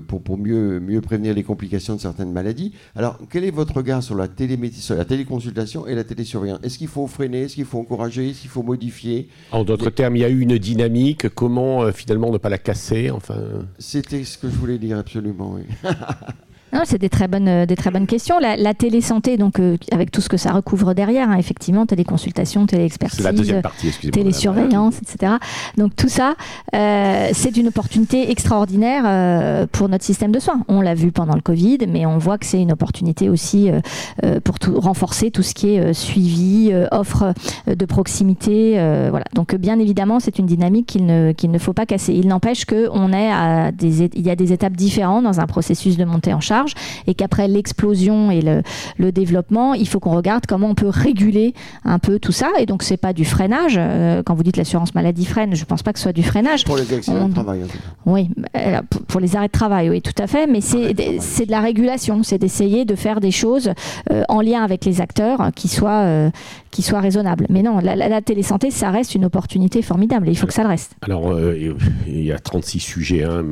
pour, 0.06 0.22
pour 0.22 0.36
mieux, 0.36 0.78
mieux 0.78 1.00
prévenir 1.00 1.34
les 1.34 1.42
complications 1.42 1.94
de 1.96 2.00
certaines 2.00 2.32
maladies. 2.32 2.72
Alors, 2.94 3.18
quel 3.30 3.44
est 3.44 3.50
votre 3.50 3.76
regard 3.76 4.02
sur 4.02 4.14
la, 4.14 4.28
sur 4.72 4.94
la 4.94 5.04
téléconsultation 5.04 5.86
et 5.86 5.94
la 5.94 6.04
télésurveillance? 6.04 6.60
Est-ce 6.62 6.78
qu'il 6.78 6.88
faut 6.88 7.06
freiner? 7.06 7.42
Est-ce 7.42 7.54
qu'il 7.54 7.64
faut 7.64 7.78
encourager? 7.78 8.30
Est-ce 8.30 8.42
qu'il 8.42 8.50
faut 8.50 8.62
modifier? 8.62 9.28
En 9.52 9.64
d'autres 9.64 9.90
termes, 9.90 10.16
il 10.16 10.20
y 10.20 10.24
a 10.24 10.28
eu 10.28 10.40
une 10.40 10.58
dynamique. 10.58 11.28
Comment 11.30 11.82
euh, 11.82 11.92
finalement 11.92 12.30
ne 12.30 12.38
pas 12.38 12.48
la 12.50 12.58
casser? 12.58 13.10
Enfin... 13.10 13.36
C'était 13.78 14.24
ce 14.24 14.36
que 14.36 14.48
je 14.48 14.54
voulais 14.54 14.78
dire 14.78 14.98
absolument. 14.98 15.56
Oui. 15.56 15.62
Non, 16.72 16.82
c'est 16.84 16.98
des 16.98 17.08
très 17.08 17.26
bonnes, 17.26 17.48
euh, 17.48 17.66
des 17.66 17.74
très 17.74 17.90
bonnes 17.90 18.06
questions. 18.06 18.38
La, 18.38 18.56
la 18.56 18.74
télésanté, 18.74 19.36
donc 19.36 19.58
euh, 19.58 19.76
avec 19.90 20.12
tout 20.12 20.20
ce 20.20 20.28
que 20.28 20.36
ça 20.36 20.52
recouvre 20.52 20.94
derrière, 20.94 21.28
hein, 21.28 21.36
effectivement, 21.36 21.84
téléconsultation, 21.84 22.66
téléexpertise, 22.66 23.26
télésurveillance, 24.12 24.98
etc. 24.98 25.34
Donc 25.76 25.96
tout 25.96 26.08
ça, 26.08 26.34
euh, 26.74 27.28
c'est 27.32 27.56
une 27.56 27.68
opportunité 27.68 28.30
extraordinaire 28.30 29.02
euh, 29.06 29.66
pour 29.70 29.88
notre 29.88 30.04
système 30.04 30.30
de 30.30 30.38
soins. 30.38 30.60
On 30.68 30.80
l'a 30.80 30.94
vu 30.94 31.10
pendant 31.10 31.34
le 31.34 31.40
Covid, 31.40 31.78
mais 31.88 32.06
on 32.06 32.18
voit 32.18 32.38
que 32.38 32.46
c'est 32.46 32.60
une 32.60 32.72
opportunité 32.72 33.28
aussi 33.28 33.70
pour 34.44 34.58
tout, 34.58 34.78
renforcer 34.78 35.30
tout 35.30 35.42
ce 35.42 35.54
qui 35.54 35.74
est 35.74 35.92
suivi, 35.92 36.72
offre 36.92 37.34
de 37.66 37.84
proximité. 37.84 38.72
voilà. 39.10 39.24
Donc 39.34 39.54
bien 39.54 39.78
évidemment, 39.78 40.20
c'est 40.20 40.38
une 40.38 40.46
dynamique 40.46 40.86
qu'il 40.86 41.06
ne, 41.06 41.32
qu'il 41.32 41.50
ne 41.50 41.58
faut 41.58 41.72
pas 41.72 41.86
casser. 41.86 42.12
Il 42.12 42.28
n'empêche 42.28 42.64
qu'on 42.64 43.12
est 43.12 43.30
à 43.30 43.72
des, 43.72 44.04
il 44.04 44.26
y 44.26 44.30
a 44.30 44.36
des 44.36 44.52
étapes 44.52 44.74
différentes 44.74 45.24
dans 45.24 45.40
un 45.40 45.46
processus 45.46 45.96
de 45.96 46.04
montée 46.04 46.32
en 46.32 46.40
charge 46.40 46.59
et 47.06 47.14
qu'après 47.14 47.48
l'explosion 47.48 48.30
et 48.30 48.40
le, 48.40 49.12
développement, 49.12 49.74
il 49.74 49.88
faut 49.88 49.98
qu'on 49.98 50.14
regarde 50.14 50.46
comment 50.46 50.68
on 50.68 50.74
peut 50.74 50.88
réguler 50.88 51.52
un 51.84 51.98
peu 51.98 52.18
tout 52.18 52.32
ça. 52.32 52.48
Et 52.58 52.66
donc, 52.66 52.82
c'est 52.82 52.96
pas 52.96 53.12
du 53.12 53.24
freinage. 53.24 53.74
Euh, 53.76 54.22
quand 54.24 54.34
vous 54.34 54.44
dites 54.44 54.56
l'assurance 54.56 54.94
maladie 54.94 55.24
freine, 55.24 55.56
je 55.56 55.64
pense 55.64 55.82
pas 55.82 55.92
que 55.92 55.98
ce 55.98 56.04
soit 56.04 56.12
du 56.12 56.22
freinage. 56.22 56.64
Pour 56.64 56.76
les 56.76 56.92
accidents 56.92 57.28
de 57.28 57.34
travail. 57.34 57.62
Oui, 58.06 58.30
euh, 58.56 58.80
pour 59.08 59.20
les 59.20 59.34
arrêts 59.34 59.48
de 59.48 59.52
travail, 59.52 59.90
oui, 59.90 60.00
tout 60.00 60.22
à 60.22 60.26
fait. 60.26 60.46
Mais 60.46 60.60
c'est 60.60 60.92
de 60.94 61.50
la 61.50 61.60
régulation, 61.60 62.22
c'est 62.22 62.38
d'essayer 62.38 62.84
de 62.84 62.94
faire 62.94 63.20
des 63.20 63.32
choses 63.32 63.72
euh, 64.10 64.22
en 64.28 64.40
lien 64.40 64.62
avec 64.62 64.84
les 64.84 65.00
acteurs 65.00 65.50
qui 65.54 65.68
soient, 65.68 66.30
qui 66.70 66.82
soient 66.82 67.00
raisonnables. 67.00 67.46
Mais 67.50 67.62
non, 67.62 67.78
la, 67.80 67.96
la, 67.96 68.20
télésanté, 68.20 68.70
ça 68.70 68.90
reste 68.90 69.14
une 69.14 69.24
opportunité 69.24 69.82
formidable 69.82 70.28
et 70.28 70.32
il 70.32 70.36
faut 70.36 70.46
que 70.46 70.52
ça 70.52 70.62
le 70.62 70.68
reste. 70.68 70.92
Alors, 71.02 71.36
il 72.06 72.22
y 72.22 72.32
a 72.32 72.38
36 72.38 72.80
sujets. 72.80 73.24
Hein. 73.24 73.44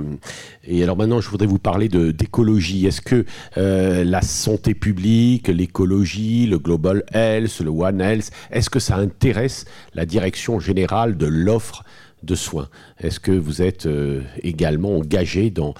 Et 0.70 0.82
alors 0.82 0.98
maintenant, 0.98 1.22
je 1.22 1.30
voudrais 1.30 1.46
vous 1.46 1.58
parler 1.58 1.88
d'écologie. 1.88 2.86
Est-ce 2.86 3.00
que 3.00 3.24
euh, 3.56 4.04
la 4.04 4.20
santé 4.20 4.74
publique, 4.74 5.48
l'écologie, 5.48 6.46
le 6.46 6.58
Global 6.58 7.04
Health, 7.14 7.60
le 7.60 7.70
One 7.70 8.02
Health, 8.02 8.30
est-ce 8.50 8.68
que 8.68 8.78
ça 8.78 8.96
intéresse 8.96 9.64
la 9.94 10.04
direction 10.04 10.60
générale 10.60 11.16
de 11.16 11.26
l'offre 11.26 11.84
de 12.22 12.34
soins 12.34 12.68
Est-ce 13.00 13.20
que 13.20 13.32
vous 13.32 13.62
êtes 13.62 13.86
euh, 13.86 14.22
également 14.42 14.96
engagé 14.96 15.50
dans 15.50 15.74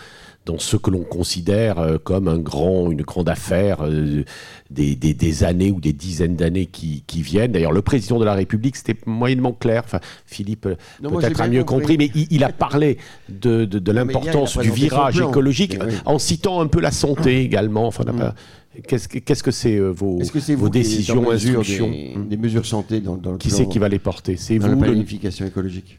dans 0.49 0.59
ce 0.59 0.79
que 0.79 0.91
l'on 0.91 1.05
considère 1.05 1.79
euh, 1.79 1.99
comme 2.03 2.27
un 2.27 2.39
grand, 2.39 2.91
une 2.91 3.03
grande 3.03 3.29
affaire 3.29 3.81
euh, 3.83 4.25
des, 4.71 4.97
des, 4.97 5.45
années 5.45 5.71
ou 5.71 5.79
des 5.79 5.93
dizaines 5.93 6.37
d'années 6.37 6.65
qui, 6.65 7.05
qui, 7.07 7.21
viennent? 7.21 7.53
D'ailleurs, 7.53 7.73
le 7.73 7.83
président 7.83 8.19
de 8.19 8.25
la 8.25 8.33
République, 8.33 8.77
c'était 8.77 8.97
moyennement 9.05 9.53
clair. 9.53 9.83
Enfin, 9.85 10.01
Philippe 10.25 10.67
peut-être 11.03 11.43
a 11.43 11.49
mieux 11.49 11.65
compris, 11.65 11.99
mais 11.99 12.11
il, 12.15 12.45
a 12.45 12.49
parlé 12.51 12.97
de, 13.29 13.67
de, 13.67 13.93
l'importance 13.93 14.57
du 14.57 14.71
virage 14.71 15.21
écologique 15.21 15.77
en 16.07 16.19
citant 16.19 16.63
un 16.63 16.67
peu 16.67 16.81
la 16.81 16.93
santé 16.93 17.43
également. 17.43 17.87
Enfin, 17.87 18.05
mm. 18.11 18.33
Qu'est-ce 18.87 19.43
que 19.43 19.51
c'est 19.51 19.77
euh, 19.77 19.91
vos, 19.91 20.19
vos 20.57 20.69
décisions, 20.69 21.31
instructions 21.31 21.91
des, 21.91 22.15
des, 22.29 22.37
mesures 22.37 22.65
santé 22.65 23.01
dans, 23.01 23.17
dans 23.17 23.33
le 23.33 23.39
Qui 23.39 23.51
c'est 23.51 23.67
qui 23.67 23.79
va 23.79 23.89
les 23.89 23.99
porter? 23.99 24.37
C'est 24.37 24.59
vous 24.59 24.69
la 24.69 24.77
planification 24.77 25.47
écologique 25.47 25.99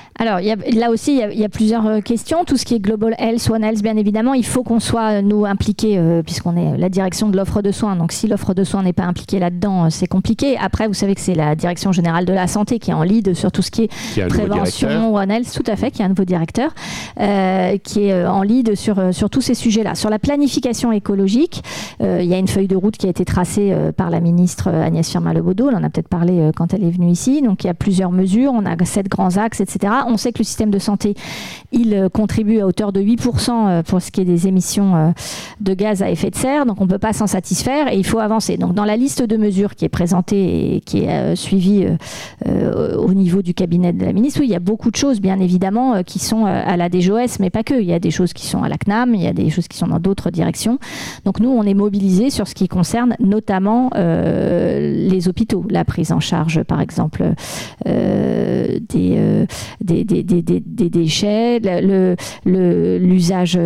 alors, 0.21 0.39
là 0.39 0.91
aussi, 0.91 1.19
il 1.31 1.39
y, 1.39 1.43
a, 1.43 1.49
plusieurs 1.49 1.87
euh, 1.87 1.99
questions. 1.99 2.45
Tout 2.45 2.55
ce 2.55 2.63
qui 2.63 2.75
est 2.75 2.79
Global 2.79 3.15
Health, 3.17 3.49
One 3.49 3.63
Health, 3.63 3.81
bien 3.81 3.97
évidemment, 3.97 4.35
il 4.35 4.45
faut 4.45 4.61
qu'on 4.61 4.79
soit, 4.79 5.13
euh, 5.13 5.21
nous, 5.23 5.47
impliqués, 5.47 5.97
euh, 5.97 6.21
puisqu'on 6.21 6.55
est 6.55 6.77
la 6.77 6.89
direction 6.89 7.27
de 7.27 7.35
l'offre 7.35 7.63
de 7.63 7.71
soins. 7.71 7.95
Donc, 7.95 8.11
si 8.11 8.27
l'offre 8.27 8.53
de 8.53 8.63
soins 8.63 8.83
n'est 8.83 8.93
pas 8.93 9.05
impliquée 9.05 9.39
là-dedans, 9.39 9.89
c'est 9.89 10.05
compliqué. 10.05 10.59
Après, 10.59 10.85
vous 10.85 10.93
savez 10.93 11.15
que 11.15 11.21
c'est 11.21 11.33
la 11.33 11.55
direction 11.55 11.91
générale 11.91 12.25
de 12.25 12.33
la 12.33 12.45
santé 12.45 12.77
qui 12.77 12.91
est 12.91 12.93
en 12.93 13.01
lead 13.01 13.33
sur 13.33 13.51
tout 13.51 13.63
ce 13.63 13.71
qui 13.71 13.85
est 13.85 14.27
prévention, 14.27 15.15
One 15.15 15.31
Health, 15.31 15.51
tout 15.55 15.71
à 15.71 15.75
fait, 15.75 15.89
qui 15.89 16.03
est 16.03 16.05
un 16.05 16.09
nouveau 16.09 16.25
directeur, 16.25 16.71
qui 17.83 18.03
est 18.03 18.23
en 18.23 18.43
lead 18.43 18.75
sur, 18.75 19.15
sur 19.15 19.31
tous 19.31 19.41
ces 19.41 19.55
sujets-là. 19.55 19.95
Sur 19.95 20.11
la 20.11 20.19
planification 20.19 20.91
écologique, 20.91 21.63
il 21.99 22.25
y 22.25 22.33
a 22.35 22.37
une 22.37 22.47
feuille 22.47 22.67
de 22.67 22.75
route 22.75 22.95
qui 22.95 23.07
a 23.07 23.09
été 23.09 23.25
tracée 23.25 23.75
par 23.97 24.11
la 24.11 24.19
ministre 24.19 24.69
Agnès 24.69 25.09
Firmin-Lebaudot. 25.09 25.69
On 25.71 25.77
en 25.77 25.83
a 25.83 25.89
peut-être 25.89 26.09
parlé 26.09 26.51
quand 26.55 26.75
elle 26.75 26.83
est 26.83 26.91
venue 26.91 27.09
ici. 27.09 27.41
Donc, 27.41 27.63
il 27.63 27.67
y 27.67 27.71
a 27.71 27.73
plusieurs 27.73 28.11
mesures. 28.11 28.51
On 28.53 28.67
a 28.67 28.75
sept 28.85 29.09
grands 29.09 29.37
axes, 29.37 29.61
etc 29.61 29.89
on 30.11 30.17
sait 30.17 30.31
que 30.31 30.39
le 30.39 30.43
système 30.43 30.69
de 30.69 30.79
santé, 30.79 31.15
il 31.71 31.93
euh, 31.93 32.09
contribue 32.09 32.59
à 32.59 32.67
hauteur 32.67 32.91
de 32.91 33.01
8% 33.01 33.49
euh, 33.49 33.83
pour 33.83 34.01
ce 34.01 34.11
qui 34.11 34.21
est 34.21 34.25
des 34.25 34.47
émissions 34.47 34.95
euh, 34.95 35.11
de 35.59 35.73
gaz 35.73 36.03
à 36.03 36.09
effet 36.09 36.29
de 36.29 36.35
serre. 36.35 36.65
Donc 36.65 36.81
on 36.81 36.85
ne 36.85 36.89
peut 36.89 36.99
pas 36.99 37.13
s'en 37.13 37.27
satisfaire 37.27 37.91
et 37.91 37.97
il 37.97 38.05
faut 38.05 38.19
avancer. 38.19 38.57
Donc 38.57 38.73
dans 38.73 38.85
la 38.85 38.97
liste 38.97 39.23
de 39.23 39.37
mesures 39.37 39.75
qui 39.75 39.85
est 39.85 39.89
présentée 39.89 40.75
et 40.75 40.81
qui 40.81 41.03
est 41.03 41.35
suivie 41.35 41.85
au 42.45 43.13
niveau 43.13 43.41
du 43.41 43.53
cabinet 43.53 43.93
de 43.93 44.03
la 44.03 44.13
ministre, 44.13 44.39
oui, 44.41 44.47
il 44.47 44.51
y 44.51 44.55
a 44.55 44.59
beaucoup 44.59 44.91
de 44.91 44.95
choses, 44.95 45.21
bien 45.21 45.39
évidemment, 45.39 46.03
qui 46.03 46.19
sont 46.19 46.45
à 46.45 46.75
la 46.77 46.89
DGOS, 46.89 47.37
mais 47.39 47.49
pas 47.49 47.63
que. 47.63 47.79
Il 47.79 47.87
y 47.87 47.93
a 47.93 47.99
des 47.99 48.11
choses 48.11 48.33
qui 48.33 48.45
sont 48.45 48.63
à 48.63 48.69
la 48.69 48.77
CNAM, 48.77 49.15
il 49.15 49.21
y 49.21 49.27
a 49.27 49.33
des 49.33 49.49
choses 49.49 49.67
qui 49.67 49.77
sont 49.77 49.87
dans 49.87 49.99
d'autres 49.99 50.29
directions. 50.29 50.79
Donc 51.25 51.39
nous, 51.39 51.49
on 51.49 51.63
est 51.63 51.73
mobilisés 51.73 52.29
sur 52.29 52.47
ce 52.47 52.55
qui 52.55 52.67
concerne 52.67 53.15
notamment 53.19 53.89
les 53.95 55.27
hôpitaux, 55.27 55.65
la 55.69 55.85
prise 55.85 56.11
en 56.11 56.19
charge, 56.19 56.63
par 56.63 56.81
exemple, 56.81 57.23
des, 57.85 59.45
des, 59.81 60.00
des, 60.03 60.23
déchets, 60.89 61.59
l'usage 62.45 63.57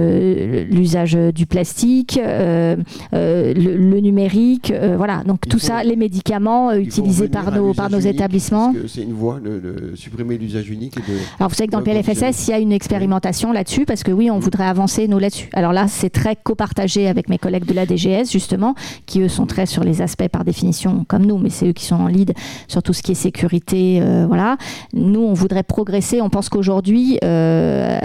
le, 1.16 1.32
du 1.32 1.46
plastique, 1.46 2.20
euh, 2.22 2.76
euh, 3.14 3.54
le, 3.54 4.00
numérique, 4.00 4.72
euh, 4.72 4.96
voilà. 4.98 5.24
Donc 5.24 5.42
tout 5.50 5.60
ça, 5.60 5.84
les 5.84 5.96
médicaments 5.96 6.74
utilisés 6.74 7.28
par 7.28 7.52
nos, 7.52 7.74
par 7.74 7.90
nos 7.90 8.00
établissements. 8.00 8.74
C'est 8.88 9.04
une 9.04 9.14
voie 9.14 9.40
de, 9.40 9.94
supprimer 9.96 10.38
l'usage 10.38 10.70
unique. 10.70 10.96
Alors 11.40 11.50
vous 11.50 11.56
savez 11.56 11.68
que 11.68 11.72
dans 11.72 11.80
le 11.80 11.84
PLFSS, 11.84 12.48
il 12.48 12.52
y 12.52 12.54
a 12.54 12.60
une 12.60 12.72
expérimentation 12.72 13.52
là-dessus, 13.52 13.86
parce 13.86 14.04
que 14.04 14.12
oui, 14.12 14.30
on 14.30 14.40
voudrait 14.40 14.66
avancer 14.66 15.08
nous 15.08 15.20
là-dessus. 15.20 15.50
Alors 15.54 15.74
là, 15.74 15.88
c'est 15.88 16.10
très 16.10 16.36
copartagé 16.36 17.08
avec 17.08 17.30
mes 17.30 17.38
collègues 17.38 17.66
de 17.66 17.74
la 17.74 17.86
DGS, 17.86 18.32
justement, 18.32 18.76
qui 19.06 19.22
eux 19.22 19.30
sont 19.30 19.46
très 19.46 19.66
sur 19.66 19.84
les 19.84 20.02
aspects 20.02 20.28
par 20.28 20.44
définition 20.44 21.06
comme 21.08 21.26
nous, 21.26 21.38
mais 21.38 21.50
c'est 21.50 21.68
eux 21.68 21.74
qui 21.74 21.86
sont 21.86 21.96
en 21.96 22.08
lead 22.08 22.34
sur 22.68 22.84
tout 22.84 22.94
ce 22.94 23.02
qui 23.02 23.12
est 23.12 23.16
sécurité, 23.16 24.02
voilà. 24.28 24.58
Nous, 24.94 25.22
on 25.22 25.34
voudrait 25.34 25.64
progresser 25.64 26.15
on 26.22 26.30
pense 26.30 26.50
qu'aujourd'hui, 26.50 27.20
euh, 27.24 27.98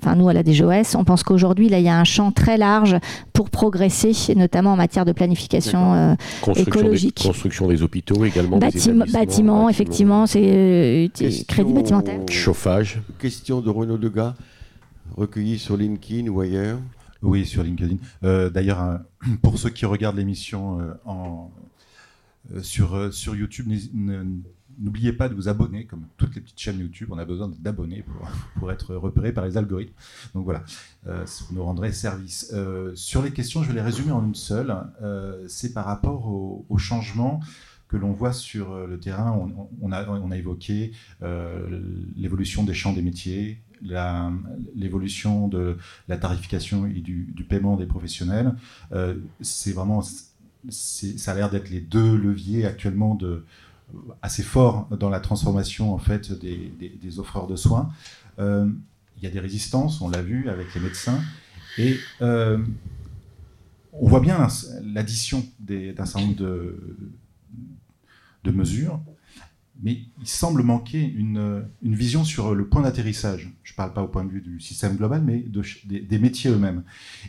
enfin 0.00 0.14
nous 0.16 0.28
à 0.28 0.32
la 0.32 0.42
DGOS, 0.42 0.96
on 0.96 1.04
pense 1.04 1.22
qu'aujourd'hui, 1.22 1.68
là, 1.68 1.78
il 1.78 1.84
y 1.84 1.88
a 1.88 1.98
un 1.98 2.04
champ 2.04 2.32
très 2.32 2.56
large 2.56 2.96
pour 3.32 3.50
progresser, 3.50 4.12
notamment 4.34 4.72
en 4.72 4.76
matière 4.76 5.04
de 5.04 5.12
planification 5.12 5.94
euh, 5.94 6.14
écologique. 6.54 7.22
construction 7.22 7.68
des 7.68 7.82
hôpitaux 7.82 8.24
également. 8.24 8.58
bâtiments, 8.58 9.68
effectivement, 9.68 10.26
c'est 10.26 10.42
euh, 10.44 11.08
crédit 11.48 11.72
bâtimentaire. 11.72 12.20
Chauffage. 12.30 13.00
Question 13.18 13.60
de 13.60 13.70
Renaud 13.70 13.98
Degas, 13.98 14.34
recueilli 15.16 15.58
sur 15.58 15.76
LinkedIn 15.76 16.28
ou 16.28 16.40
ailleurs. 16.40 16.78
Oui, 17.22 17.46
sur 17.46 17.62
LinkedIn. 17.62 17.96
D'ailleurs, 18.22 19.00
pour 19.42 19.58
ceux 19.58 19.70
qui 19.70 19.86
regardent 19.86 20.18
l'émission 20.18 20.78
en 21.04 21.50
sur, 22.62 23.12
sur 23.12 23.34
YouTube, 23.34 23.66
N'oubliez 24.78 25.12
pas 25.12 25.28
de 25.28 25.34
vous 25.34 25.48
abonner, 25.48 25.84
comme 25.86 26.04
toutes 26.16 26.34
les 26.34 26.40
petites 26.40 26.58
chaînes 26.58 26.78
YouTube, 26.78 27.08
on 27.10 27.18
a 27.18 27.24
besoin 27.24 27.50
d'abonnés 27.60 28.02
pour, 28.02 28.28
pour, 28.58 28.72
être 28.72 28.94
repéré 28.94 29.32
par 29.32 29.44
les 29.44 29.56
algorithmes. 29.56 29.94
Donc 30.34 30.44
voilà, 30.44 30.64
euh, 31.06 31.24
vous 31.48 31.56
nous 31.56 31.64
rendrez 31.64 31.92
service. 31.92 32.50
Euh, 32.52 32.92
sur 32.94 33.22
les 33.22 33.32
questions, 33.32 33.62
je 33.62 33.68
vais 33.68 33.74
les 33.74 33.82
résumer 33.82 34.12
en 34.12 34.24
une 34.24 34.34
seule. 34.34 34.74
Euh, 35.02 35.44
c'est 35.48 35.72
par 35.72 35.84
rapport 35.86 36.26
au, 36.26 36.66
au 36.68 36.78
changement 36.78 37.40
que 37.88 37.96
l'on 37.96 38.12
voit 38.12 38.32
sur 38.32 38.72
euh, 38.72 38.86
le 38.86 38.98
terrain. 38.98 39.38
On, 39.80 39.92
a, 39.92 40.36
évoqué 40.36 40.92
euh, 41.22 41.80
l'évolution 42.16 42.64
des 42.64 42.74
champs 42.74 42.92
des 42.92 43.02
métiers, 43.02 43.62
l'évolution 44.74 45.48
de 45.48 45.76
la 46.08 46.16
tarification 46.16 46.86
et 46.86 47.00
du, 47.00 47.32
du 47.34 47.44
paiement 47.44 47.76
des 47.76 47.86
professionnels. 47.86 48.54
Euh, 48.92 49.16
c'est 49.40 49.72
vraiment, 49.72 50.02
ça 50.68 51.32
a 51.32 51.34
l'air 51.34 51.50
d'être 51.50 51.70
les 51.70 51.80
deux 51.80 52.16
leviers 52.16 52.66
actuellement 52.66 53.14
de, 53.14 53.44
assez 54.22 54.42
fort 54.42 54.88
dans 54.98 55.10
la 55.10 55.20
transformation 55.20 55.94
en 55.94 55.98
fait 55.98 56.32
des, 56.32 56.72
des, 57.00 57.18
offreurs 57.18 57.46
de 57.46 57.56
soins. 57.56 57.90
Euh, 58.38 58.68
il 59.16 59.22
y 59.22 59.26
a 59.26 59.30
des 59.30 59.40
résistances, 59.40 60.00
on 60.00 60.10
l'a 60.10 60.22
vu 60.22 60.48
avec 60.50 60.74
les 60.74 60.80
médecins, 60.80 61.20
et 61.78 61.96
euh, 62.20 62.58
on 63.92 64.08
voit 64.08 64.20
bien 64.20 64.46
l'addition 64.82 65.44
d'un 65.58 66.04
certain 66.04 66.20
nombre 66.20 66.36
de, 66.36 66.98
de 68.44 68.50
mesures 68.50 69.00
mais 69.82 69.98
il 70.20 70.26
semble 70.26 70.62
manquer 70.62 71.02
une, 71.02 71.64
une 71.82 71.94
vision 71.94 72.24
sur 72.24 72.54
le 72.54 72.66
point 72.66 72.82
d'atterrissage. 72.82 73.52
Je 73.62 73.72
ne 73.72 73.76
parle 73.76 73.92
pas 73.92 74.02
au 74.02 74.08
point 74.08 74.24
de 74.24 74.30
vue 74.30 74.40
du 74.40 74.58
système 74.60 74.96
global, 74.96 75.22
mais 75.24 75.38
de, 75.38 75.62
des, 75.84 76.18
métiers 76.18 76.50
eux-mêmes. 76.50 76.82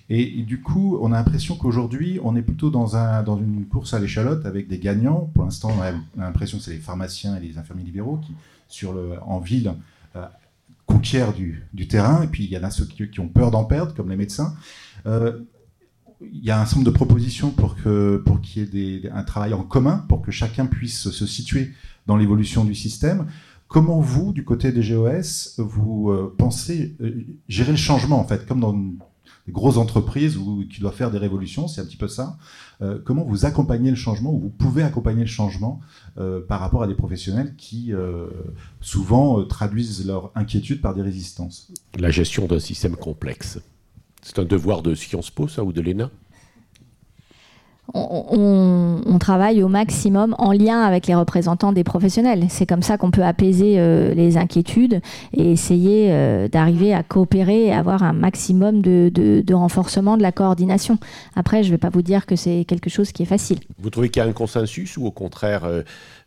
Et, 0.10 0.43
du 0.43 0.62
coup, 0.62 0.98
on 1.02 1.12
a 1.12 1.16
l'impression 1.16 1.56
qu'aujourd'hui, 1.56 2.20
on 2.24 2.36
est 2.36 2.41
plutôt 2.41 2.70
dans, 2.70 2.95
un, 2.95 3.22
dans 3.24 3.38
une 3.38 3.66
course 3.66 3.93
à 3.93 4.00
l'échalote 4.00 4.45
avec 4.45 4.68
des 4.68 4.80
gagnants. 4.80 5.30
Pour 5.34 5.43
l'instant, 5.43 5.74
on 5.78 5.82
a 5.82 5.91
l'impression 6.16 6.58
que 6.58 6.64
c'est 6.64 6.72
les 6.72 6.80
pharmaciens 6.80 7.36
et 7.36 7.41
les 7.41 7.58
infirmiers 7.58 7.84
libéraux 7.84 8.20
qui, 8.70 8.86
en 8.86 9.39
ville, 9.39 9.74
euh, 10.16 10.26
conquièrent 10.86 11.34
du, 11.34 11.64
du, 11.74 11.88
terrain. 11.88 12.24
Et 12.24 12.28
puis, 12.28 12.45
il 12.45 12.50
y 12.50 12.58
en 12.58 12.64
a 12.64 12.72
ceux 12.72 12.86
qui, 12.86 13.20
ont 13.20 13.28
peur 13.28 13.52
d'en 13.52 13.66
perdre, 13.66 13.93
comme 13.93 14.10
les 14.10 14.16
médecins. 14.16 14.56
Euh, 15.06 15.39
il 16.22 16.43
y 16.43 16.50
a 16.50 16.60
un 16.60 16.66
certain 16.66 16.80
nombre 16.80 16.91
de 16.91 16.95
propositions 16.95 17.52
pour 17.52 17.76
qu'il 17.76 18.20
pour 18.26 18.41
qu'il 18.41 18.74
y 18.74 19.06
ait 19.06 19.12
un 19.12 19.24
travail 19.24 19.54
en 19.54 19.62
commun, 19.62 20.06
pour 20.10 20.22
que 20.22 20.32
chacun 20.32 20.66
puisse 20.66 21.12
se 21.12 21.28
situer 21.28 21.74
dans 22.08 22.18
l'évolution 22.18 22.64
du 22.64 22.74
système. 22.74 23.28
Comment 23.68 23.99
vous, 23.99 24.32
du 24.32 24.45
côté 24.45 24.72
des 24.72 24.82
GOS, 24.82 25.55
vous 25.58 26.10
euh, 26.10 26.34
pensez 26.38 26.95
euh, 27.01 27.26
gérer 27.49 27.72
le 27.72 27.78
changement, 27.78 28.18
en 28.20 28.24
fait, 28.24 28.47
comme 28.47 28.62
dans 28.62 28.74
des 28.74 29.51
grosses 29.51 29.76
entreprises 29.76 30.38
où, 30.38 30.64
qui 30.72 30.80
doivent 30.80 30.95
faire 30.95 31.12
des 31.12 31.18
révolutions, 31.18 31.68
c'est 31.68 31.82
un 31.82 31.86
petit 31.86 31.97
peu 31.97 32.08
ça. 32.08 32.38
Euh, 32.82 32.97
comment 33.03 33.26
vous 33.26 33.45
accompagnez 33.45 33.89
le 33.89 33.97
changement, 33.97 34.34
ou 34.34 34.39
vous 34.39 34.49
pouvez 34.49 34.84
accompagner 34.84 35.22
le 35.22 35.28
changement 35.28 35.82
par 36.47 36.60
rapport 36.62 36.82
à 36.82 36.88
des 36.88 36.95
professionnels 36.95 37.53
qui 37.58 37.91
souvent 38.82 39.43
traduisent 39.43 40.08
leur 40.08 40.32
inquiétude 40.34 40.82
par 40.82 40.95
des 40.95 41.03
résistances? 41.03 41.72
La 41.99 42.10
gestion 42.10 42.47
d'un 42.47 42.60
système 42.60 42.95
complexe. 42.95 43.60
C'est 44.24 44.39
un 44.39 44.45
devoir 44.45 44.82
de 44.82 44.95
Sciences 44.95 45.30
Po, 45.30 45.47
ça, 45.47 45.64
ou 45.64 45.72
de 45.72 45.82
l'ENA? 45.82 46.10
On, 47.93 49.17
travaille 49.19 49.63
au 49.63 49.67
maximum 49.67 50.35
en 50.38 50.51
lien 50.51 50.81
avec 50.81 51.07
les 51.07 51.15
représentants 51.15 51.71
des 51.71 51.83
professionnels. 51.83 52.45
C'est 52.49 52.65
comme 52.65 52.81
ça 52.81 52.97
qu'on 52.97 53.11
peut 53.11 53.23
apaiser 53.23 53.75
euh, 53.77 54.13
les 54.13 54.38
inquiétudes 54.38 55.01
et 55.33 55.51
essayer 55.51 56.11
euh, 56.11 56.47
d'arriver 56.47 56.93
à 56.93 57.03
coopérer 57.03 57.65
et 57.65 57.73
avoir 57.73 58.03
un 58.03 58.13
maximum 58.13 58.81
de, 58.81 59.53
renforcement 59.53 60.17
de 60.17 60.21
la 60.21 60.31
coordination. 60.31 60.97
Après, 61.35 61.63
je 61.63 61.69
ne 61.69 61.73
vais 61.73 61.77
pas 61.77 61.89
vous 61.89 62.01
dire 62.01 62.25
que 62.25 62.35
c'est 62.35 62.63
quelque 62.65 62.89
chose 62.89 63.11
qui 63.11 63.23
est 63.23 63.27
facile. 63.27 63.59
Vous 63.79 63.89
trouvez 63.89 64.09
qu'il 64.09 64.21
y 64.21 64.25
a 64.25 64.29
un 64.29 64.33
consensus 64.33 64.97
ou 64.97 65.05
au 65.05 65.11
contraire 65.11 65.63
euh, 65.65 65.81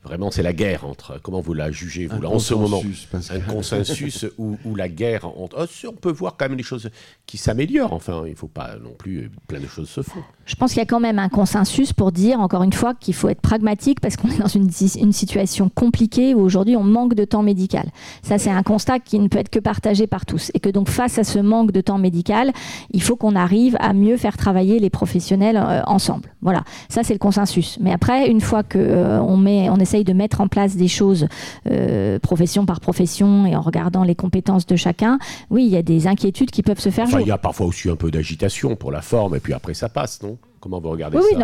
vraiment 0.04 0.30
c'est 0.30 0.42
la 0.42 0.52
guerre 0.52 0.84
entre. 0.84 1.20
Comment 1.22 1.40
vous 1.40 1.54
la 1.54 1.70
jugez, 1.70 2.06
vous, 2.06 2.20
là, 2.20 2.30
en 2.30 2.38
ce 2.38 2.54
moment? 2.54 2.82
Un 3.30 3.40
consensus 3.40 4.26
ou, 4.38 4.56
la 4.74 4.88
guerre 4.88 5.26
entre. 5.26 5.56
Oh, 5.60 5.88
on 5.88 5.92
peut 5.92 6.10
voir 6.10 6.36
quand 6.36 6.48
même 6.48 6.56
les 6.56 6.64
choses 6.64 6.90
qui 7.26 7.36
s'améliorent. 7.36 7.92
Enfin, 7.92 8.22
il 8.26 8.32
ne 8.32 8.36
faut 8.36 8.48
pas 8.48 8.76
non 8.82 8.94
plus. 8.98 9.18
Euh, 9.18 9.30
plein 9.46 9.60
de 9.60 9.66
choses 9.66 9.88
se 9.88 10.02
font. 10.02 10.20
Je 10.46 10.54
pense 10.54 10.70
qu'il 10.70 10.78
y 10.78 10.82
a 10.82 10.86
quand 10.86 11.00
même 11.00 11.18
un 11.18 11.28
consensus 11.28 11.92
pour 11.92 12.12
dire, 12.12 12.40
encore 12.40 12.62
une 12.62 12.72
fois, 12.72 12.94
qu'il 12.94 13.14
faut 13.14 13.28
être 13.28 13.40
pragmatique 13.40 14.00
parce 14.00 14.16
qu'on 14.16 14.28
est 14.28 14.38
dans 14.38 14.48
une, 14.48 14.70
une 15.00 15.12
situation 15.12 15.68
compliquée 15.68 16.34
où 16.34 16.40
aujourd'hui 16.40 16.76
on 16.76 16.82
manque 16.82 17.14
de 17.14 17.24
temps 17.24 17.42
médical. 17.42 17.90
Ça, 18.22 18.38
c'est 18.38 18.50
un 18.50 18.62
constat 18.62 18.98
qui 19.00 19.18
ne 19.18 19.28
peut 19.28 19.38
être 19.38 19.50
que 19.50 19.58
partagé 19.58 20.06
par 20.06 20.26
tous. 20.26 20.50
Et 20.54 20.60
que 20.60 20.68
donc, 20.68 20.88
face 20.88 21.18
à 21.18 21.24
ce 21.24 21.38
manque 21.38 21.72
de 21.72 21.80
temps 21.80 21.98
médical, 21.98 22.52
il 22.90 23.02
faut 23.02 23.16
qu'on 23.16 23.36
arrive 23.36 23.76
à 23.80 23.92
mieux 23.92 24.16
faire 24.16 24.36
travailler 24.36 24.78
les 24.78 24.90
professionnels 24.90 25.56
euh, 25.56 25.82
ensemble. 25.86 26.34
Voilà, 26.42 26.64
ça, 26.88 27.02
c'est 27.02 27.12
le 27.12 27.18
consensus. 27.18 27.78
Mais 27.80 27.92
après, 27.92 28.28
une 28.28 28.40
fois 28.40 28.62
qu'on 28.62 28.78
euh, 28.78 29.20
on 29.20 29.36
met, 29.36 29.68
on 29.70 29.78
essaye 29.90 30.04
de 30.04 30.12
mettre 30.12 30.40
en 30.40 30.46
place 30.48 30.76
des 30.76 30.88
choses 30.88 31.26
euh, 31.68 32.18
profession 32.20 32.64
par 32.64 32.80
profession 32.80 33.44
et 33.46 33.56
en 33.56 33.60
regardant 33.60 34.04
les 34.04 34.14
compétences 34.14 34.66
de 34.66 34.76
chacun, 34.76 35.18
oui, 35.50 35.64
il 35.64 35.70
y 35.70 35.76
a 35.76 35.82
des 35.82 36.06
inquiétudes 36.06 36.50
qui 36.50 36.62
peuvent 36.62 36.78
se 36.78 36.90
faire 36.90 37.08
Il 37.20 37.26
y 37.26 37.32
a 37.32 37.38
parfois 37.38 37.66
aussi 37.66 37.90
un 37.90 37.96
peu 37.96 38.10
d'agitation 38.10 38.76
pour 38.76 38.92
la 38.92 39.02
forme 39.02 39.34
et 39.34 39.40
puis 39.40 39.52
après 39.52 39.74
ça 39.74 39.88
passe, 39.88 40.22
non? 40.22 40.38
Comment 40.60 40.78
vous 40.78 40.90
regardez 40.90 41.16
ça 41.16 41.24
Oui, 41.24 41.42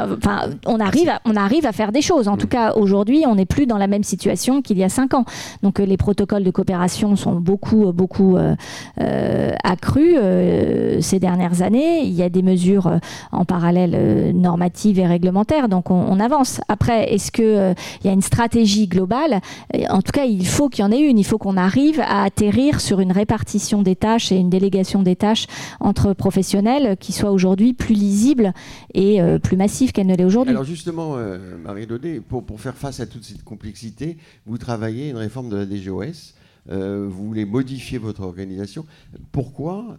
on 0.66 0.78
arrive, 0.78 1.08
à, 1.08 1.20
on 1.24 1.36
arrive 1.36 1.64
à 1.64 1.72
faire 1.72 1.90
des 1.90 2.02
choses. 2.02 2.28
En 2.28 2.34
mm. 2.34 2.38
tout 2.38 2.48
cas, 2.48 2.74
aujourd'hui, 2.74 3.24
on 3.26 3.36
n'est 3.36 3.46
plus 3.46 3.64
dans 3.64 3.78
la 3.78 3.86
même 3.86 4.02
situation 4.02 4.60
qu'il 4.60 4.76
y 4.76 4.84
a 4.84 4.90
cinq 4.90 5.14
ans. 5.14 5.24
Donc, 5.62 5.80
euh, 5.80 5.86
les 5.86 5.96
protocoles 5.96 6.44
de 6.44 6.50
coopération 6.50 7.16
sont 7.16 7.36
beaucoup, 7.36 7.86
euh, 7.86 7.92
beaucoup 7.92 8.36
euh, 8.36 9.52
accrus 9.64 10.16
euh, 10.18 11.00
ces 11.00 11.18
dernières 11.18 11.62
années. 11.62 12.02
Il 12.02 12.12
y 12.12 12.22
a 12.22 12.28
des 12.28 12.42
mesures 12.42 12.92
en 13.32 13.46
parallèle 13.46 14.34
normatives 14.34 14.98
et 14.98 15.06
réglementaires. 15.06 15.70
Donc, 15.70 15.90
on, 15.90 15.94
on 15.94 16.20
avance. 16.20 16.60
Après, 16.68 17.14
est-ce 17.14 17.32
qu'il 17.32 17.74
il 18.02 18.06
y 18.06 18.10
a 18.10 18.12
une 18.12 18.22
stratégie 18.22 18.86
globale? 18.86 19.40
En 19.88 20.02
tout 20.02 20.12
cas, 20.12 20.26
il 20.26 20.46
faut 20.46 20.68
qu'il 20.68 20.84
y 20.84 20.86
en 20.86 20.92
ait 20.92 21.00
une. 21.00 21.18
Il 21.18 21.24
faut 21.24 21.38
qu'on 21.38 21.56
arrive 21.56 22.00
à 22.00 22.24
atterrir 22.24 22.82
sur 22.82 23.00
une 23.00 23.12
répartition 23.12 23.80
des 23.80 23.96
tâches 23.96 24.30
et 24.30 24.36
une 24.36 24.50
délégation 24.50 25.02
des 25.02 25.16
tâches 25.16 25.46
entre 25.80 26.12
professionnels 26.12 26.96
qui 27.00 27.12
soit 27.12 27.30
aujourd'hui 27.30 27.72
plus 27.72 27.94
lisible 27.94 28.52
et 28.92 29.05
euh, 29.20 29.38
plus 29.38 29.56
massive 29.56 29.92
qu'elle 29.92 30.06
ne 30.06 30.14
l'est 30.14 30.24
aujourd'hui. 30.24 30.50
Alors 30.50 30.64
justement, 30.64 31.16
euh, 31.16 31.56
Marie 31.62 31.86
Daudet, 31.86 32.20
pour, 32.20 32.60
faire 32.60 32.76
face 32.76 33.00
à 33.00 33.06
toute 33.06 33.24
cette 33.24 33.44
complexité, 33.44 34.16
vous 34.46 34.58
travaillez 34.58 35.10
une 35.10 35.16
réforme 35.16 35.48
de 35.48 35.56
la 35.56 35.66
DGOS. 35.66 36.34
Euh, 36.68 37.06
vous 37.08 37.26
voulez 37.28 37.44
modifier 37.44 37.98
votre 37.98 38.22
organisation. 38.22 38.84
Pourquoi 39.32 39.96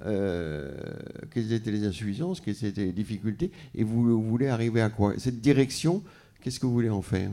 Quelles 1.33 1.53
étaient 1.53 1.71
les 1.71 1.85
insuffisances 1.85 2.41
Quelles 2.41 2.65
étaient 2.65 2.85
les 2.85 2.91
difficultés 2.91 3.51
Et 3.73 3.83
vous 3.83 4.21
voulez 4.21 4.47
arriver 4.47 4.81
à 4.81 4.89
quoi? 4.89 5.13
Cette 5.17 5.39
direction, 5.39 6.03
qu'est-ce 6.41 6.59
que 6.59 6.65
vous 6.65 6.73
voulez 6.73 6.89
en 6.89 7.01
faire? 7.01 7.29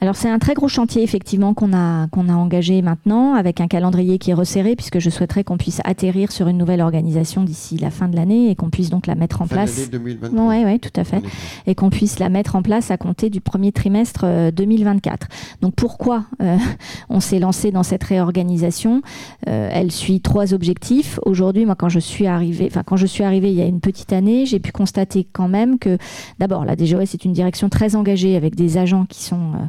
Alors 0.00 0.14
c'est 0.14 0.28
un 0.28 0.38
très 0.38 0.54
gros 0.54 0.68
chantier 0.68 1.02
effectivement 1.02 1.54
qu'on 1.54 1.72
a, 1.72 2.06
qu'on 2.08 2.28
a 2.28 2.32
engagé 2.32 2.82
maintenant 2.82 3.34
avec 3.34 3.60
un 3.60 3.66
calendrier 3.66 4.18
qui 4.18 4.30
est 4.30 4.34
resserré 4.34 4.76
puisque 4.76 5.00
je 5.00 5.10
souhaiterais 5.10 5.42
qu'on 5.42 5.56
puisse 5.56 5.80
atterrir 5.84 6.30
sur 6.30 6.46
une 6.46 6.56
nouvelle 6.56 6.80
organisation 6.82 7.42
d'ici 7.42 7.76
la 7.78 7.90
fin 7.90 8.06
de 8.06 8.14
l'année 8.14 8.50
et 8.50 8.54
qu'on 8.54 8.70
puisse 8.70 8.90
donc 8.90 9.08
la 9.08 9.16
mettre 9.16 9.42
en 9.42 9.46
fin 9.46 9.56
place. 9.56 9.90
2023. 9.90 10.48
Oui, 10.48 10.64
ouais, 10.64 10.78
tout 10.78 10.92
à 10.94 11.02
fait. 11.02 11.22
Et 11.66 11.74
qu'on 11.74 11.90
puisse 11.90 12.20
la 12.20 12.28
mettre 12.28 12.54
en 12.54 12.62
place 12.62 12.92
à 12.92 12.96
compter 12.96 13.28
du 13.28 13.40
premier 13.40 13.72
trimestre 13.72 14.24
2024. 14.52 15.24
Euh, 15.24 15.34
donc 15.62 15.74
pourquoi 15.74 16.26
euh, 16.42 16.56
on 17.08 17.18
s'est 17.18 17.40
lancé 17.40 17.72
dans 17.72 17.82
cette 17.82 18.04
réorganisation? 18.04 19.02
Euh, 19.48 19.68
Elle 19.72 19.90
suit 19.90 20.20
trois 20.20 20.54
objectifs. 20.54 21.18
Aujourd'hui, 21.24 21.66
moi 21.66 21.74
quand 21.74 21.88
je 21.88 21.98
suis 21.98 22.28
arrivée, 22.28 22.68
enfin 22.70 22.84
quand 22.84 22.96
je 22.96 23.06
suis 23.06 23.24
arrivée 23.24 23.50
il 23.50 23.56
y 23.56 23.62
a 23.62 23.66
une 23.66 23.80
petite 23.80 24.12
année, 24.12 24.46
j'ai 24.46 24.60
pu 24.60 24.70
constater 24.70 25.26
quand 25.32 25.48
même 25.48 25.80
que 25.80 25.98
d'abord 26.38 26.64
la 26.64 26.76
DGOS 26.76 27.00
est 27.00 27.24
une 27.24 27.32
direction 27.32 27.68
très 27.68 27.96
engagée 27.96 28.36
avec 28.36 28.54
des 28.54 28.78
agents 28.78 29.06
qui 29.06 29.24
sont 29.24 29.54
euh, 29.54 29.66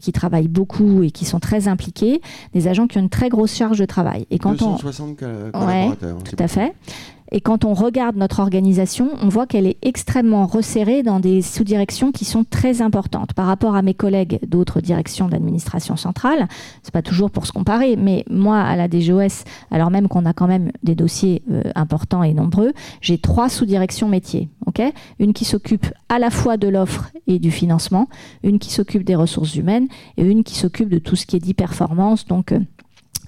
qui 0.00 0.12
travaillent 0.12 0.48
beaucoup 0.48 1.02
et 1.02 1.10
qui 1.10 1.24
sont 1.24 1.40
très 1.40 1.68
impliqués, 1.68 2.20
des 2.52 2.68
agents 2.68 2.86
qui 2.86 2.98
ont 2.98 3.02
une 3.02 3.08
très 3.08 3.28
grosse 3.28 3.54
charge 3.54 3.78
de 3.78 3.84
travail. 3.84 4.26
Et 4.30 4.38
quand 4.38 4.52
260 4.52 5.10
on... 5.10 5.14
collaborateurs. 5.14 6.16
Ouais, 6.16 6.22
tout 6.22 6.36
à 6.38 6.48
fait. 6.48 6.74
Et 7.32 7.40
quand 7.40 7.64
on 7.64 7.74
regarde 7.74 8.16
notre 8.16 8.40
organisation, 8.40 9.10
on 9.22 9.28
voit 9.28 9.46
qu'elle 9.46 9.66
est 9.66 9.78
extrêmement 9.82 10.46
resserrée 10.46 11.02
dans 11.02 11.20
des 11.20 11.42
sous-directions 11.42 12.12
qui 12.12 12.24
sont 12.24 12.44
très 12.44 12.82
importantes. 12.82 13.34
Par 13.34 13.46
rapport 13.46 13.76
à 13.76 13.82
mes 13.82 13.94
collègues 13.94 14.40
d'autres 14.46 14.80
directions 14.80 15.28
d'administration 15.28 15.96
centrale, 15.96 16.48
c'est 16.82 16.92
pas 16.92 17.02
toujours 17.02 17.30
pour 17.30 17.46
se 17.46 17.52
comparer, 17.52 17.96
mais 17.96 18.24
moi, 18.28 18.60
à 18.60 18.76
la 18.76 18.88
DGOS, 18.88 19.44
alors 19.70 19.90
même 19.90 20.08
qu'on 20.08 20.26
a 20.26 20.32
quand 20.32 20.48
même 20.48 20.72
des 20.82 20.94
dossiers 20.94 21.42
euh, 21.50 21.62
importants 21.74 22.22
et 22.22 22.34
nombreux, 22.34 22.72
j'ai 23.00 23.18
trois 23.18 23.48
sous-directions 23.48 24.08
métiers. 24.08 24.48
une 25.18 25.32
qui 25.32 25.44
s'occupe 25.44 25.86
à 26.08 26.18
la 26.18 26.30
fois 26.30 26.56
de 26.56 26.68
l'offre 26.68 27.10
et 27.26 27.38
du 27.38 27.50
financement, 27.50 28.08
une 28.42 28.58
qui 28.58 28.72
s'occupe 28.72 29.04
des 29.04 29.14
ressources 29.14 29.54
humaines 29.56 29.88
et 30.16 30.24
une 30.24 30.42
qui 30.42 30.54
s'occupe 30.54 30.88
de 30.88 30.98
tout 30.98 31.16
ce 31.16 31.26
qui 31.26 31.36
est 31.36 31.40
dit 31.40 31.54
performance, 31.54 32.26
donc 32.26 32.52
euh, 32.52 32.60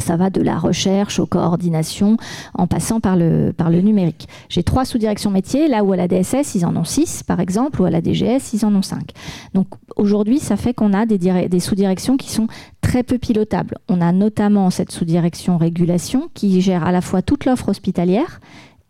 ça 0.03 0.17
va 0.17 0.31
de 0.31 0.43
la 0.43 0.59
recherche 0.59 1.19
aux 1.19 1.27
coordinations 1.27 2.17
en 2.55 2.67
passant 2.67 3.01
par 3.01 3.17
le, 3.17 3.53
par 3.57 3.71
le 3.71 3.81
numérique. 3.81 4.29
J'ai 4.49 4.63
trois 4.63 4.85
sous-directions 4.85 5.31
métiers, 5.31 5.69
là 5.69 5.85
où 5.85 5.93
à 5.93 5.97
la 5.97 6.09
DSS, 6.09 6.55
ils 6.55 6.67
en 6.67 6.77
ont 6.77 6.85
six, 6.85 7.23
par 7.23 7.41
exemple, 7.41 7.81
ou 7.81 7.85
à 7.85 7.91
la 7.91 8.03
DGS, 8.03 8.53
ils 8.53 8.67
en 8.67 8.75
ont 8.75 8.83
cinq. 8.83 9.13
Donc 9.55 9.69
aujourd'hui, 9.97 10.39
ça 10.39 10.57
fait 10.57 10.75
qu'on 10.75 10.93
a 10.93 11.07
des, 11.07 11.19
des 11.19 11.61
sous-directions 11.61 12.17
qui 12.17 12.31
sont 12.31 12.49
très 12.81 13.03
peu 13.03 13.19
pilotables. 13.19 13.79
On 13.89 14.01
a 14.01 14.13
notamment 14.13 14.71
cette 14.71 14.93
sous-direction 14.93 15.57
régulation 15.57 16.29
qui 16.35 16.61
gère 16.61 16.85
à 16.85 16.93
la 16.93 17.01
fois 17.01 17.23
toute 17.23 17.45
l'offre 17.45 17.69
hospitalière 17.69 18.41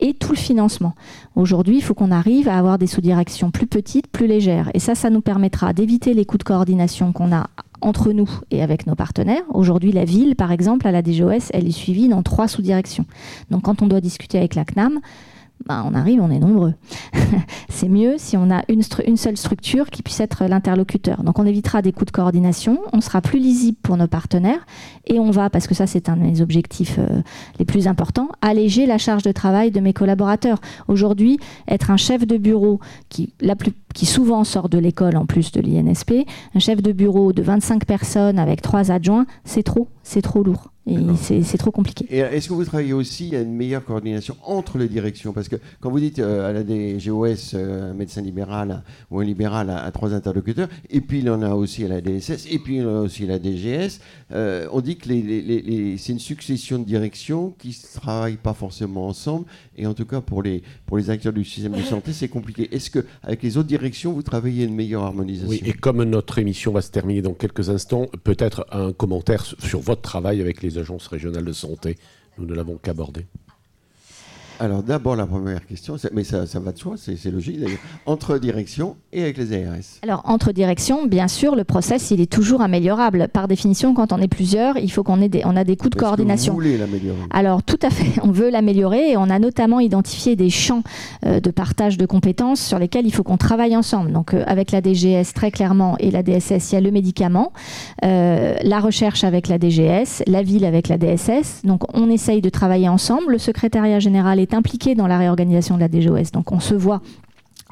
et 0.01 0.15
tout 0.15 0.33
le 0.33 0.37
financement. 0.37 0.95
Aujourd'hui, 1.37 1.77
il 1.77 1.83
faut 1.83 1.95
qu'on 1.95 2.11
arrive 2.11 2.49
à 2.49 2.59
avoir 2.59 2.77
des 2.77 2.89
sous-directions 2.89 3.51
plus 3.51 3.69
petites, 3.69 4.09
plus 4.09 4.27
légères. 4.27 4.69
Et 4.75 4.81
ça, 4.81 4.95
ça 4.95 5.11
nous 5.11 5.21
permettra 5.21 5.73
d'éviter 5.73 6.13
les 6.13 6.25
coûts 6.25 6.39
de 6.39 6.43
coordination 6.43 7.13
qu'on 7.13 7.33
a 7.33 7.47
entre 7.83 8.12
nous 8.12 8.30
et 8.51 8.62
avec 8.62 8.87
nos 8.87 8.95
partenaires. 8.95 9.43
Aujourd'hui, 9.51 9.93
la 9.93 10.05
ville, 10.05 10.37
par 10.37 10.53
exemple, 10.53 10.87
à 10.87 10.93
la 10.93 11.03
DGOS, 11.03 11.51
elle 11.53 11.66
est 11.66 11.72
suivie 11.72 12.09
dans 12.09 12.22
trois 12.22 12.49
sous-directions. 12.49 13.05
Donc 13.51 13.62
quand 13.62 13.83
on 13.83 13.87
doit 13.87 14.01
discuter 14.01 14.39
avec 14.39 14.55
la 14.55 14.64
CNAM, 14.64 15.01
bah, 15.67 15.85
on 15.87 15.95
arrive, 15.95 16.21
on 16.21 16.31
est 16.31 16.39
nombreux. 16.39 16.75
c'est 17.69 17.89
mieux 17.89 18.15
si 18.19 18.37
on 18.37 18.51
a 18.51 18.63
une, 18.69 18.83
seule 19.17 19.37
structure 19.37 19.91
qui 19.91 20.03
puisse 20.03 20.21
être 20.21 20.45
l'interlocuteur. 20.45 21.23
Donc 21.23 21.39
on 21.39 21.47
évitera 21.47 21.83
des 21.83 21.93
coûts 21.93 22.05
de 22.05 22.11
coordination, 22.11 22.79
on 22.93 23.01
sera 23.01 23.21
plus 23.21 23.39
lisible 23.39 23.79
pour 23.83 23.97
nos 23.97 24.07
partenaires 24.07 24.67
et 25.07 25.19
on 25.19 25.31
va, 25.31 25.51
parce 25.51 25.67
que 25.67 25.75
ça 25.75 25.87
c'est 25.87 26.09
un 26.09 26.17
des 26.17 26.43
objectifs 26.43 26.97
euh, 26.99 27.23
les 27.59 27.65
plus 27.65 27.89
importants, 27.89 28.29
alléger 28.41 28.87
la 28.87 28.99
charge 28.99 29.23
de 29.23 29.33
travail 29.33 29.71
de 29.71 29.81
mes 29.81 29.93
collaborateurs. 29.93 30.61
Aujourd'hui, 30.89 31.39
être 31.69 31.91
un 31.91 31.97
chef 31.97 32.27
de 32.27 32.37
bureau 32.37 32.81
qui, 33.09 33.33
qui 33.95 34.07
souvent 34.07 34.45
sort 34.45 34.69
de 34.69 34.79
l'école 34.79 35.17
en 35.17 35.27
plus 35.27 35.53
de 35.53 35.61
l'INSP, 35.61 36.27
un 36.55 36.59
chef 36.59 36.83
de 36.83 36.93
bureau 36.93 37.33
de 37.33 37.43
25 37.43 37.85
personnes 37.85 38.39
avec 38.39 38.63
trois 38.63 38.91
adjoints, 38.91 39.27
c'est 39.45 39.63
trop, 39.63 39.89
c'est 40.03 40.23
trop 40.23 40.43
lourd. 40.43 40.72
Et 40.85 40.97
c'est 41.43 41.59
trop 41.59 41.70
compliqué. 41.70 42.07
Et 42.11 42.18
est-ce 42.18 42.49
que 42.49 42.55
vous 42.55 42.64
travaillez 42.64 42.93
aussi 42.93 43.37
à 43.37 43.41
une 43.41 43.55
meilleure 43.55 43.85
coordination 43.85 44.37
entre 44.43 44.78
les 44.78 44.89
directions? 44.89 45.33
Parce 45.33 45.49
que 45.49 45.55
quand 45.80 45.91
vous 45.91 46.01
dites 46.01 46.18
euh, 46.18 46.49
à 46.49 46.53
la 46.53 46.64
DGOS, 46.64 47.55
euh, 47.55 47.93
un 47.93 47.95
médecin 47.95 48.20
libéral 48.20 48.83
ou 49.11 49.20
un 49.20 49.24
libéral 49.24 49.70
à, 49.70 49.89
trois 49.93 50.12
interlocuteurs, 50.12 50.68
et 50.91 51.01
puis 51.01 51.20
il 51.20 51.26
y 51.26 51.30
en 51.30 51.41
a 51.43 51.55
aussi 51.55 51.85
à 51.85 51.89
la 51.89 52.01
DSS, 52.01 52.47
et 52.51 52.59
puis 52.59 52.76
il 52.76 52.83
y 52.83 52.85
en 52.85 52.97
a 52.97 53.01
aussi 53.01 53.24
à 53.24 53.28
la 53.28 53.39
DGS, 53.39 54.01
euh, 54.33 54.66
on 54.72 54.80
dit 54.80 54.97
que 54.97 55.09
les, 55.09 55.97
c'est 55.99 56.12
une 56.12 56.18
succession 56.18 56.80
de 56.80 56.85
directions 56.85 57.55
qui 57.59 57.68
ne 57.68 58.01
travaillent 58.01 58.37
pas 58.37 58.55
forcément 58.55 59.07
ensemble, 59.07 59.47
et 59.76 59.87
en 59.87 59.95
tout 59.95 60.07
cas 60.07 60.20
pour 60.20 60.43
les, 60.43 60.64
pour 60.87 60.97
les 60.97 61.11
acteurs 61.11 61.33
du 61.33 61.45
système 61.45 61.72
de 61.72 61.83
santé, 61.83 62.12
c'est 62.12 62.28
compliqué. 62.28 62.68
Est-ce 62.74 62.91
qu'avec 62.91 63.43
les 63.45 63.57
autres 63.57 63.68
directions, 63.68 64.12
vous 64.12 64.22
travaillez 64.22 64.64
à 64.64 64.66
une 64.66 64.74
meilleure 64.74 65.05
harmonisation? 65.05 65.49
Oui, 65.49 65.62
et 65.64 65.74
comme 65.74 66.03
notre 66.03 66.39
émission 66.39 66.72
va 66.72 66.83
se 66.83 66.91
terminer 66.91 67.22
dans 67.22 67.35
quelques 67.35 67.70
instants, 67.70 68.07
peut-être 68.24 68.66
un 68.72 68.93
commentaire 68.93 69.45
sur 69.45 69.78
votre 69.78 70.03
travail 70.03 70.41
avec 70.41 70.61
les 70.61 70.72
agences 70.79 71.07
régionales 71.07 71.45
de 71.45 71.53
santé. 71.53 71.99
Nous 72.39 72.47
ne 72.47 72.55
l'avons 72.55 72.77
qu'abordé. 72.77 73.27
Alors 74.63 74.85
d'abord 74.85 75.17
la 75.17 75.27
première 75.27 75.67
question, 75.67 75.97
mais 76.13 76.23
ça, 76.23 76.45
va 76.61 76.71
de 76.71 76.79
soi, 76.79 76.95
c'est 76.97 77.33
logique 77.33 77.59
d'ailleurs, 77.59 77.81
entre 78.07 78.39
direction 78.39 78.95
et 79.13 79.25
avec 79.25 79.37
les 79.37 79.53
ARS. 79.67 79.99
Alors 80.03 80.23
entre 80.25 80.53
direction, 80.53 81.05
bien 81.05 81.27
sûr, 81.27 81.57
le 81.57 81.65
process 81.65 82.13
il 82.13 82.21
est 82.21 82.31
toujours 82.31 82.63
améliorable. 82.63 83.27
Par 83.27 83.49
définition, 83.49 83.93
quand 83.93 84.13
on 84.13 84.19
est 84.19 84.29
plusieurs, 84.29 84.79
il 84.79 84.89
faut 84.89 85.03
qu'on 85.03 85.21
ait 85.21 85.29
des, 85.29 85.43
on 85.45 85.57
a 85.57 85.65
des 85.65 85.77
coûts 85.77 85.89
de 85.89 85.97
coordination. 85.97 86.53
vous 86.53 86.61
voulez 86.61 86.79
l'améliorer 86.79 87.19
Alors 87.31 87.65
tout 87.65 87.79
à 87.83 87.91
fait, 87.91 88.21
on 88.23 88.31
veut 88.31 88.51
l'améliorer 88.51 89.11
et 89.11 89.17
on 89.17 89.31
a 89.31 89.41
notamment 89.41 89.81
identifié 89.81 90.37
des 90.37 90.49
champs 90.49 90.85
euh, 91.27 91.41
de 91.41 91.51
partage 91.51 91.99
de 91.99 92.07
compétences 92.07 92.61
sur 92.61 92.79
lesquels 92.79 93.05
il 93.05 93.13
faut 93.13 93.25
qu'on 93.25 93.39
travaille 93.39 93.77
ensemble. 93.77 94.13
Donc 94.13 94.33
euh, 94.33 94.45
avec 94.47 94.71
la 94.71 94.81
DGS 94.81 95.33
très 95.35 95.51
clairement 95.51 95.97
et 95.99 96.13
la 96.13 96.23
DSS, 96.23 96.71
il 96.71 96.75
y 96.75 96.79
a 96.79 96.81
le 96.81 96.93
médicament, 96.93 97.53
euh, 98.05 98.55
la 98.63 98.79
recherche 98.79 99.25
avec 99.25 99.49
la 99.49 99.59
DGS, 99.59 100.23
la 100.29 100.45
ville 100.45 100.65
avec 100.65 100.87
la 100.87 100.99
DSS. 100.99 101.63
Donc 101.65 101.83
on 101.99 102.09
essaye 102.09 102.41
de 102.41 102.49
travailler 102.49 102.89
ensemble. 102.89 103.33
Le 103.33 103.39
secrétariat 103.39 103.99
général 103.99 104.39
est 104.39 104.52
impliqué 104.55 104.95
dans 104.95 105.07
la 105.07 105.19
réorganisation 105.19 105.77
de 105.77 105.81
la 105.81 105.89
DGOS. 105.89 106.31
Donc 106.33 106.53
on 106.53 106.61
se 106.61 106.75
voit 106.75 107.01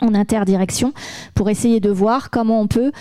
en 0.01 0.15
interdirection 0.15 0.93
pour 1.35 1.51
essayer 1.51 1.81
de 1.81 1.91
voir 1.91 2.31
comment 2.31 2.61
on 2.61 2.67
peut 2.67 2.93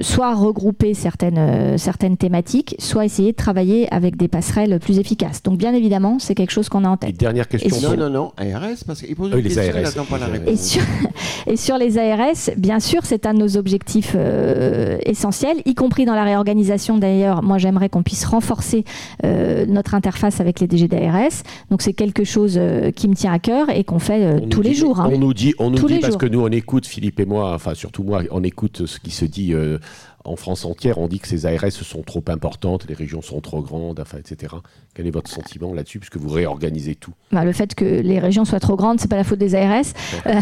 soit 0.00 0.34
regrouper 0.34 0.94
certaines, 0.94 1.38
euh, 1.38 1.78
certaines 1.78 2.16
thématiques, 2.16 2.76
soit 2.78 3.04
essayer 3.04 3.32
de 3.32 3.36
travailler 3.36 3.92
avec 3.92 4.16
des 4.16 4.28
passerelles 4.28 4.78
plus 4.80 4.98
efficaces. 4.98 5.42
Donc 5.42 5.58
bien 5.58 5.74
évidemment, 5.74 6.18
c'est 6.18 6.34
quelque 6.34 6.50
chose 6.50 6.68
qu'on 6.68 6.84
a 6.84 6.88
en 6.88 6.96
tête. 6.96 7.16
dernière 7.16 7.48
question. 7.48 7.90
non, 7.90 7.96
non, 7.96 8.10
non, 8.10 8.32
ARS, 8.36 8.84
parce 8.86 9.02
qu'il 9.02 9.16
pose 9.16 9.32
une 9.32 9.42
question, 9.42 10.04
pas 10.04 10.18
la 10.18 10.26
réponse. 10.26 10.48
Et 10.48 10.56
sur, 10.56 10.82
et 11.46 11.56
sur, 11.56 11.78
les 11.78 11.98
ARS, 11.98 12.50
bien 12.56 12.80
sûr, 12.80 13.04
c'est 13.04 13.26
un 13.26 13.34
de 13.34 13.38
nos 13.38 13.56
objectifs 13.56 14.12
euh, 14.14 14.98
essentiels, 15.04 15.58
y 15.64 15.74
compris 15.74 16.04
dans 16.04 16.14
la 16.14 16.24
réorganisation 16.24 16.98
d'ailleurs. 16.98 17.42
Moi, 17.42 17.58
j'aimerais 17.58 17.88
qu'on 17.88 18.02
puisse 18.02 18.24
renforcer 18.24 18.84
euh, 19.24 19.66
notre 19.66 19.94
interface 19.94 20.40
avec 20.40 20.60
les 20.60 20.66
DG 20.66 20.88
d'ARS. 20.88 21.42
Donc 21.70 21.82
c'est 21.82 21.92
quelque 21.92 22.24
chose 22.24 22.58
qui 22.94 23.08
me 23.08 23.14
tient 23.14 23.32
à 23.32 23.38
cœur 23.38 23.70
et 23.70 23.84
qu'on 23.84 23.98
fait 23.98 24.48
tous 24.48 24.62
les 24.62 24.74
jours. 24.74 25.00
Hein. 25.00 25.10
On 25.12 25.18
nous 25.18 25.34
dit, 25.34 25.54
on 25.58 25.70
nous 25.70 25.86
dit 25.86 25.98
parce 25.98 26.16
que 26.16 26.26
nous, 26.26 26.45
on 26.46 26.52
écoute, 26.52 26.86
Philippe 26.86 27.18
et 27.18 27.24
moi, 27.24 27.54
enfin 27.54 27.74
surtout 27.74 28.04
moi, 28.04 28.22
on 28.30 28.44
écoute 28.44 28.86
ce 28.86 29.00
qui 29.00 29.10
se 29.10 29.24
dit 29.24 29.52
euh, 29.52 29.78
en 30.24 30.36
France 30.36 30.64
entière. 30.64 30.98
On 30.98 31.08
dit 31.08 31.18
que 31.18 31.26
ces 31.26 31.44
ARS 31.44 31.72
sont 31.72 32.02
trop 32.02 32.22
importantes, 32.28 32.86
les 32.88 32.94
régions 32.94 33.20
sont 33.20 33.40
trop 33.40 33.62
grandes, 33.62 33.98
enfin, 33.98 34.18
etc. 34.18 34.54
Quel 34.94 35.08
est 35.08 35.10
votre 35.10 35.28
sentiment 35.28 35.74
là-dessus, 35.74 35.98
puisque 35.98 36.18
vous 36.18 36.28
réorganisez 36.28 36.94
tout? 36.94 37.12
Bah, 37.32 37.44
Le 37.44 37.52
fait 37.52 37.74
que 37.74 37.84
les 37.84 38.20
régions 38.20 38.44
soient 38.44 38.60
trop 38.60 38.76
grandes, 38.76 39.00
c'est 39.00 39.10
pas 39.10 39.16
la 39.16 39.24
faute 39.24 39.40
des 39.40 39.56
ARS. 39.56 39.86
Euh, 40.26 40.40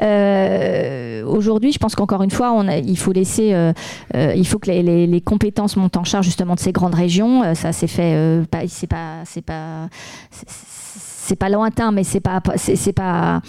euh, 0.02 1.24
aujourd'hui, 1.24 1.72
je 1.72 1.78
pense 1.78 1.94
qu'encore 1.94 2.22
une 2.22 2.30
fois, 2.30 2.52
on 2.52 2.68
il 2.68 2.98
faut 2.98 3.12
laisser, 3.12 3.54
il 4.14 4.46
faut 4.46 4.58
que 4.58 4.70
les, 4.70 5.06
les, 5.06 5.20
compétences 5.22 5.76
montent 5.76 5.96
en 5.96 6.04
charge 6.04 6.26
justement 6.26 6.54
de 6.54 6.60
ces 6.60 6.72
grandes 6.72 6.94
régions. 6.94 7.54
ça 7.54 7.72
s'est 7.72 7.86
fait, 7.86 8.42
c'est 8.68 8.86
pas, 8.86 9.22
c'est 9.24 9.42
pas, 9.42 9.88
c'est 10.30 11.36
pas 11.36 11.48
lointain, 11.48 11.90
mais 11.90 12.04
c'est 12.04 12.20
pas, 12.20 12.42
c'est 12.56 12.92
pas 12.92 13.40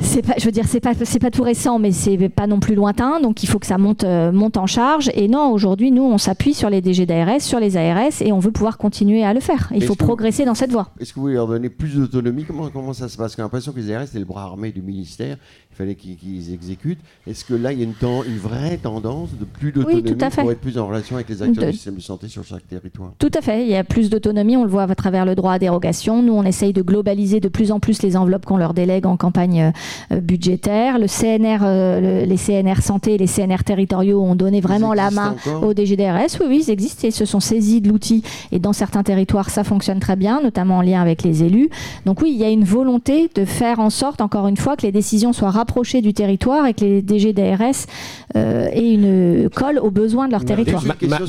c'est 0.00 0.22
pas, 0.22 0.34
je 0.38 0.44
veux 0.44 0.52
dire, 0.52 0.66
c'est 0.66 0.80
pas, 0.80 0.92
c'est 1.02 1.18
pas 1.18 1.30
tout 1.30 1.42
récent, 1.42 1.78
mais 1.78 1.92
c'est 1.92 2.28
pas 2.28 2.46
non 2.46 2.60
plus 2.60 2.74
lointain. 2.74 3.20
Donc 3.20 3.42
il 3.42 3.46
faut 3.48 3.58
que 3.58 3.66
ça 3.66 3.78
monte, 3.78 4.04
euh, 4.04 4.32
monte 4.32 4.56
en 4.56 4.66
charge. 4.66 5.10
Et 5.14 5.28
non, 5.28 5.50
aujourd'hui, 5.50 5.90
nous, 5.90 6.02
on 6.02 6.18
s'appuie 6.18 6.54
sur 6.54 6.70
les 6.70 6.80
DG 6.80 7.06
d'ARS, 7.06 7.40
sur 7.40 7.60
les 7.60 7.76
ARS, 7.76 8.22
et 8.22 8.32
on 8.32 8.38
veut 8.38 8.52
pouvoir 8.52 8.78
continuer 8.78 9.24
à 9.24 9.34
le 9.34 9.40
faire. 9.40 9.70
Il 9.74 9.84
faut 9.84 9.94
progresser 9.94 10.44
dans 10.44 10.54
cette 10.54 10.70
voie. 10.70 10.90
Est-ce 11.00 11.12
que 11.12 11.16
vous 11.16 11.22
voulez 11.22 11.34
leur 11.34 11.48
donner 11.48 11.68
plus 11.68 11.96
d'autonomie? 11.96 12.44
Comment, 12.44 12.68
comment 12.70 12.92
ça 12.92 13.08
se 13.08 13.16
passe? 13.16 13.34
J'ai 13.36 13.42
l'impression 13.42 13.72
que 13.72 13.80
les 13.80 13.92
ARS, 13.92 14.06
c'est 14.06 14.18
le 14.18 14.24
bras 14.24 14.44
armé 14.44 14.72
du 14.72 14.82
ministère 14.82 15.36
fallait 15.78 15.94
qu'ils 15.94 16.52
exécutent. 16.52 16.98
Est-ce 17.26 17.44
que 17.44 17.54
là, 17.54 17.72
il 17.72 17.78
y 17.78 17.82
a 17.82 17.84
une, 17.84 17.94
une 18.26 18.38
vraie 18.38 18.76
tendance 18.78 19.30
de 19.38 19.44
plus 19.44 19.70
d'autonomie 19.70 20.12
pour 20.12 20.50
être 20.50 20.60
plus 20.60 20.76
en 20.76 20.88
relation 20.88 21.14
avec 21.14 21.28
les 21.28 21.40
acteurs 21.40 21.66
du 21.66 21.72
système 21.72 21.94
de 21.94 22.00
santé 22.00 22.26
sur 22.26 22.44
chaque 22.44 22.66
territoire? 22.66 23.12
Tout 23.18 23.30
à 23.32 23.40
fait. 23.40 23.62
Il 23.62 23.68
y 23.68 23.76
a 23.76 23.84
plus 23.84 24.10
d'autonomie. 24.10 24.56
On 24.56 24.64
le 24.64 24.70
voit 24.70 24.82
à 24.82 24.94
travers 24.96 25.24
le 25.24 25.36
droit 25.36 25.52
à 25.52 25.58
dérogation. 25.60 26.20
Nous, 26.20 26.32
on 26.32 26.42
essaye 26.42 26.72
de 26.72 26.82
globaliser 26.82 27.38
de 27.38 27.48
plus 27.48 27.70
en 27.70 27.78
plus 27.78 28.02
les 28.02 28.16
enveloppes 28.16 28.44
qu'on 28.44 28.56
leur 28.56 28.74
délègue 28.74 29.06
en 29.06 29.16
campagne 29.16 29.72
euh, 30.10 30.20
budgétaire. 30.20 30.98
Le 30.98 31.06
CNR, 31.06 31.60
euh, 31.62 32.24
les 32.26 32.36
CNR 32.36 32.82
santé 32.82 33.14
et 33.14 33.18
les 33.18 33.28
CNR 33.28 33.62
territoriaux 33.64 34.20
ont 34.20 34.34
donné 34.34 34.60
vraiment 34.60 34.94
la 34.94 35.12
main 35.12 35.36
au 35.62 35.74
DGDRS. 35.74 36.38
Oui, 36.40 36.46
oui, 36.48 36.64
ils 36.66 36.70
existent 36.70 37.06
et 37.06 37.12
se 37.12 37.24
sont 37.24 37.40
saisis 37.40 37.80
de 37.80 37.88
l'outil. 37.88 38.24
Et 38.50 38.58
dans 38.58 38.72
certains 38.72 39.04
territoires, 39.04 39.48
ça 39.48 39.62
fonctionne 39.62 40.00
très 40.00 40.16
bien, 40.16 40.42
notamment 40.42 40.78
en 40.78 40.82
lien 40.82 41.00
avec 41.00 41.22
les 41.22 41.44
élus. 41.44 41.70
Donc 42.04 42.20
oui, 42.20 42.32
il 42.34 42.40
y 42.40 42.44
a 42.44 42.50
une 42.50 42.64
volonté 42.64 43.30
de 43.32 43.44
faire 43.44 43.78
en 43.78 43.90
sorte, 43.90 44.20
encore 44.20 44.48
une 44.48 44.56
fois, 44.56 44.76
que 44.76 44.82
les 44.82 44.92
décisions 44.92 45.32
soient 45.32 45.50
rapprochées 45.50 45.67
rapprocher 45.68 46.00
du 46.00 46.14
territoire 46.14 46.66
et 46.66 46.74
que 46.74 46.84
les 46.84 47.02
DG 47.02 47.32
d'ARS 47.32 47.86
euh, 48.36 48.68
aient 48.72 48.94
une 48.94 49.50
colle 49.50 49.78
aux 49.78 49.90
besoins 49.90 50.26
de 50.26 50.32
leur 50.32 50.44
territoire. 50.44 50.82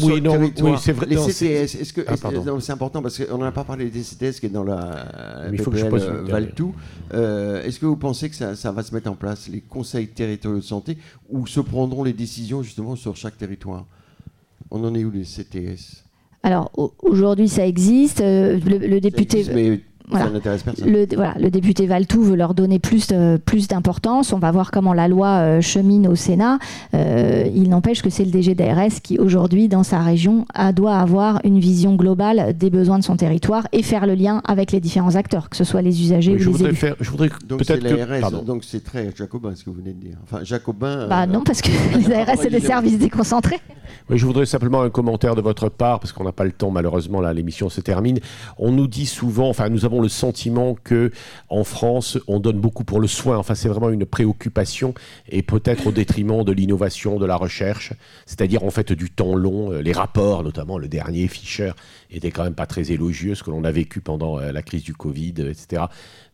oui, 0.04 0.22
non, 0.22 0.40
oui, 0.40 0.72
c'est 0.80 0.94
vrai. 0.94 1.08
Les 1.08 1.18
CTS, 1.18 1.76
est-ce 1.76 1.94
que 1.94 2.02
ah, 2.08 2.16
c'est 2.62 2.72
important 2.72 3.02
parce 3.02 3.24
qu'on 3.24 3.38
n'a 3.38 3.52
pas 3.52 3.66
parlé 3.66 3.90
des 3.90 4.02
CTS 4.02 4.40
qui 4.40 4.46
est 4.46 4.50
dans 4.50 4.64
la 4.64 5.06
PPL 5.52 5.94
euh, 5.94 6.24
Valtou. 6.24 6.74
Euh, 7.14 7.64
est-ce 7.64 7.80
que 7.80 7.86
vous 7.86 7.98
pensez 7.98 8.30
que 8.30 8.36
ça, 8.36 8.56
ça, 8.56 8.72
va 8.72 8.82
se 8.82 8.94
mettre 8.94 9.12
en 9.12 9.16
place 9.16 9.50
les 9.50 9.62
conseils 9.62 10.08
territoriaux 10.08 10.60
de 10.60 10.64
santé 10.64 10.98
où 11.30 11.46
se 11.46 11.60
prendront 11.60 12.04
les 12.04 12.14
décisions 12.14 12.64
justement 12.64 12.96
sur 12.96 13.16
chaque 13.18 13.38
territoire? 13.38 13.86
On 14.72 14.84
en 14.86 14.96
est 14.96 15.04
où 15.04 15.12
les 15.12 15.24
CTS 15.24 16.04
alors 16.42 16.72
aujourd'hui 17.00 17.50
ça 17.50 17.68
existe. 17.68 18.22
le, 18.22 19.00
député. 19.00 19.84
Voilà. 20.10 20.30
Le, 20.86 21.05
voilà, 21.16 21.36
le 21.39 21.49
député 21.51 21.86
Valtou 21.86 22.24
veut 22.24 22.36
leur 22.36 22.53
donner 22.53 22.80
plus, 22.80 23.10
plus 23.45 23.68
d'importance. 23.68 24.34
On 24.34 24.39
va 24.39 24.51
voir 24.51 24.72
comment 24.72 24.93
la 24.93 25.07
loi 25.07 25.28
euh, 25.28 25.62
chemine 25.62 26.07
au 26.07 26.16
Sénat. 26.16 26.57
Euh, 26.93 27.47
il 27.53 27.70
n'empêche 27.70 28.01
que 28.01 28.10
c'est 28.10 28.26
le 28.26 28.32
DG 28.32 28.55
d'ARS 28.55 29.01
qui, 29.03 29.20
aujourd'hui, 29.20 29.68
dans 29.68 29.84
sa 29.84 29.99
région, 29.99 30.45
a, 30.53 30.74
doit 30.74 30.95
avoir 30.95 31.39
une 31.43 31.60
vision 31.60 31.95
globale 31.95 32.55
des 32.57 32.70
besoins 32.70 32.97
de 32.97 33.03
son 33.03 33.18
territoire 33.18 33.68
et 33.72 33.84
faire 33.84 34.07
le 34.07 34.16
lien 34.16 34.41
avec 34.45 34.72
les 34.72 34.80
différents 34.80 35.16
acteurs, 35.16 35.49
que 35.49 35.55
ce 35.55 35.64
soit 35.64 35.82
les 35.82 36.01
usagers 36.01 36.34
ou 36.34 36.53
les 36.53 36.64
élus. 36.64 36.76
Faire, 36.76 36.95
je 36.99 37.10
voudrais 37.12 37.30
donc 37.47 37.62
c'est 37.64 37.80
l'ARS, 37.82 38.43
donc 38.43 38.64
c'est 38.64 38.84
très 38.84 39.14
jacobin 39.16 39.53
ce 39.55 39.64
que 39.64 39.70
vous 39.70 39.78
venez 39.78 39.93
de 39.93 39.99
dire. 39.99 40.18
Enfin, 40.24 40.43
jacobin. 40.43 41.07
Bah 41.07 41.28
non, 41.28 41.41
parce 41.43 41.62
que 41.62 41.70
les 41.97 42.14
ARS, 42.14 42.38
c'est 42.39 42.49
des 42.49 42.60
services 42.60 42.97
déconcentrés. 42.97 43.60
Oui, 44.10 44.18
je 44.18 44.26
voudrais 44.26 44.45
simplement 44.45 44.82
un 44.82 44.89
commentaire 44.89 45.36
de 45.36 45.41
votre 45.41 45.70
part, 45.70 45.99
parce 45.99 46.14
qu'on 46.14 46.24
n'a 46.24 46.32
pas 46.32 46.43
le 46.45 46.51
temps, 46.51 46.72
malheureusement, 46.72 47.22
là, 47.22 47.34
l'émission 47.34 47.70
se 47.70 47.82
termine. 47.82 48.20
On 48.57 48.72
nous 48.72 48.88
dit 48.88 49.05
souvent, 49.05 49.49
enfin, 49.49 49.70
nous 49.70 49.86
avons 49.86 49.99
le 50.00 50.10
sentiment 50.10 50.76
que 50.76 51.12
en 51.50 51.64
France, 51.64 52.18
on 52.28 52.39
donne 52.39 52.60
beaucoup 52.60 52.84
pour 52.84 53.00
le 53.00 53.08
soin. 53.08 53.38
Enfin, 53.38 53.56
c'est 53.56 53.70
vraiment 53.70 53.89
une 53.89 54.06
préoccupation, 54.06 54.93
et 55.30 55.41
peut-être 55.41 55.88
au 55.88 55.91
détriment 55.91 56.43
de 56.43 56.52
l'innovation, 56.52 57.18
de 57.20 57.26
la 57.26 57.36
recherche, 57.36 57.93
c'est-à-dire 58.26 58.64
en 58.64 58.72
fait 58.72 58.91
du 58.93 59.10
temps 59.10 59.36
long. 59.36 59.72
Euh, 59.72 59.82
les 59.82 59.93
rapports, 59.93 60.43
notamment 60.43 60.78
le 60.78 60.88
dernier, 60.88 61.28
Fischer, 61.28 61.72
était 62.12 62.32
quand 62.32 62.43
même 62.43 62.56
pas 62.56 62.66
très 62.66 62.91
élogieux, 62.91 63.36
ce 63.36 63.43
que 63.43 63.52
l'on 63.52 63.64
a 63.64 63.72
vécu 63.72 64.02
pendant 64.02 64.39
euh, 64.39 64.52
la 64.52 64.62
crise 64.62 64.84
du 64.84 64.93
Covid, 64.93 65.34
etc. 65.39 65.84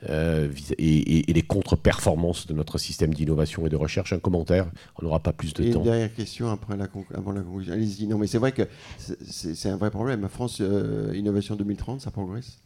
Euh, 0.09 0.49
et, 0.78 1.34
les 1.36 1.41
contre-performances 1.41 2.47
de 2.47 2.53
notre 2.53 2.78
système 2.78 3.13
d'innovation 3.13 3.66
et 3.66 3.70
de 3.70 3.76
recherche. 3.76 4.13
Un 4.13 4.20
commentaire, 4.20 4.68
on 4.99 5.05
n'aura 5.05 5.20
pas 5.20 5.34
plus 5.34 5.53
de 5.53 5.72
temps. 5.72 5.80
Une 5.80 5.86
dernière 5.86 6.13
question 6.13 6.49
après 6.49 6.78
la 6.78 6.88
avant 7.13 7.32
la 7.34 7.41
conclusion. 7.41 7.74
Allez-y. 7.74 8.07
Non, 8.07 8.18
mais 8.18 8.28
c'est 8.28 8.38
vrai 8.38 8.53
que 8.53 8.63
c'est 8.97 9.70
un 9.70 9.78
vrai 9.78 9.91
problème. 9.91 10.28
France 10.30 10.61
Innovation 11.13 11.55
2030, 11.55 12.01
ça 12.01 12.11
progresse? 12.11 12.59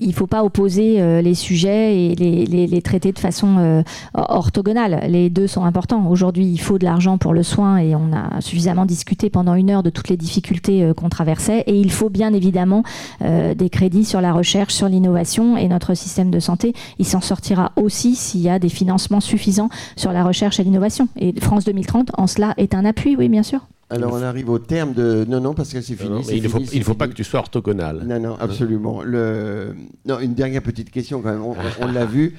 Il 0.00 0.08
ne 0.08 0.12
faut 0.12 0.26
pas 0.26 0.42
opposer 0.42 1.00
euh, 1.00 1.20
les 1.20 1.34
sujets 1.34 2.06
et 2.06 2.14
les, 2.16 2.82
traiter 2.82 3.12
de 3.12 3.18
façon 3.18 3.58
euh, 3.58 3.82
orthogonale. 4.14 5.04
Les 5.08 5.28
deux 5.28 5.46
sont 5.46 5.64
importants. 5.64 6.06
Aujourd'hui, 6.08 6.46
il 6.46 6.58
faut 6.58 6.78
de 6.78 6.84
l'argent 6.84 7.18
pour 7.18 7.34
le 7.34 7.42
soin 7.42 7.76
et 7.76 7.94
on 7.94 8.10
a 8.12 8.40
suffisamment 8.40 8.86
discuté 8.86 9.28
pendant 9.28 9.54
une 9.54 9.70
heure 9.70 9.82
de 9.82 9.90
toutes 9.90 10.08
les 10.08 10.16
difficultés 10.16 10.82
euh, 10.82 10.94
qu'on 10.94 11.10
traversait. 11.10 11.60
Et 11.66 11.78
il 11.78 11.92
faut 11.92 12.08
bien 12.08 12.32
évidemment 12.32 12.82
des 13.20 13.68
crédits 13.70 14.04
sur 14.04 14.20
la 14.20 14.32
recherche, 14.32 14.72
sur 14.72 14.88
l'innovation 14.88 15.56
et 15.56 15.68
notre 15.68 15.94
système 15.94 16.30
de 16.30 16.40
santé, 16.40 16.72
il 16.98 17.06
s'en 17.06 17.20
sortira 17.20 17.72
aussi 17.76 18.14
s'il 18.14 18.40
y 18.40 18.48
a 18.48 18.58
des 18.58 18.68
financements 18.68 19.20
suffisants 19.20 19.68
sur 19.96 20.12
la 20.12 20.24
recherche 20.24 20.58
et 20.60 20.64
l'innovation. 20.64 21.08
Et 21.16 21.34
France 21.38 21.64
2030, 21.64 22.12
en 22.16 22.26
cela, 22.26 22.54
est 22.56 22.74
un 22.74 22.84
appui, 22.84 23.16
oui, 23.16 23.28
bien 23.28 23.42
sûr. 23.42 23.60
Alors 23.90 24.12
on 24.12 24.22
arrive 24.22 24.48
au 24.48 24.58
terme 24.58 24.94
de... 24.94 25.24
Non, 25.28 25.40
non, 25.40 25.54
parce 25.54 25.72
que 25.72 25.80
c'est 25.80 25.96
fini. 25.96 26.22
il 26.30 26.42
ne 26.42 26.48
faut, 26.48 26.60
il 26.60 26.84
faut 26.84 26.94
pas 26.94 27.08
que 27.08 27.12
tu 27.12 27.24
sois 27.24 27.40
orthogonal. 27.40 28.04
Non, 28.06 28.20
non, 28.20 28.36
absolument. 28.36 29.02
Le... 29.02 29.74
Non, 30.06 30.20
une 30.20 30.34
dernière 30.34 30.62
petite 30.62 30.90
question 30.90 31.20
quand 31.20 31.32
même. 31.32 31.42
On, 31.42 31.86
l'a 31.86 32.06
vu, 32.06 32.36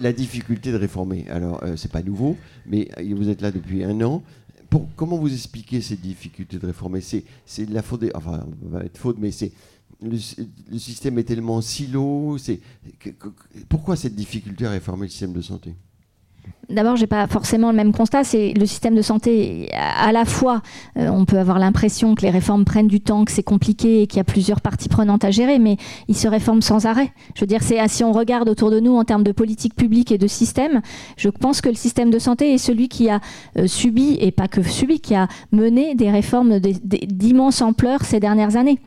la 0.00 0.12
difficulté 0.12 0.72
de 0.72 0.76
réformer. 0.76 1.24
Alors, 1.30 1.62
euh, 1.64 1.76
c'est 1.76 1.90
pas 1.90 2.02
nouveau, 2.02 2.36
mais 2.66 2.88
vous 3.12 3.28
êtes 3.28 3.40
là 3.40 3.50
depuis 3.50 3.82
un 3.82 4.00
an. 4.02 4.22
Pour, 4.68 4.88
comment 4.94 5.16
vous 5.16 5.32
expliquez 5.32 5.80
ces 5.80 5.96
difficultés 5.96 6.58
de 6.58 6.66
réformer? 6.66 7.00
C'est 7.00 7.66
de 7.66 7.74
la 7.74 7.82
faute, 7.82 8.04
enfin, 8.14 8.46
va 8.62 8.84
être 8.84 8.98
faute, 8.98 9.16
mais 9.18 9.30
c'est 9.30 9.52
le, 10.02 10.16
le, 10.70 10.78
système 10.78 11.18
est 11.18 11.24
tellement 11.24 11.60
silo. 11.60 12.36
C'est 12.38 12.60
pourquoi 13.68 13.96
cette 13.96 14.14
difficulté 14.14 14.66
à 14.66 14.70
réformer 14.70 15.06
le 15.06 15.10
système 15.10 15.32
de 15.32 15.42
santé? 15.42 15.74
D'abord, 16.70 16.94
j'ai 16.94 17.08
pas 17.08 17.26
forcément 17.26 17.70
le 17.70 17.76
même 17.76 17.92
constat. 17.92 18.22
C'est 18.22 18.54
le 18.54 18.64
système 18.64 18.94
de 18.94 19.02
santé. 19.02 19.68
À 19.74 20.12
la 20.12 20.24
fois, 20.24 20.62
euh, 20.96 21.08
on 21.08 21.24
peut 21.24 21.38
avoir 21.38 21.58
l'impression 21.58 22.14
que 22.14 22.22
les 22.22 22.30
réformes 22.30 22.64
prennent 22.64 22.86
du 22.86 23.00
temps, 23.00 23.24
que 23.24 23.32
c'est 23.32 23.42
compliqué 23.42 24.02
et 24.02 24.06
qu'il 24.06 24.18
y 24.18 24.20
a 24.20 24.24
plusieurs 24.24 24.60
parties 24.60 24.88
prenantes 24.88 25.24
à 25.24 25.32
gérer, 25.32 25.58
mais 25.58 25.76
ils 26.06 26.16
se 26.16 26.28
réforment 26.28 26.62
sans 26.62 26.86
arrêt. 26.86 27.12
Je 27.34 27.40
veux 27.40 27.46
dire, 27.46 27.62
c'est 27.62 27.80
si 27.88 28.04
on 28.04 28.12
regarde 28.12 28.48
autour 28.48 28.70
de 28.70 28.78
nous 28.78 28.94
en 28.94 29.04
termes 29.04 29.24
de 29.24 29.32
politique 29.32 29.74
publique 29.74 30.12
et 30.12 30.18
de 30.18 30.28
système, 30.28 30.80
je 31.16 31.28
pense 31.28 31.60
que 31.60 31.68
le 31.68 31.74
système 31.74 32.10
de 32.10 32.20
santé 32.20 32.54
est 32.54 32.58
celui 32.58 32.88
qui 32.88 33.10
a 33.10 33.20
euh, 33.58 33.66
subi 33.66 34.16
et 34.20 34.30
pas 34.30 34.46
que 34.46 34.62
subi, 34.62 35.00
qui 35.00 35.16
a 35.16 35.26
mené 35.50 35.96
des 35.96 36.10
réformes 36.10 36.60
d'immense 36.60 37.62
ampleur 37.62 38.02
ces 38.04 38.20
dernières 38.20 38.56
années 38.56 38.78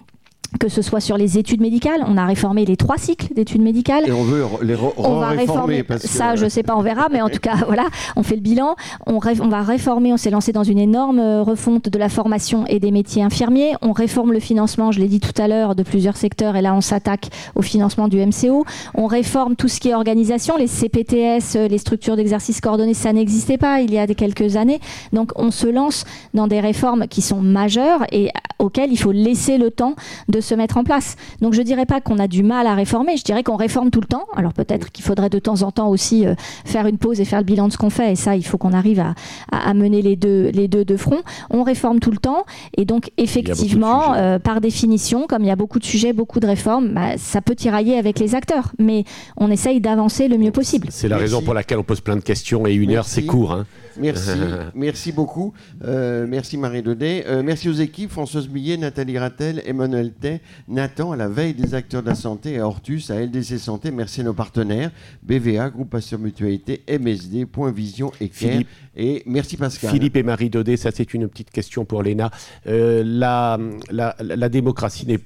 que 0.60 0.70
ce 0.70 0.82
soit 0.82 1.00
sur 1.00 1.18
les 1.18 1.38
études 1.38 1.62
médicales, 1.62 2.04
on 2.08 2.18
a 2.18 2.26
réformé 2.26 2.66
les 2.66 2.78
trois 2.78 2.98
cycles 2.98 3.34
d'études 3.34 3.62
médicales. 3.62 4.08
Et 4.08 4.12
on 4.12 4.24
veut 4.24 4.44
les 4.62 4.76
on 4.98 5.20
va 5.20 5.30
réformer. 5.30 5.84
Ça, 5.98 6.36
je 6.36 6.48
sais 6.48 6.64
pas, 6.64 6.76
on 6.76 6.82
verra, 6.82 7.08
mais 7.12 7.22
en 7.22 7.30
tout 7.30 7.40
cas, 7.40 7.56
voilà, 7.66 7.86
on 8.16 8.24
fait 8.24 8.36
le 8.36 8.42
bilan. 8.42 8.76
On, 9.06 9.20
on 9.42 9.48
va 9.48 9.62
réformer. 9.62 10.14
On 10.14 10.18
s'est 10.18 10.30
lancé 10.30 10.52
dans 10.52 10.64
une 10.64 10.80
énorme 10.80 11.20
euh, 11.20 11.44
refonte 11.44 11.90
de 11.90 11.98
la 11.98 12.10
formation 12.10 12.66
et 12.68 12.80
des 12.80 12.92
métiers 12.92 13.24
infirmiers. 13.24 13.74
On 13.82 13.92
réforme 13.92 14.34
le 14.34 14.40
financement, 14.40 14.92
je 14.92 15.00
l'ai 15.00 15.08
dit 15.08 15.20
tout 15.20 15.40
à 15.42 15.48
l'heure, 15.48 15.76
de 15.76 15.84
plusieurs 15.84 16.18
secteurs. 16.18 16.56
Et 16.56 16.62
là, 16.62 16.74
on 16.74 16.82
s'attaque 16.82 17.30
au 17.56 17.62
financement 17.62 18.08
du 18.08 18.18
MCO. 18.18 18.66
On 18.96 19.08
réforme 19.08 19.56
tout 19.56 19.68
ce 19.68 19.80
qui 19.80 19.90
est 19.90 19.96
organisation, 19.96 20.58
les 20.58 20.68
CPTS, 20.68 21.56
euh, 21.56 21.68
les 21.68 21.78
structures 21.78 22.16
d'exercice 22.16 22.62
coordonné, 22.62 22.94
ça 22.94 23.14
n'existait 23.14 23.58
pas 23.58 23.82
il 23.82 23.94
y 23.94 23.98
a 23.98 24.08
quelques 24.08 24.56
années. 24.56 24.80
Donc, 25.12 25.32
on 25.36 25.52
se 25.52 25.68
lance 25.68 26.06
dans 26.34 26.48
des 26.48 26.60
réformes 26.60 27.08
qui 27.08 27.22
sont 27.22 27.42
majeures 27.42 28.04
et 28.12 28.30
auxquelles 28.60 28.92
il 28.92 28.98
faut 28.98 29.12
laisser 29.12 29.58
le 29.58 29.72
temps 29.72 29.96
de 30.30 30.42
se 30.44 30.56
mettre 30.56 30.78
en 30.78 30.84
place. 30.84 31.16
Donc 31.42 31.54
je 31.54 31.60
ne 31.60 31.66
dirais 31.66 31.86
pas 31.86 32.02
qu'on 32.02 32.20
a 32.20 32.28
du 32.28 32.44
mal 32.44 32.68
à 32.68 32.76
réformer, 32.76 33.18
je 33.18 33.24
dirais 33.24 33.44
qu'on 33.44 33.56
réforme 33.56 33.90
tout 33.90 34.02
le 34.02 34.08
temps. 34.08 34.26
Alors 34.36 34.54
peut-être 34.54 34.92
qu'il 34.92 35.04
faudrait 35.04 35.30
de 35.30 35.40
temps 35.40 35.62
en 35.62 35.72
temps 35.72 35.90
aussi 35.90 36.26
euh, 36.26 36.36
faire 36.66 36.88
une 36.88 36.98
pause 36.98 37.20
et 37.20 37.26
faire 37.26 37.40
le 37.40 37.46
bilan 37.46 37.68
de 37.68 37.74
ce 37.74 37.78
qu'on 37.78 37.90
fait. 37.90 38.12
Et 38.12 38.16
ça, 38.16 38.36
il 38.36 38.46
faut 38.46 38.58
qu'on 38.58 38.74
arrive 38.74 39.04
à, 39.52 39.74
mener 39.74 40.02
les 40.02 40.16
deux, 40.16 40.50
les 40.54 40.68
deux 40.68 40.86
de 40.86 40.98
front. 40.98 41.22
On 41.50 41.64
réforme 41.64 42.00
tout 42.00 42.12
le 42.12 42.18
temps. 42.18 42.46
Et 42.78 42.86
donc 42.86 43.12
effectivement, 43.18 44.14
euh, 44.14 44.40
par 44.40 44.62
définition, 44.62 45.26
comme 45.28 45.44
il 45.44 45.48
y 45.48 45.52
a 45.52 45.56
beaucoup 45.56 45.80
de 45.80 45.86
sujets, 45.86 46.14
beaucoup 46.14 46.40
de 46.40 46.48
réformes, 46.48 46.90
bah, 46.90 47.18
ça 47.18 47.42
peut 47.42 47.56
tirailler 47.56 47.98
avec 47.98 48.20
les 48.20 48.36
acteurs. 48.36 48.72
Mais 48.80 49.04
on 49.38 49.50
essaye 49.50 49.82
d'avancer 49.82 50.28
le 50.28 50.38
mieux 50.38 50.52
possible. 50.52 50.88
C'est 50.92 51.08
la 51.08 51.18
raison 51.18 51.42
pour 51.42 51.54
laquelle 51.54 51.80
on 51.80 51.84
pose 51.84 52.02
plein 52.02 52.16
de 52.16 52.22
questions 52.22 52.68
et 52.68 52.74
une 52.74 52.92
heure, 52.92 53.06
c'est 53.06 53.26
court. 53.26 53.54
Hein. 53.54 53.66
Merci, 53.98 54.32
merci 54.76 55.12
beaucoup. 55.12 55.54
Euh, 55.84 56.26
merci 56.28 56.58
Marie 56.58 56.82
Daudet. 56.82 57.26
Euh, 57.28 57.44
merci 57.44 57.70
aux 57.70 57.74
équipes 57.74 58.12
Françoise 58.12 58.48
Millet, 58.48 58.78
Nathalie 58.78 59.18
Rattel, 59.18 59.62
Emmanuel 59.66 60.12
Tay, 60.14 60.42
Nathan 60.68 61.12
à 61.12 61.16
la 61.16 61.28
veille 61.28 61.54
des 61.54 61.74
acteurs 61.76 62.02
de 62.02 62.08
la 62.08 62.16
santé 62.16 62.54
et 62.54 62.62
Hortus 62.62 63.10
à 63.10 63.20
LDC 63.20 63.58
Santé. 63.60 63.92
Merci 63.92 64.22
à 64.22 64.24
nos 64.24 64.34
partenaires 64.34 64.92
BVA, 65.24 65.70
Groupe 65.70 65.94
Assure 65.96 66.20
Mutualité, 66.20 66.84
MSD, 66.88 67.46
Point 67.46 67.72
Vision 67.72 68.12
et 68.20 68.28
Philippe. 68.28 68.68
Et 68.96 69.24
merci 69.26 69.58
Pascal. 69.58 69.92
Philippe 69.92 70.16
et 70.16 70.24
Marie 70.24 70.50
Daudet, 70.50 70.78
ça 70.78 70.92
c'est 70.94 71.14
une 71.14 71.28
petite 71.28 71.52
question 71.52 71.86
pour 71.86 72.04
Léna. 72.04 72.32
Euh, 72.68 73.04
la, 73.06 73.60
la, 73.92 74.50
démocratie 74.50 75.08
n'est. 75.08 75.20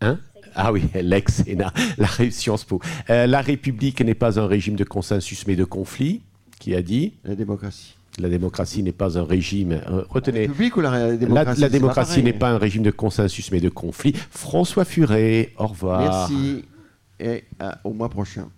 Hein? 0.00 0.18
Ah 0.54 0.72
oui, 0.72 0.82
l'ex-Sénat, 0.94 1.72
la 1.98 2.08
Sciences 2.30 2.64
Po. 2.64 2.80
la 3.08 3.40
République 3.40 4.00
n'est 4.02 4.14
pas 4.14 4.38
un 4.38 4.46
régime 4.46 4.76
de 4.76 4.84
consensus 4.84 5.46
mais 5.46 5.56
de 5.56 5.64
conflit 5.64 6.22
qui 6.62 6.76
a 6.76 6.82
dit 6.82 7.14
La 7.24 7.34
démocratie. 7.34 7.96
La 8.20 8.28
démocratie 8.28 8.84
n'est 8.84 8.92
pas 8.92 9.18
un 9.18 9.24
régime. 9.24 9.80
Retenez. 10.08 10.46
La 10.46 10.52
ou 10.76 10.80
la 10.80 11.16
démocratie 11.16 11.60
La, 11.60 11.68
démocratie 11.68 12.22
n'est 12.22 12.32
pas 12.32 12.50
un 12.50 12.58
régime 12.58 12.84
de 12.84 12.92
consensus 12.92 13.50
mais 13.50 13.58
de 13.58 13.68
conflit. 13.68 14.12
François 14.30 14.84
Furet, 14.84 15.54
au 15.58 15.66
revoir. 15.66 16.00
Merci 16.00 16.64
et 17.18 17.44
au 17.82 17.92
mois 17.92 18.08
prochain. 18.08 18.48